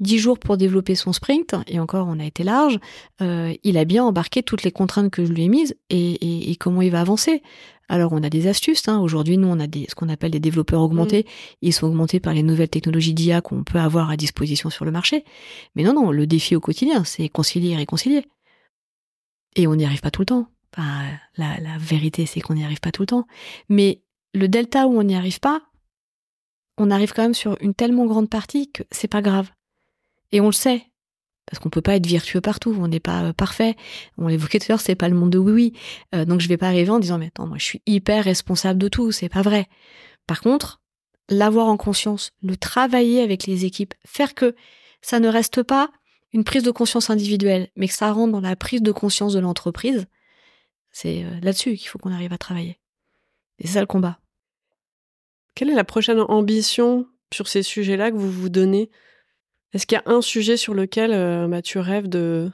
10 0.00 0.18
jours 0.18 0.38
pour 0.40 0.56
développer 0.56 0.96
son 0.96 1.12
sprint, 1.12 1.54
et 1.68 1.78
encore 1.78 2.08
on 2.08 2.18
a 2.18 2.24
été 2.24 2.42
large, 2.42 2.78
il 3.20 3.78
a 3.78 3.84
bien 3.84 4.04
embarqué 4.04 4.42
toutes 4.42 4.64
les 4.64 4.72
contraintes 4.72 5.10
que 5.10 5.24
je 5.24 5.32
lui 5.32 5.44
ai 5.44 5.48
mises 5.48 5.76
et, 5.88 6.50
et 6.50 6.56
comment 6.56 6.82
il 6.82 6.90
va 6.90 7.00
avancer. 7.00 7.42
Alors 7.88 8.12
on 8.12 8.22
a 8.22 8.30
des 8.30 8.46
astuces. 8.46 8.88
Hein. 8.88 9.00
Aujourd'hui, 9.00 9.36
nous 9.36 9.48
on 9.48 9.60
a 9.60 9.66
des, 9.66 9.86
ce 9.88 9.94
qu'on 9.94 10.08
appelle 10.08 10.30
des 10.30 10.40
développeurs 10.40 10.80
augmentés. 10.80 11.22
Mm. 11.22 11.56
Ils 11.62 11.72
sont 11.72 11.86
augmentés 11.86 12.20
par 12.20 12.34
les 12.34 12.42
nouvelles 12.42 12.68
technologies 12.68 13.14
d'IA 13.14 13.40
qu'on 13.40 13.64
peut 13.64 13.78
avoir 13.78 14.10
à 14.10 14.16
disposition 14.16 14.70
sur 14.70 14.84
le 14.84 14.90
marché. 14.90 15.24
Mais 15.74 15.82
non, 15.82 15.94
non, 15.94 16.10
le 16.10 16.26
défi 16.26 16.56
au 16.56 16.60
quotidien, 16.60 17.04
c'est 17.04 17.28
concilier 17.28 17.70
et 17.70 17.76
réconcilier. 17.76 18.26
Et 19.56 19.66
on 19.66 19.76
n'y 19.76 19.84
arrive 19.84 20.00
pas 20.00 20.10
tout 20.10 20.22
le 20.22 20.26
temps. 20.26 20.48
la, 20.76 21.60
la 21.60 21.78
vérité, 21.78 22.26
c'est 22.26 22.40
qu'on 22.40 22.54
n'y 22.54 22.64
arrive 22.64 22.80
pas 22.80 22.92
tout 22.92 23.02
le 23.02 23.06
temps. 23.06 23.26
Mais 23.68 24.02
le 24.32 24.48
delta 24.48 24.86
où 24.86 24.98
on 24.98 25.04
n'y 25.04 25.14
arrive 25.14 25.40
pas, 25.40 25.62
on 26.76 26.90
arrive 26.90 27.12
quand 27.12 27.22
même 27.22 27.34
sur 27.34 27.56
une 27.60 27.74
tellement 27.74 28.06
grande 28.06 28.28
partie 28.28 28.70
que 28.70 28.82
c'est 28.90 29.08
pas 29.08 29.22
grave. 29.22 29.50
Et 30.32 30.40
on 30.40 30.46
le 30.46 30.52
sait 30.52 30.84
parce 31.46 31.58
qu'on 31.62 31.70
peut 31.70 31.82
pas 31.82 31.96
être 31.96 32.06
vertueux 32.06 32.40
partout, 32.40 32.74
on 32.78 32.88
n'est 32.88 33.00
pas 33.00 33.24
euh, 33.24 33.32
parfait. 33.32 33.76
On 34.18 34.28
l'évoquait 34.28 34.58
tout 34.58 34.66
à 34.68 34.72
l'heure, 34.72 34.80
c'est 34.80 34.94
pas 34.94 35.08
le 35.08 35.14
monde 35.14 35.30
de 35.30 35.38
oui 35.38 35.52
oui. 35.52 35.72
Euh, 36.14 36.24
donc 36.24 36.40
je 36.40 36.48
vais 36.48 36.56
pas 36.56 36.68
arriver 36.68 36.90
en 36.90 36.98
disant 36.98 37.18
mais 37.18 37.26
attends, 37.26 37.46
moi 37.46 37.58
je 37.58 37.64
suis 37.64 37.82
hyper 37.86 38.24
responsable 38.24 38.78
de 38.78 38.88
tout, 38.88 39.12
c'est 39.12 39.28
pas 39.28 39.42
vrai. 39.42 39.68
Par 40.26 40.40
contre, 40.40 40.80
l'avoir 41.28 41.66
en 41.66 41.76
conscience, 41.76 42.32
le 42.42 42.56
travailler 42.56 43.20
avec 43.20 43.46
les 43.46 43.64
équipes, 43.64 43.94
faire 44.06 44.34
que 44.34 44.54
ça 45.02 45.20
ne 45.20 45.28
reste 45.28 45.62
pas 45.62 45.90
une 46.32 46.44
prise 46.44 46.62
de 46.62 46.70
conscience 46.70 47.10
individuelle, 47.10 47.68
mais 47.76 47.88
que 47.88 47.94
ça 47.94 48.10
rentre 48.10 48.32
dans 48.32 48.40
la 48.40 48.56
prise 48.56 48.82
de 48.82 48.92
conscience 48.92 49.34
de 49.34 49.38
l'entreprise, 49.38 50.06
c'est 50.90 51.24
euh, 51.24 51.40
là-dessus 51.42 51.76
qu'il 51.76 51.88
faut 51.88 51.98
qu'on 51.98 52.12
arrive 52.12 52.32
à 52.32 52.38
travailler. 52.38 52.80
Et 53.58 53.66
c'est 53.66 53.74
ça 53.74 53.80
le 53.80 53.86
combat. 53.86 54.18
Quelle 55.54 55.70
est 55.70 55.74
la 55.74 55.84
prochaine 55.84 56.20
ambition 56.20 57.06
sur 57.32 57.48
ces 57.48 57.62
sujets-là 57.62 58.10
que 58.10 58.16
vous 58.16 58.30
vous 58.30 58.48
donnez 58.48 58.90
est-ce 59.74 59.86
qu'il 59.86 59.96
y 59.96 60.08
a 60.08 60.12
un 60.12 60.22
sujet 60.22 60.56
sur 60.56 60.72
lequel 60.72 61.12
euh, 61.12 61.48
bah, 61.48 61.60
tu 61.60 61.78
rêves 61.78 62.08
de, 62.08 62.50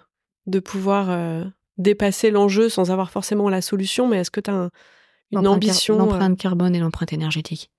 de 0.47 0.59
pouvoir 0.59 1.11
euh, 1.11 1.45
dépasser 1.77 2.31
l'enjeu 2.31 2.69
sans 2.71 2.91
avoir 2.91 3.11
forcément 3.11 3.51
la 3.51 3.61
solution, 3.61 4.09
mais 4.09 4.19
est-ce 4.19 4.31
que 4.31 4.41
tu 4.41 4.51
as 4.51 4.71
une 5.31 5.47
ambition 5.47 5.95
euh 5.95 5.99
L'empreinte 5.99 6.39
carbone 6.39 6.75
et 6.75 6.81
l'empreinte 6.81 7.13
énergétique. 7.13 7.71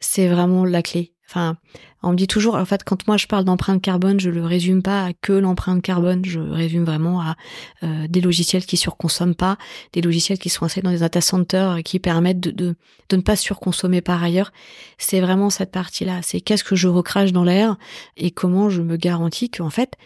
C'est 0.00 0.28
vraiment 0.28 0.64
la 0.64 0.82
clé. 0.82 1.14
Enfin, 1.28 1.58
on 2.02 2.12
me 2.12 2.16
dit 2.16 2.26
toujours, 2.26 2.54
en 2.54 2.64
fait, 2.64 2.84
quand 2.84 3.06
moi 3.06 3.18
je 3.18 3.26
parle 3.26 3.44
d'empreinte 3.44 3.82
carbone, 3.82 4.18
je 4.18 4.30
le 4.30 4.46
résume 4.46 4.82
pas 4.82 5.04
à 5.04 5.12
que 5.12 5.34
l'empreinte 5.34 5.82
carbone, 5.82 6.24
je 6.24 6.40
résume 6.40 6.84
vraiment 6.84 7.20
à 7.20 7.36
euh, 7.82 8.06
des 8.08 8.22
logiciels 8.22 8.64
qui 8.64 8.78
surconsomment 8.78 9.34
pas, 9.34 9.58
des 9.92 10.00
logiciels 10.00 10.38
qui 10.38 10.48
sont 10.48 10.64
installés 10.64 10.84
dans 10.84 10.90
des 10.90 11.00
data 11.00 11.20
centers 11.20 11.82
qui 11.84 11.98
permettent 11.98 12.40
de, 12.40 12.50
de, 12.50 12.76
de 13.10 13.16
ne 13.16 13.20
pas 13.20 13.36
surconsommer 13.36 14.00
par 14.00 14.22
ailleurs. 14.22 14.52
C'est 14.96 15.20
vraiment 15.20 15.50
cette 15.50 15.70
partie-là. 15.70 16.20
C'est 16.22 16.40
qu'est-ce 16.40 16.64
que 16.64 16.76
je 16.76 16.88
recrache 16.88 17.32
dans 17.32 17.44
l'air 17.44 17.76
et 18.16 18.30
comment 18.30 18.70
je 18.70 18.80
me 18.80 18.96
garantis 18.96 19.50
qu'en 19.50 19.70
fait, 19.70 19.96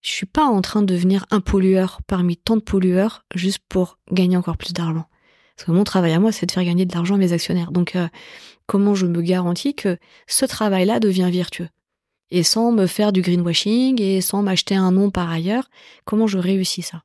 je 0.00 0.10
suis 0.10 0.26
pas 0.26 0.46
en 0.46 0.62
train 0.62 0.80
de 0.80 0.86
devenir 0.86 1.26
un 1.30 1.40
pollueur 1.40 2.00
parmi 2.06 2.38
tant 2.38 2.56
de 2.56 2.62
pollueurs 2.62 3.26
juste 3.34 3.60
pour 3.68 3.98
gagner 4.10 4.38
encore 4.38 4.56
plus 4.56 4.72
d'argent. 4.72 5.04
Parce 5.56 5.66
que 5.66 5.72
mon 5.72 5.84
travail 5.84 6.12
à 6.12 6.18
moi, 6.18 6.32
c'est 6.32 6.46
de 6.46 6.52
faire 6.52 6.64
gagner 6.64 6.86
de 6.86 6.94
l'argent 6.94 7.14
à 7.14 7.18
mes 7.18 7.32
actionnaires. 7.32 7.72
Donc, 7.72 7.94
euh, 7.96 8.08
comment 8.66 8.94
je 8.94 9.06
me 9.06 9.20
garantis 9.22 9.74
que 9.74 9.98
ce 10.26 10.44
travail-là 10.46 10.98
devient 11.00 11.28
virtueux 11.30 11.68
Et 12.30 12.42
sans 12.42 12.72
me 12.72 12.86
faire 12.86 13.12
du 13.12 13.20
greenwashing 13.22 14.00
et 14.00 14.20
sans 14.20 14.42
m'acheter 14.42 14.74
un 14.74 14.92
nom 14.92 15.10
par 15.10 15.30
ailleurs, 15.30 15.68
comment 16.04 16.26
je 16.26 16.38
réussis 16.38 16.82
ça? 16.82 17.02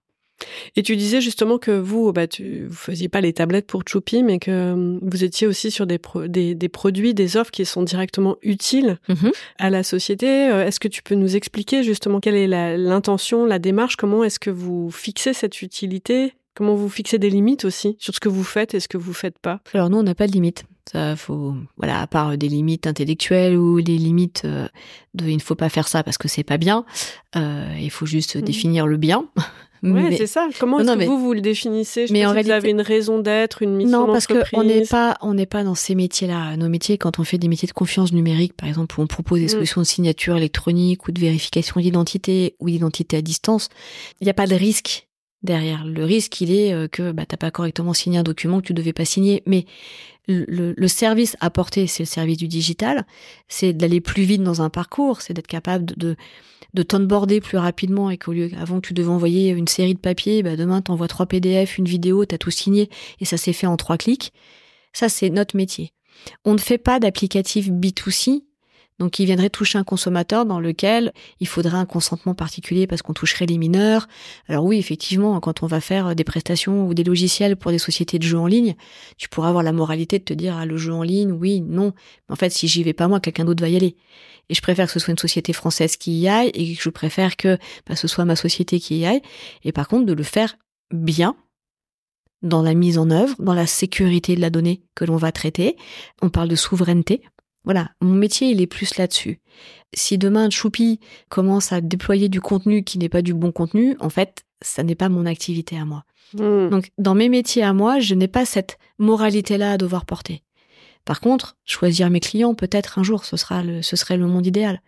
Et 0.75 0.83
tu 0.83 0.95
disais 0.95 1.19
justement 1.19 1.57
que 1.57 1.71
vous, 1.71 2.13
bah, 2.13 2.27
tu, 2.27 2.67
vous 2.67 2.75
faisiez 2.75 3.09
pas 3.09 3.21
les 3.21 3.33
tablettes 3.33 3.65
pour 3.65 3.81
Choupi, 3.87 4.21
mais 4.21 4.37
que 4.37 4.51
euh, 4.51 4.99
vous 5.01 5.23
étiez 5.23 5.47
aussi 5.47 5.71
sur 5.71 5.87
des, 5.87 5.99
des, 6.27 6.53
des, 6.53 6.69
produits, 6.69 7.15
des 7.15 7.37
offres 7.37 7.49
qui 7.49 7.65
sont 7.65 7.81
directement 7.81 8.37
utiles 8.43 8.99
Mhm. 9.09 9.31
à 9.57 9.71
la 9.71 9.81
société. 9.81 10.27
Euh, 10.51 10.63
Est-ce 10.67 10.79
que 10.79 10.87
tu 10.87 11.01
peux 11.01 11.15
nous 11.15 11.35
expliquer 11.35 11.81
justement 11.83 12.19
quelle 12.19 12.35
est 12.35 12.45
la- 12.45 12.77
l'intention, 12.77 13.45
la, 13.47 13.57
démarche? 13.57 13.95
Comment 13.95 14.23
est-ce 14.23 14.39
que 14.39 14.51
vous 14.51 14.91
fixez 14.91 15.33
cette 15.33 15.63
utilité? 15.63 16.33
Comment 16.57 16.73
vous 16.75 16.89
fixez 16.89 17.19
des 17.19 17.29
limites 17.29 17.65
aussi 17.65 17.95
sur 17.99 18.15
ce 18.15 18.19
que 18.19 18.29
vous 18.29 18.43
faites 18.43 18.73
et 18.73 18.79
ce 18.79 18.87
que 18.87 18.97
vous 18.97 19.13
faites 19.13 19.37
pas? 19.37 19.59
Alors 19.73 19.89
nous, 19.91 19.97
on 19.99 20.03
n'a 20.03 20.15
pas 20.15 20.25
de 20.25 20.31
limite. 20.31 20.63
Ça 20.91 21.15
faut, 21.15 21.53
voilà, 21.77 22.01
à 22.01 22.07
part 22.07 22.35
des 22.37 22.47
limites 22.47 22.87
intellectuelles 22.87 23.55
ou 23.57 23.81
des 23.81 23.97
limites 23.97 24.41
euh, 24.45 24.67
de 25.13 25.27
il 25.27 25.35
ne 25.35 25.41
faut 25.41 25.53
pas 25.55 25.69
faire 25.69 25.87
ça 25.87 26.01
parce 26.01 26.17
que 26.17 26.27
c'est 26.27 26.43
pas 26.45 26.57
bien. 26.57 26.83
Euh, 27.35 27.67
il 27.79 27.91
faut 27.91 28.05
juste 28.07 28.37
Mhm. 28.37 28.41
définir 28.41 28.87
le 28.87 28.97
bien. 28.97 29.25
Mais- 29.83 30.17
c'est 30.17 30.25
ça. 30.25 30.47
Comment 30.59 30.79
est-ce 30.79 30.91
que 30.91 30.97
mais- 30.97 31.05
vous 31.05 31.19
vous 31.19 31.33
le 31.33 31.41
définissez? 31.41 32.07
Je 32.07 32.13
mais 32.13 32.25
en 32.25 32.29
pas 32.33 32.37
si 32.41 32.45
vous 32.45 32.49
réalité- 32.49 32.53
avez 32.53 32.69
une 32.71 32.81
raison 32.81 33.19
d'être, 33.19 33.61
une 33.61 33.75
mission 33.75 34.07
non, 34.07 34.11
parce 34.11 34.25
que 34.25 34.33
on 34.33 34.37
d'entreprise. 34.63 34.65
n'est 34.71 34.85
pas, 34.87 35.17
on 35.21 35.33
n'est 35.35 35.45
pas 35.45 35.63
dans 35.63 35.75
ces 35.75 35.93
métiers-là. 35.93 36.57
Nos 36.57 36.67
métiers, 36.67 36.97
quand 36.97 37.19
on 37.19 37.23
fait 37.23 37.37
des 37.37 37.47
métiers 37.47 37.67
de 37.67 37.73
confiance 37.73 38.11
numérique, 38.11 38.53
par 38.57 38.67
exemple, 38.67 38.99
où 38.99 39.03
on 39.03 39.07
propose 39.07 39.39
des 39.39 39.45
Mm. 39.45 39.49
solutions 39.49 39.81
de 39.81 39.85
signature 39.85 40.35
électronique 40.35 41.07
ou 41.07 41.11
de 41.11 41.19
vérification 41.19 41.79
d'identité 41.79 42.55
ou 42.59 42.71
d'identité 42.71 43.17
à 43.17 43.21
distance, 43.21 43.69
il 44.19 44.23
n'y 44.23 44.31
a 44.31 44.33
pas 44.33 44.47
de 44.47 44.55
risque 44.55 45.06
derrière. 45.43 45.85
Le 45.85 46.03
risque, 46.03 46.41
il 46.41 46.51
est 46.51 46.73
euh, 46.73 46.87
que 46.87 47.11
bah, 47.11 47.25
t'as 47.25 47.37
pas 47.37 47.51
correctement 47.51 47.93
signé 47.93 48.19
un 48.19 48.23
document 48.23 48.61
que 48.61 48.67
tu 48.67 48.73
devais 48.73 48.93
pas 48.93 49.05
signer. 49.05 49.43
Mais 49.45 49.65
le, 50.27 50.87
service 50.87 51.37
apporté, 51.39 51.87
c'est 51.87 52.03
le 52.03 52.07
service 52.07 52.37
du 52.37 52.47
digital, 52.47 53.05
c'est 53.47 53.71
d'aller 53.73 54.01
plus 54.01 54.23
vite 54.23 54.43
dans 54.43 54.61
un 54.61 54.69
parcours, 54.69 55.21
c'est 55.21 55.33
d'être 55.33 55.47
capable 55.47 55.85
de, 55.85 55.95
de 55.95 56.15
de 56.73 56.83
t'onboarder 56.83 57.41
plus 57.41 57.57
rapidement 57.57 58.09
et 58.09 58.17
qu'au 58.17 58.33
lieu 58.33 58.49
avant 58.59 58.79
que 58.79 58.87
tu 58.87 58.93
devais 58.93 59.09
envoyer 59.09 59.49
une 59.49 59.67
série 59.67 59.95
de 59.95 59.99
papiers, 59.99 60.43
bah 60.43 60.55
demain 60.55 60.81
t'envoies 60.81 61.07
trois 61.07 61.25
PDF, 61.25 61.77
une 61.77 61.87
vidéo, 61.87 62.25
t'as 62.25 62.37
tout 62.37 62.51
signé 62.51 62.89
et 63.19 63.25
ça 63.25 63.37
s'est 63.37 63.53
fait 63.53 63.67
en 63.67 63.77
trois 63.77 63.97
clics. 63.97 64.33
Ça 64.93 65.09
c'est 65.09 65.29
notre 65.29 65.55
métier. 65.55 65.93
On 66.45 66.53
ne 66.53 66.59
fait 66.59 66.77
pas 66.77 66.99
d'applicatif 66.99 67.69
B2C, 67.69 68.43
donc 68.99 69.11
qui 69.11 69.25
viendrait 69.25 69.49
toucher 69.49 69.77
un 69.77 69.83
consommateur 69.83 70.45
dans 70.45 70.59
lequel 70.59 71.13
il 71.39 71.47
faudrait 71.47 71.77
un 71.77 71.85
consentement 71.85 72.33
particulier 72.33 72.87
parce 72.87 73.01
qu'on 73.01 73.13
toucherait 73.13 73.45
les 73.45 73.57
mineurs. 73.57 74.07
Alors 74.47 74.65
oui, 74.65 74.77
effectivement, 74.77 75.39
quand 75.39 75.63
on 75.63 75.67
va 75.67 75.81
faire 75.81 76.15
des 76.15 76.23
prestations 76.23 76.87
ou 76.87 76.93
des 76.93 77.03
logiciels 77.03 77.55
pour 77.55 77.71
des 77.71 77.77
sociétés 77.77 78.19
de 78.19 78.23
jeux 78.23 78.39
en 78.39 78.47
ligne, 78.47 78.75
tu 79.17 79.29
pourras 79.29 79.49
avoir 79.49 79.63
la 79.63 79.71
moralité 79.71 80.19
de 80.19 80.23
te 80.23 80.33
dire 80.33 80.57
ah, 80.57 80.65
le 80.65 80.77
jeu 80.77 80.93
en 80.93 81.03
ligne, 81.03 81.31
oui, 81.31 81.61
non. 81.61 81.93
Mais 82.27 82.33
en 82.33 82.35
fait, 82.35 82.49
si 82.49 82.67
j'y 82.67 82.83
vais 82.83 82.93
pas 82.93 83.07
moi, 83.07 83.19
quelqu'un 83.19 83.45
d'autre 83.45 83.61
va 83.61 83.69
y 83.69 83.75
aller. 83.75 83.95
Et 84.49 84.55
je 84.55 84.61
préfère 84.61 84.87
que 84.87 84.93
ce 84.93 84.99
soit 84.99 85.11
une 85.11 85.17
société 85.17 85.53
française 85.53 85.97
qui 85.97 86.19
y 86.19 86.27
aille 86.27 86.51
et 86.53 86.75
que 86.75 86.81
je 86.81 86.89
préfère 86.89 87.35
que 87.35 87.57
bah, 87.87 87.95
ce 87.95 88.07
soit 88.07 88.25
ma 88.25 88.35
société 88.35 88.79
qui 88.79 88.99
y 88.99 89.05
aille. 89.05 89.21
Et 89.63 89.71
par 89.71 89.87
contre, 89.87 90.05
de 90.05 90.13
le 90.13 90.23
faire 90.23 90.57
bien 90.91 91.35
dans 92.41 92.61
la 92.61 92.73
mise 92.73 92.97
en 92.97 93.09
œuvre, 93.09 93.35
dans 93.39 93.53
la 93.53 93.67
sécurité 93.67 94.35
de 94.35 94.41
la 94.41 94.49
donnée 94.49 94.83
que 94.95 95.05
l'on 95.05 95.17
va 95.17 95.31
traiter. 95.31 95.75
On 96.21 96.29
parle 96.29 96.47
de 96.47 96.55
souveraineté. 96.55 97.21
Voilà, 97.67 97.89
mon 97.99 98.13
métier, 98.13 98.49
il 98.49 98.61
est 98.61 98.65
plus 98.67 98.95
là-dessus. 98.97 99.41
Si 99.93 100.17
demain 100.17 100.49
Choupi 100.49 101.01
commence 101.27 101.73
à 101.73 101.81
déployer 101.81 102.29
du 102.29 102.39
contenu 102.39 102.81
qui 102.81 102.97
n'est 102.97 103.09
pas 103.09 103.21
du 103.21 103.33
bon 103.33 103.51
contenu, 103.51 103.97
en 103.99 104.09
fait, 104.09 104.45
ça 104.61 104.83
n'est 104.83 104.95
pas 104.95 105.09
mon 105.09 105.25
activité 105.25 105.77
à 105.77 105.83
moi. 105.83 106.05
Hmm. 106.33 106.69
Donc, 106.69 106.91
dans 106.97 107.13
mes 107.13 107.27
métiers 107.27 107.63
à 107.63 107.73
moi, 107.73 107.99
je 107.99 108.15
n'ai 108.15 108.29
pas 108.29 108.45
cette 108.45 108.77
moralité-là 108.99 109.73
à 109.73 109.77
devoir 109.77 110.05
porter. 110.05 110.43
Par 111.03 111.19
contre, 111.19 111.57
choisir 111.65 112.09
mes 112.09 112.21
clients, 112.21 112.55
peut-être 112.55 112.99
un 112.99 113.03
jour, 113.03 113.25
ce 113.25 113.35
sera 113.35 113.63
le, 113.63 113.81
ce 113.81 113.97
serait 113.97 114.15
le 114.15 114.27
monde 114.27 114.47
idéal. 114.47 114.81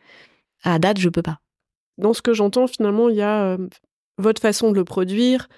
À 0.64 0.80
date, 0.80 1.00
je 1.00 1.10
peux 1.10 1.22
pas. 1.22 1.40
Dans 1.98 2.14
ce 2.14 2.22
que 2.22 2.34
j'entends, 2.34 2.68
finalement, 2.68 3.10
il 3.10 3.18
y 3.18 3.22
a 3.22 3.44
euh, 3.44 3.68
votre 4.18 4.42
façon 4.42 4.72
de 4.72 4.76
le 4.76 4.86
produire, 4.86 5.50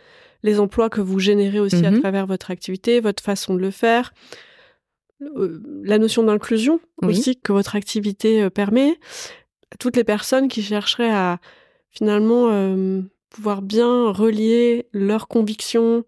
les 0.41 0.59
emplois 0.59 0.89
que 0.89 1.01
vous 1.01 1.19
générez 1.19 1.59
aussi 1.59 1.85
à 1.85 1.91
Mhm. 1.91 1.99
travers 1.99 2.25
votre 2.25 2.49
activité, 2.49 2.99
votre 2.99 3.21
façon 3.21 3.53
de 3.53 3.59
le 3.59 3.69
faire, 3.69 4.11
la 5.83 5.97
notion 5.97 6.23
d'inclusion 6.23 6.79
Oui. 7.01 7.09
aussi 7.09 7.37
que 7.39 7.51
votre 7.53 7.75
activité 7.75 8.43
euh, 8.43 8.49
permet. 8.49 8.97
Toutes 9.79 9.95
les 9.95 10.03
personnes 10.03 10.47
qui 10.47 10.61
chercheraient 10.61 11.11
à 11.11 11.39
finalement 11.89 12.49
euh, 12.49 13.01
pouvoir 13.29 13.61
bien 13.61 14.09
relier 14.11 14.87
leurs 14.93 15.27
convictions, 15.27 16.03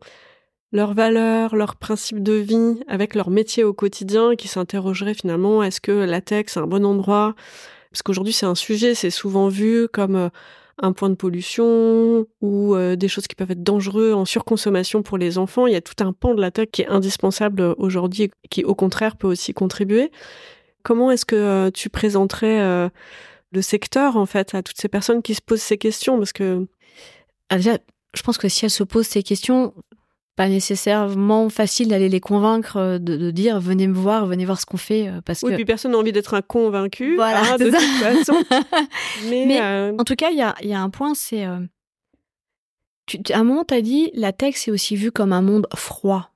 leurs 0.71 0.93
valeurs, 0.93 1.55
leurs 1.55 1.75
principes 1.75 2.23
de 2.23 2.33
vie 2.33 2.79
avec 2.87 3.15
leur 3.15 3.29
métier 3.29 3.63
au 3.63 3.73
quotidien, 3.73 4.35
qui 4.35 4.47
s'interrogeraient 4.47 5.13
finalement 5.13 5.63
est-ce 5.63 5.79
que 5.79 5.91
la 5.91 6.19
tech 6.19 6.45
c'est 6.47 6.59
un 6.59 6.67
bon 6.67 6.85
endroit? 6.85 7.35
Parce 7.91 8.01
qu'aujourd'hui 8.01 8.33
c'est 8.33 8.47
un 8.47 8.55
sujet, 8.55 8.95
c'est 8.95 9.11
souvent 9.11 9.47
vu 9.49 9.87
comme 9.87 10.15
euh, 10.15 10.29
un 10.79 10.91
point 10.91 11.09
de 11.09 11.15
pollution 11.15 12.25
ou 12.41 12.75
euh, 12.75 12.95
des 12.95 13.07
choses 13.07 13.27
qui 13.27 13.35
peuvent 13.35 13.51
être 13.51 13.63
dangereux 13.63 14.13
en 14.13 14.25
surconsommation 14.25 15.03
pour 15.03 15.17
les 15.17 15.37
enfants. 15.37 15.67
Il 15.67 15.73
y 15.73 15.75
a 15.75 15.81
tout 15.81 16.03
un 16.03 16.13
pan 16.13 16.33
de 16.33 16.41
la 16.41 16.51
tech 16.51 16.69
qui 16.71 16.81
est 16.81 16.87
indispensable 16.87 17.61
euh, 17.61 17.75
aujourd'hui 17.77 18.23
et 18.43 18.47
qui 18.49 18.63
au 18.63 18.75
contraire 18.75 19.15
peut 19.15 19.27
aussi 19.27 19.53
contribuer. 19.53 20.11
Comment 20.83 21.11
est-ce 21.11 21.25
que 21.25 21.35
euh, 21.35 21.71
tu 21.71 21.89
présenterais 21.89 22.89
le 23.51 23.61
secteur 23.61 24.17
en 24.17 24.25
fait 24.25 24.55
à 24.55 24.63
toutes 24.63 24.79
ces 24.79 24.89
personnes 24.89 25.21
qui 25.21 25.35
se 25.35 25.41
posent 25.41 25.61
ces 25.61 25.77
questions? 25.77 26.17
Parce 26.17 26.33
que 26.33 26.67
Ah, 27.49 27.57
déjà, 27.57 27.77
je 28.15 28.21
pense 28.23 28.37
que 28.37 28.49
si 28.49 28.65
elles 28.65 28.71
se 28.71 28.83
posent 28.83 29.07
ces 29.07 29.23
questions, 29.23 29.73
pas 30.35 30.49
nécessairement 30.49 31.49
facile 31.49 31.89
d'aller 31.89 32.09
les 32.09 32.19
convaincre 32.19 32.77
euh, 32.77 32.97
de, 32.97 33.15
de 33.17 33.31
dire 33.31 33.59
venez 33.59 33.87
me 33.87 33.93
voir, 33.93 34.25
venez 34.25 34.45
voir 34.45 34.59
ce 34.59 34.65
qu'on 34.65 34.77
fait, 34.77 35.07
euh, 35.07 35.21
parce 35.21 35.43
oui, 35.43 35.51
que 35.51 35.55
puis 35.55 35.65
personne 35.65 35.91
n'a 35.91 35.97
envie 35.99 36.11
d'être 36.11 36.33
un 36.33 36.41
convaincu 36.41 37.15
Voilà, 37.15 37.53
hein, 37.53 37.57
de 37.59 37.69
ça. 37.71 37.77
toute 37.77 38.25
façon. 38.25 38.43
Mais, 39.29 39.45
Mais 39.45 39.61
euh, 39.61 39.95
En 39.99 40.03
tout 40.03 40.15
cas, 40.15 40.31
il 40.31 40.37
y 40.37 40.41
a, 40.41 40.55
y 40.63 40.73
a 40.73 40.81
un 40.81 40.89
point, 40.89 41.13
c'est... 41.13 41.45
euh, 41.45 41.59
à 43.31 43.39
un 43.39 43.43
moment, 43.43 43.63
tu 43.65 43.73
as 43.73 43.81
dit, 43.81 44.11
la 44.13 44.31
tech, 44.31 44.55
c'est 44.57 44.71
aussi 44.71 44.95
vu 44.95 45.11
comme 45.11 45.33
un 45.33 45.41
monde 45.41 45.67
froid. 45.75 46.29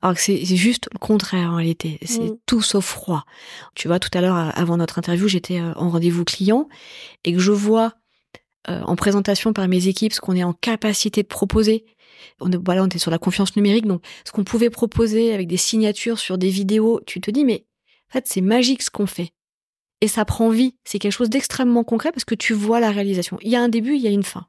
Alors 0.00 0.14
que 0.14 0.20
c'est 0.22 0.44
juste 0.44 0.88
le 0.92 0.98
contraire 1.00 1.50
en 1.50 1.56
réalité. 1.56 1.98
C'est 2.04 2.20
Mm. 2.20 2.36
tout 2.46 2.62
sauf 2.62 2.84
froid. 2.84 3.24
Tu 3.74 3.88
vois, 3.88 3.98
tout 3.98 4.10
à 4.16 4.20
l'heure, 4.20 4.36
avant 4.56 4.76
notre 4.76 4.98
interview, 4.98 5.26
j'étais 5.26 5.60
en 5.60 5.90
rendez-vous 5.90 6.24
client 6.24 6.68
et 7.24 7.32
que 7.32 7.40
je 7.40 7.50
vois 7.50 7.94
euh, 8.68 8.80
en 8.82 8.94
présentation 8.94 9.52
par 9.52 9.66
mes 9.66 9.88
équipes 9.88 10.12
ce 10.12 10.20
qu'on 10.20 10.36
est 10.36 10.44
en 10.44 10.52
capacité 10.52 11.22
de 11.24 11.26
proposer. 11.26 11.84
On 12.40 12.50
voilà, 12.64 12.82
on 12.82 12.86
était 12.86 12.98
sur 12.98 13.10
la 13.10 13.18
confiance 13.18 13.56
numérique, 13.56 13.86
donc 13.86 14.02
ce 14.24 14.32
qu'on 14.32 14.44
pouvait 14.44 14.70
proposer 14.70 15.32
avec 15.32 15.48
des 15.48 15.56
signatures 15.56 16.18
sur 16.18 16.38
des 16.38 16.50
vidéos, 16.50 17.00
tu 17.06 17.20
te 17.20 17.30
dis, 17.30 17.44
mais 17.44 17.66
en 18.10 18.12
fait, 18.14 18.26
c'est 18.26 18.40
magique 18.40 18.82
ce 18.82 18.90
qu'on 18.90 19.06
fait 19.06 19.32
et 20.00 20.08
ça 20.08 20.24
prend 20.24 20.48
vie. 20.50 20.76
C'est 20.84 20.98
quelque 20.98 21.12
chose 21.12 21.30
d'extrêmement 21.30 21.84
concret 21.84 22.12
parce 22.12 22.24
que 22.24 22.34
tu 22.34 22.52
vois 22.52 22.80
la 22.80 22.90
réalisation. 22.90 23.38
Il 23.42 23.50
y 23.50 23.56
a 23.56 23.62
un 23.62 23.68
début, 23.68 23.94
il 23.94 24.02
y 24.02 24.06
a 24.06 24.10
une 24.10 24.22
fin. 24.22 24.46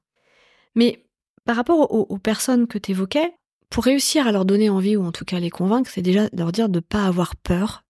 Mais 0.76 1.06
par 1.46 1.56
rapport 1.56 1.92
aux, 1.92 2.06
aux 2.10 2.18
personnes 2.18 2.68
que 2.68 2.78
tu 2.78 2.92
évoquais, 2.92 3.34
pour 3.70 3.84
réussir 3.84 4.28
à 4.28 4.32
leur 4.32 4.46
donner 4.46 4.70
envie 4.70 4.96
ou 4.96 5.06
en 5.06 5.12
tout 5.12 5.26
cas 5.26 5.40
les 5.40 5.50
convaincre, 5.50 5.90
c'est 5.94 6.02
déjà 6.02 6.28
leur 6.34 6.52
dire 6.52 6.70
de 6.70 6.78
ne 6.78 6.84
pas 6.84 7.06
avoir 7.06 7.36
peur. 7.36 7.84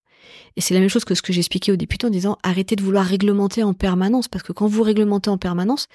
Et 0.55 0.61
c'est 0.61 0.73
la 0.73 0.79
même 0.79 0.89
chose 0.89 1.05
que 1.05 1.15
ce 1.15 1.21
que 1.21 1.33
j'expliquais 1.33 1.71
aux 1.71 1.77
députés 1.77 2.07
en 2.07 2.09
disant 2.09 2.37
arrêtez 2.43 2.75
de 2.75 2.83
vouloir 2.83 3.05
réglementer 3.05 3.63
en 3.63 3.73
permanence 3.73 4.27
parce 4.27 4.43
que 4.43 4.53
quand 4.53 4.67
vous 4.67 4.83
réglementez 4.83 5.29
en 5.29 5.37
permanence, 5.37 5.87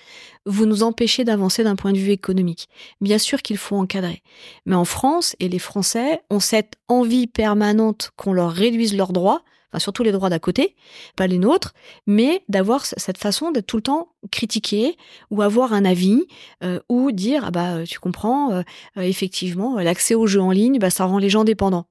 vous 0.46 0.66
nous 0.66 0.82
empêchez 0.82 1.24
d'avancer 1.24 1.64
d'un 1.64 1.76
point 1.76 1.92
de 1.92 1.98
vue 1.98 2.10
économique. 2.10 2.68
Bien 3.00 3.18
sûr 3.18 3.42
qu'il 3.42 3.56
faut 3.56 3.76
encadrer. 3.76 4.22
Mais 4.66 4.76
en 4.76 4.84
France, 4.84 5.36
et 5.40 5.48
les 5.48 5.58
Français 5.58 6.20
ont 6.30 6.40
cette 6.40 6.74
envie 6.88 7.26
permanente 7.26 8.10
qu'on 8.16 8.32
leur 8.32 8.50
réduise 8.50 8.96
leurs 8.96 9.12
droits, 9.12 9.42
enfin 9.70 9.78
surtout 9.78 10.02
les 10.02 10.12
droits 10.12 10.30
d'à 10.30 10.38
côté, 10.38 10.76
pas 11.16 11.26
les 11.26 11.38
nôtres, 11.38 11.74
mais 12.06 12.42
d'avoir 12.48 12.86
cette 12.86 13.18
façon 13.18 13.50
d'être 13.50 13.66
tout 13.66 13.76
le 13.76 13.82
temps 13.82 14.08
critiqué 14.30 14.96
ou 15.30 15.42
avoir 15.42 15.72
un 15.72 15.84
avis 15.84 16.22
euh, 16.62 16.80
ou 16.88 17.12
dire 17.12 17.44
ah 17.46 17.50
bah 17.50 17.84
tu 17.84 17.98
comprends 17.98 18.52
euh, 18.52 18.62
euh, 18.96 19.02
effectivement 19.02 19.78
l'accès 19.78 20.14
aux 20.14 20.26
jeux 20.26 20.40
en 20.40 20.50
ligne 20.50 20.78
bah 20.78 20.90
ça 20.90 21.04
rend 21.04 21.18
les 21.18 21.30
gens 21.30 21.44
dépendants. 21.44 21.86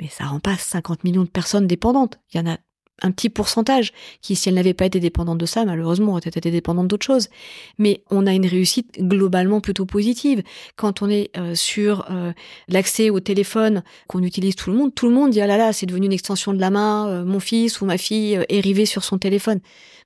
Mais 0.00 0.08
ça 0.08 0.24
rend 0.24 0.40
pas 0.40 0.56
50 0.56 1.04
millions 1.04 1.24
de 1.24 1.28
personnes 1.28 1.66
dépendantes. 1.66 2.18
Il 2.32 2.38
y 2.38 2.40
en 2.40 2.50
a 2.50 2.58
un 3.02 3.10
petit 3.10 3.28
pourcentage 3.28 3.92
qui, 4.20 4.36
si 4.36 4.48
elles 4.48 4.54
n'avaient 4.54 4.74
pas 4.74 4.86
été 4.86 5.00
dépendantes 5.00 5.38
de 5.38 5.46
ça, 5.46 5.64
malheureusement, 5.64 6.12
auraient 6.12 6.20
été 6.24 6.50
dépendantes 6.50 6.88
d'autres 6.88 7.06
choses. 7.06 7.28
Mais 7.78 8.02
on 8.10 8.26
a 8.26 8.32
une 8.32 8.46
réussite 8.46 9.00
globalement 9.00 9.60
plutôt 9.60 9.86
positive. 9.86 10.42
Quand 10.76 11.02
on 11.02 11.08
est 11.08 11.30
euh, 11.36 11.54
sur 11.54 12.06
euh, 12.10 12.32
l'accès 12.68 13.10
au 13.10 13.20
téléphone 13.20 13.82
qu'on 14.08 14.22
utilise 14.22 14.56
tout 14.56 14.70
le 14.70 14.76
monde, 14.76 14.94
tout 14.94 15.08
le 15.08 15.14
monde 15.14 15.30
dit 15.30 15.40
ah 15.40 15.46
là 15.46 15.56
là, 15.56 15.72
c'est 15.72 15.86
devenu 15.86 16.06
une 16.06 16.12
extension 16.12 16.52
de 16.52 16.60
la 16.60 16.70
main, 16.70 17.08
euh, 17.08 17.24
mon 17.24 17.40
fils 17.40 17.80
ou 17.80 17.86
ma 17.86 17.98
fille 17.98 18.36
euh, 18.36 18.44
est 18.48 18.60
rivé 18.60 18.86
sur 18.86 19.04
son 19.04 19.18
téléphone. 19.18 19.60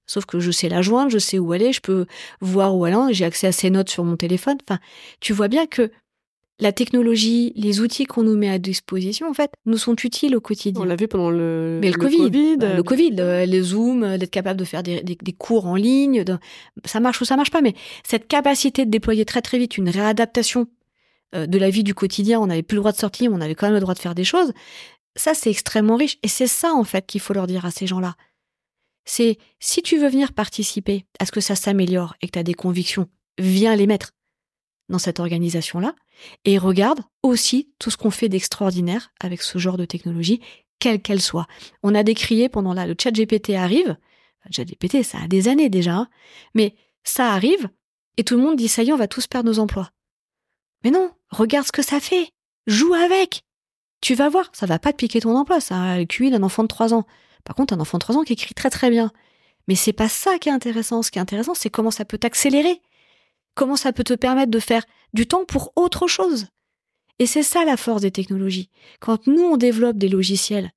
Sauf 0.07 0.26
que 0.26 0.40
je 0.40 0.50
sais 0.50 0.68
la 0.68 0.83
joindre, 0.83 1.11
je 1.11 1.18
sais 1.18 1.38
où 1.38 1.55
elle 1.55 1.62
est, 1.62 1.72
je 1.72 1.81
peux 1.81 2.07
voir 2.40 2.76
où 2.76 2.87
elle 2.87 2.96
j'ai 3.12 3.24
accès 3.24 3.46
à 3.46 3.52
ses 3.52 3.70
notes 3.70 3.88
sur 3.88 4.05
mon 4.05 4.16
téléphone. 4.16 4.59
Enfin, 4.68 4.81
tu 5.20 5.33
vois 5.33 5.48
bien 5.48 5.66
que 5.66 5.90
la 6.60 6.70
technologie, 6.72 7.52
les 7.56 7.80
outils 7.80 8.04
qu'on 8.04 8.22
nous 8.22 8.36
met 8.36 8.48
à 8.48 8.58
disposition, 8.58 9.28
en 9.28 9.34
fait, 9.34 9.50
nous 9.66 9.78
sont 9.78 9.96
utiles 9.96 10.36
au 10.36 10.40
quotidien. 10.40 10.80
on 10.80 10.84
l'a 10.84 10.94
vu 10.96 11.08
pendant 11.08 11.30
le, 11.30 11.78
Mais 11.82 11.90
le, 11.90 11.98
Covid, 11.98 12.16
Covid, 12.18 12.56
le 12.60 12.82
Covid, 12.82 13.10
le- 13.10 13.44
les 13.46 13.62
Zooms, 13.62 14.04
euh, 14.04 14.18
d'être 14.18 14.30
capable 14.30 14.60
de 14.60 14.64
faire 14.64 14.82
des, 14.82 15.02
des- 15.02 15.16
des 15.20 15.32
cours 15.32 15.66
en 15.66 15.74
ligne, 15.76 16.22
de- 16.24 16.38
ça 16.84 17.00
marche 17.00 17.20
ou 17.20 17.24
ça 17.24 17.36
marche 17.36 17.50
pas, 17.50 17.62
mais 17.62 17.74
cette 18.04 18.28
capacité 18.28 18.84
de 18.84 18.90
déployer 18.90 19.24
très 19.24 19.42
très 19.42 19.58
vite 19.58 19.76
une 19.78 19.88
réadaptation 19.88 20.68
euh, 21.34 21.46
de 21.46 21.58
la 21.58 21.70
vie 21.70 21.82
du 21.82 21.94
quotidien, 21.94 22.38
on 22.40 22.46
n'avait 22.46 22.62
plus 22.62 22.74
le 22.76 22.80
droit 22.82 22.92
de 22.92 22.98
sortir, 22.98 23.30
mais 23.30 23.36
on 23.36 23.40
avait 23.40 23.54
quand 23.54 23.66
même 23.66 23.74
le 23.74 23.80
droit 23.80 23.94
de 23.94 23.98
faire 23.98 24.14
des 24.14 24.24
choses, 24.24 24.52
ça 25.16 25.34
c'est 25.34 25.50
extrêmement 25.50 25.96
riche. 25.96 26.18
Et 26.22 26.28
c'est 26.28 26.46
ça 26.46 26.72
en 26.74 26.84
fait 26.84 27.06
qu'il 27.06 27.20
faut 27.22 27.32
leur 27.32 27.46
dire 27.46 27.64
à 27.64 27.70
ces 27.70 27.86
gens-là. 27.86 28.14
C'est 29.04 29.38
si 29.58 29.82
tu 29.82 29.96
veux 29.98 30.08
venir 30.08 30.32
participer 30.32 31.06
à 31.18 31.26
ce 31.26 31.32
que 31.32 31.40
ça 31.40 31.56
s'améliore 31.56 32.14
et 32.22 32.26
que 32.26 32.32
tu 32.32 32.38
as 32.38 32.42
des 32.44 32.54
convictions, 32.54 33.08
viens 33.38 33.74
les 33.74 33.86
mettre. 33.88 34.12
Dans 34.92 34.98
cette 34.98 35.18
organisation-là 35.18 35.94
et 36.44 36.59
regarde 36.59 37.00
aussi 37.22 37.72
tout 37.78 37.90
ce 37.90 37.96
qu'on 37.96 38.11
fait 38.11 38.28
d'extraordinaire 38.28 39.11
avec 39.20 39.42
ce 39.42 39.59
genre 39.59 39.76
de 39.76 39.85
technologie, 39.85 40.40
quelle 40.79 41.02
qu'elle 41.02 41.21
soit. 41.21 41.46
On 41.83 41.94
a 41.94 42.02
décrié 42.04 42.48
pendant 42.48 42.75
là, 42.75 42.87
le 42.87 42.94
chat 43.00 43.10
GPT 43.10 43.50
arrive, 43.50 43.96
le 44.44 44.52
chat 44.52 44.64
GPT, 44.64 45.02
ça 45.02 45.19
a 45.25 45.27
des 45.27 45.48
années 45.48 45.69
déjà, 45.69 45.94
hein, 45.94 46.08
mais 46.54 46.75
ça 47.02 47.33
arrive 47.33 47.69
et 48.16 48.25
tout 48.25 48.37
le 48.37 48.42
monde 48.42 48.56
dit 48.56 48.69
ça 48.69 48.83
y 48.83 48.90
est, 48.90 48.92
on 48.92 48.96
va 48.96 49.08
tous 49.08 49.27
perdre 49.27 49.48
nos 49.48 49.58
emplois. 49.58 49.90
Mais 50.85 50.90
non, 50.90 51.10
regarde 51.31 51.66
ce 51.66 51.73
que 51.73 51.83
ça 51.83 52.00
fait. 52.00 52.31
Joue 52.66 52.94
avec. 52.94 53.42
Tu 54.00 54.14
vas 54.14 54.29
voir, 54.29 54.50
ça 54.52 54.66
va 54.66 54.79
pas 54.79 54.92
te 54.92 54.96
piquer 54.96 55.21
ton 55.21 55.37
emploi, 55.37 55.60
ça 55.60 55.81
a 55.81 55.98
le 55.98 56.04
QI 56.04 56.31
d'un 56.31 56.42
enfant 56.42 56.62
de 56.62 56.69
3 56.69 56.92
ans. 56.92 57.06
Par 57.44 57.56
contre, 57.56 57.75
un 57.75 57.81
enfant 57.81 57.98
de 57.98 58.02
3 58.02 58.16
ans 58.16 58.23
qui 58.23 58.33
écrit 58.33 58.54
très 58.54 58.71
très 58.71 58.90
bien. 58.90 59.12
Mais 59.69 59.77
c'est 59.77 59.92
pas 59.92 60.08
ça 60.08 60.38
qui 60.38 60.48
est 60.48 60.52
intéressant. 60.52 61.02
Ce 61.02 61.10
qui 61.10 61.19
est 61.19 61.23
intéressant, 61.23 61.54
c'est 61.54 61.71
comment 61.71 61.92
ça 61.92 62.04
peut 62.04 62.19
t'accélérer. 62.19 62.83
Comment 63.55 63.77
ça 63.77 63.92
peut 63.92 64.05
te 64.05 64.15
permettre 64.15 64.50
de 64.50 64.59
faire 64.59 64.85
du 65.13 65.27
temps 65.27 65.44
pour 65.44 65.73
autre 65.77 66.07
chose? 66.07 66.46
Et 67.19 67.27
c'est 67.27 67.42
ça 67.42 67.65
la 67.65 67.77
force 67.77 68.03
des 68.03 68.11
technologies. 68.11 68.71
Quand 69.00 69.27
nous, 69.27 69.42
on 69.42 69.57
développe 69.57 69.98
des 69.98 70.09
logiciels, 70.09 70.73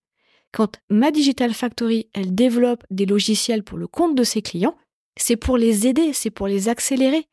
quand 0.51 0.79
ma 0.89 1.11
Digital 1.11 1.53
Factory, 1.53 2.09
elle 2.13 2.35
développe 2.35 2.83
des 2.91 3.05
logiciels 3.05 3.63
pour 3.63 3.77
le 3.77 3.87
compte 3.87 4.15
de 4.15 4.23
ses 4.23 4.41
clients, 4.41 4.77
c'est 5.17 5.37
pour 5.37 5.57
les 5.57 5.87
aider, 5.87 6.13
c'est 6.13 6.29
pour 6.29 6.47
les 6.47 6.69
accélérer. 6.69 7.27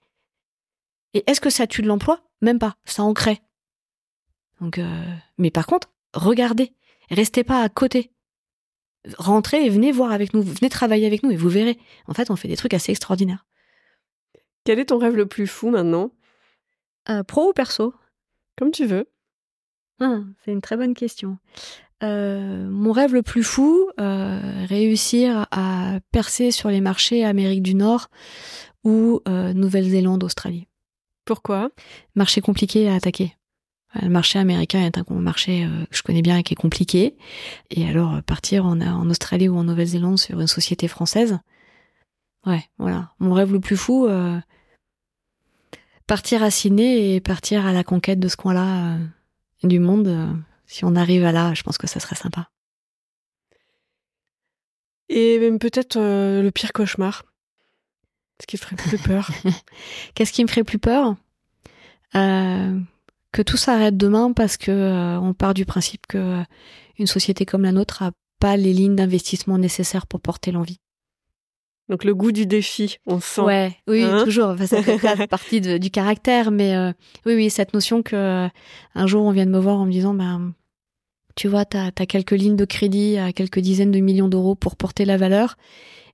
Et 1.14 1.24
est-ce 1.26 1.40
que 1.40 1.50
ça 1.50 1.66
tue 1.66 1.82
de 1.82 1.88
l'emploi? 1.88 2.20
Même 2.40 2.58
pas, 2.58 2.76
ça 2.84 3.02
en 3.02 3.12
crée. 3.12 3.40
Euh, 4.78 5.14
mais 5.38 5.50
par 5.50 5.66
contre, 5.66 5.92
regardez, 6.14 6.72
restez 7.10 7.44
pas 7.44 7.62
à 7.62 7.68
côté. 7.68 8.12
Rentrez 9.18 9.66
et 9.66 9.70
venez 9.70 9.90
voir 9.90 10.12
avec 10.12 10.32
nous, 10.32 10.42
venez 10.42 10.70
travailler 10.70 11.06
avec 11.06 11.22
nous 11.22 11.32
et 11.32 11.36
vous 11.36 11.48
verrez. 11.48 11.78
En 12.06 12.14
fait, 12.14 12.30
on 12.30 12.36
fait 12.36 12.48
des 12.48 12.56
trucs 12.56 12.74
assez 12.74 12.92
extraordinaires. 12.92 13.46
Quel 14.64 14.78
est 14.78 14.86
ton 14.86 14.98
rêve 14.98 15.16
le 15.16 15.26
plus 15.26 15.46
fou 15.46 15.70
maintenant? 15.70 16.10
Euh, 17.08 17.22
Pro 17.22 17.50
ou 17.50 17.52
perso? 17.52 17.94
Comme 18.56 18.70
tu 18.70 18.86
veux. 18.86 19.08
Ah, 20.00 20.20
c'est 20.44 20.52
une 20.52 20.60
très 20.60 20.76
bonne 20.76 20.94
question. 20.94 21.38
Euh, 22.02 22.68
mon 22.68 22.92
rêve 22.92 23.14
le 23.14 23.22
plus 23.22 23.44
fou, 23.44 23.90
réussir 23.98 25.46
à 25.50 26.00
percer 26.10 26.50
sur 26.50 26.68
les 26.70 26.80
marchés 26.80 27.24
Amérique 27.24 27.62
du 27.62 27.74
Nord 27.74 28.08
ou 28.84 29.20
Nouvelle-Zélande, 29.26 30.24
Australie. 30.24 30.66
Pourquoi? 31.24 31.70
Marché 32.16 32.40
compliqué 32.40 32.88
à 32.88 32.94
attaquer. 32.94 33.36
Le 34.00 34.08
marché 34.08 34.38
américain 34.38 34.80
est 34.86 34.96
un 34.96 35.04
marché 35.10 35.64
euh, 35.64 35.84
que 35.90 35.96
je 35.96 36.02
connais 36.02 36.22
bien 36.22 36.38
et 36.38 36.42
qui 36.42 36.54
est 36.54 36.56
compliqué. 36.56 37.14
Et 37.70 37.86
alors, 37.86 38.14
euh, 38.14 38.20
partir 38.22 38.64
en, 38.64 38.80
en 38.80 39.10
Australie 39.10 39.48
ou 39.48 39.56
en 39.56 39.64
Nouvelle-Zélande 39.64 40.18
sur 40.18 40.40
une 40.40 40.46
société 40.46 40.88
française, 40.88 41.38
ouais, 42.46 42.64
voilà. 42.78 43.12
Mon 43.18 43.34
rêve 43.34 43.52
le 43.52 43.60
plus 43.60 43.76
fou, 43.76 44.06
euh, 44.06 44.38
partir 46.06 46.42
à 46.42 46.50
Sydney 46.50 47.14
et 47.14 47.20
partir 47.20 47.66
à 47.66 47.72
la 47.72 47.84
conquête 47.84 48.20
de 48.20 48.28
ce 48.28 48.36
coin-là 48.36 48.98
du 49.62 49.78
monde. 49.78 50.36
si 50.66 50.84
on 50.84 50.96
arrive 50.96 51.24
à 51.24 51.32
là, 51.32 51.54
je 51.54 51.62
pense 51.62 51.78
que 51.78 51.86
ça 51.86 52.00
serait 52.00 52.16
sympa. 52.16 52.50
Et 55.08 55.38
même 55.38 55.58
peut-être 55.58 55.98
le 55.98 56.50
pire 56.50 56.72
cauchemar. 56.72 57.24
Ce 58.40 58.46
qui 58.46 58.56
ferait 58.56 58.76
plus 58.76 58.98
peur. 58.98 59.30
Qu'est-ce 60.14 60.32
qui 60.32 60.42
me 60.42 60.48
ferait 60.48 60.64
plus 60.64 60.78
peur? 60.78 61.14
Que 63.32 63.40
tout 63.40 63.56
s'arrête 63.56 63.96
demain 63.96 64.32
parce 64.32 64.58
que 64.58 64.70
euh, 64.70 65.18
on 65.18 65.32
part 65.32 65.54
du 65.54 65.64
principe 65.64 66.06
que 66.06 66.18
euh, 66.18 66.42
une 66.98 67.06
société 67.06 67.46
comme 67.46 67.62
la 67.62 67.72
nôtre 67.72 68.02
a 68.02 68.12
pas 68.38 68.58
les 68.58 68.74
lignes 68.74 68.94
d'investissement 68.94 69.56
nécessaires 69.56 70.06
pour 70.06 70.20
porter 70.20 70.52
l'envie. 70.52 70.80
Donc 71.92 72.04
le 72.04 72.14
goût 72.14 72.32
du 72.32 72.46
défi, 72.46 72.96
on 73.04 73.20
sent. 73.20 73.42
Ouais, 73.42 73.76
oui, 73.86 74.02
hein 74.02 74.24
toujours. 74.24 74.48
Enfin, 74.48 74.64
ça 74.64 74.82
fait 74.82 75.26
partie 75.28 75.60
du 75.60 75.90
caractère, 75.90 76.50
mais 76.50 76.74
euh, 76.74 76.90
oui, 77.26 77.34
oui, 77.34 77.50
cette 77.50 77.74
notion 77.74 78.02
que 78.02 78.48
un 78.94 79.06
jour 79.06 79.22
on 79.24 79.30
vient 79.30 79.44
de 79.44 79.50
me 79.50 79.58
voir 79.58 79.76
en 79.76 79.84
me 79.84 79.92
disant, 79.92 80.14
ben, 80.14 80.54
tu 81.34 81.48
vois, 81.48 81.66
t'as 81.66 81.88
as 81.88 82.06
quelques 82.06 82.30
lignes 82.30 82.56
de 82.56 82.64
crédit 82.64 83.18
à 83.18 83.34
quelques 83.34 83.58
dizaines 83.58 83.90
de 83.90 84.00
millions 84.00 84.28
d'euros 84.28 84.54
pour 84.54 84.76
porter 84.76 85.04
la 85.04 85.18
valeur, 85.18 85.58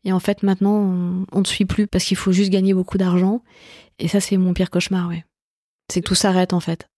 et 0.05 0.11
en 0.11 0.19
fait 0.19 0.43
maintenant 0.43 0.75
on, 0.75 1.27
on 1.31 1.39
ne 1.39 1.47
suit 1.47 1.65
plus 1.65 1.87
parce 1.87 2.03
qu'il 2.03 2.17
faut 2.17 2.33
juste 2.33 2.51
gagner 2.51 2.75
beaucoup 2.75 2.99
d'argent, 2.99 3.45
et 4.01 4.09
ça 4.09 4.19
c'est 4.19 4.37
mon 4.37 4.55
pire 4.55 4.71
cauchemar, 4.71 5.09
ouais. 5.09 5.25
C'est 5.93 6.01
que 6.01 6.09
tout 6.09 6.17
s'arrête 6.17 6.55
en 6.55 6.61
fait. 6.61 6.89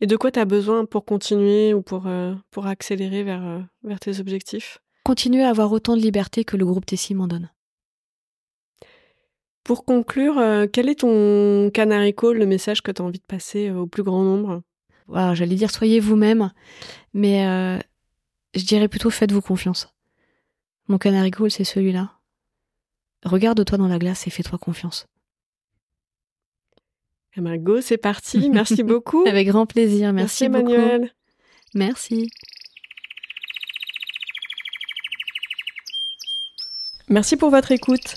Et 0.00 0.08
de 0.08 0.16
quoi 0.16 0.32
tu 0.32 0.40
as 0.40 0.44
besoin 0.44 0.86
pour 0.86 1.04
continuer 1.04 1.72
ou 1.72 1.82
pour, 1.82 2.08
euh, 2.08 2.34
pour 2.50 2.66
accélérer 2.66 3.22
vers, 3.22 3.46
euh, 3.46 3.60
vers 3.84 4.00
tes 4.00 4.18
objectifs? 4.18 4.78
Continuer 5.04 5.44
à 5.44 5.50
avoir 5.50 5.70
autant 5.70 5.96
de 5.96 6.02
liberté 6.02 6.42
que 6.42 6.56
le 6.56 6.66
groupe 6.66 6.84
Tessie 6.84 7.14
m'en 7.14 7.28
donne. 7.28 7.48
Pour 9.64 9.84
conclure, 9.84 10.38
euh, 10.38 10.66
quel 10.70 10.88
est 10.88 11.00
ton 11.00 11.70
canary 11.72 12.14
call, 12.14 12.36
le 12.36 12.46
message 12.46 12.82
que 12.82 12.92
tu 12.92 13.02
as 13.02 13.04
envie 13.04 13.18
de 13.18 13.24
passer 13.24 13.70
au 13.70 13.86
plus 13.86 14.02
grand 14.02 14.22
nombre? 14.22 14.62
J'allais 15.34 15.56
dire 15.56 15.70
soyez 15.70 16.00
vous-même, 16.00 16.50
mais 17.12 17.80
je 18.54 18.64
dirais 18.64 18.88
plutôt 18.88 19.10
faites-vous 19.10 19.42
confiance. 19.42 19.94
Mon 20.88 20.98
canary 20.98 21.30
call, 21.30 21.50
c'est 21.50 21.64
celui-là. 21.64 22.12
Regarde-toi 23.24 23.78
dans 23.78 23.88
la 23.88 23.98
glace 23.98 24.26
et 24.26 24.30
fais-toi 24.30 24.58
confiance. 24.58 25.06
Eh 27.36 27.40
ben, 27.40 27.56
go, 27.56 27.80
c'est 27.80 27.96
parti. 27.96 28.50
Merci 28.50 28.82
beaucoup. 28.84 29.24
Avec 29.26 29.48
grand 29.48 29.66
plaisir. 29.66 30.12
Merci, 30.12 30.48
Merci 30.48 30.70
Emmanuel. 30.72 31.14
Merci. 31.74 32.30
Merci 37.08 37.36
pour 37.36 37.50
votre 37.50 37.72
écoute. 37.72 38.16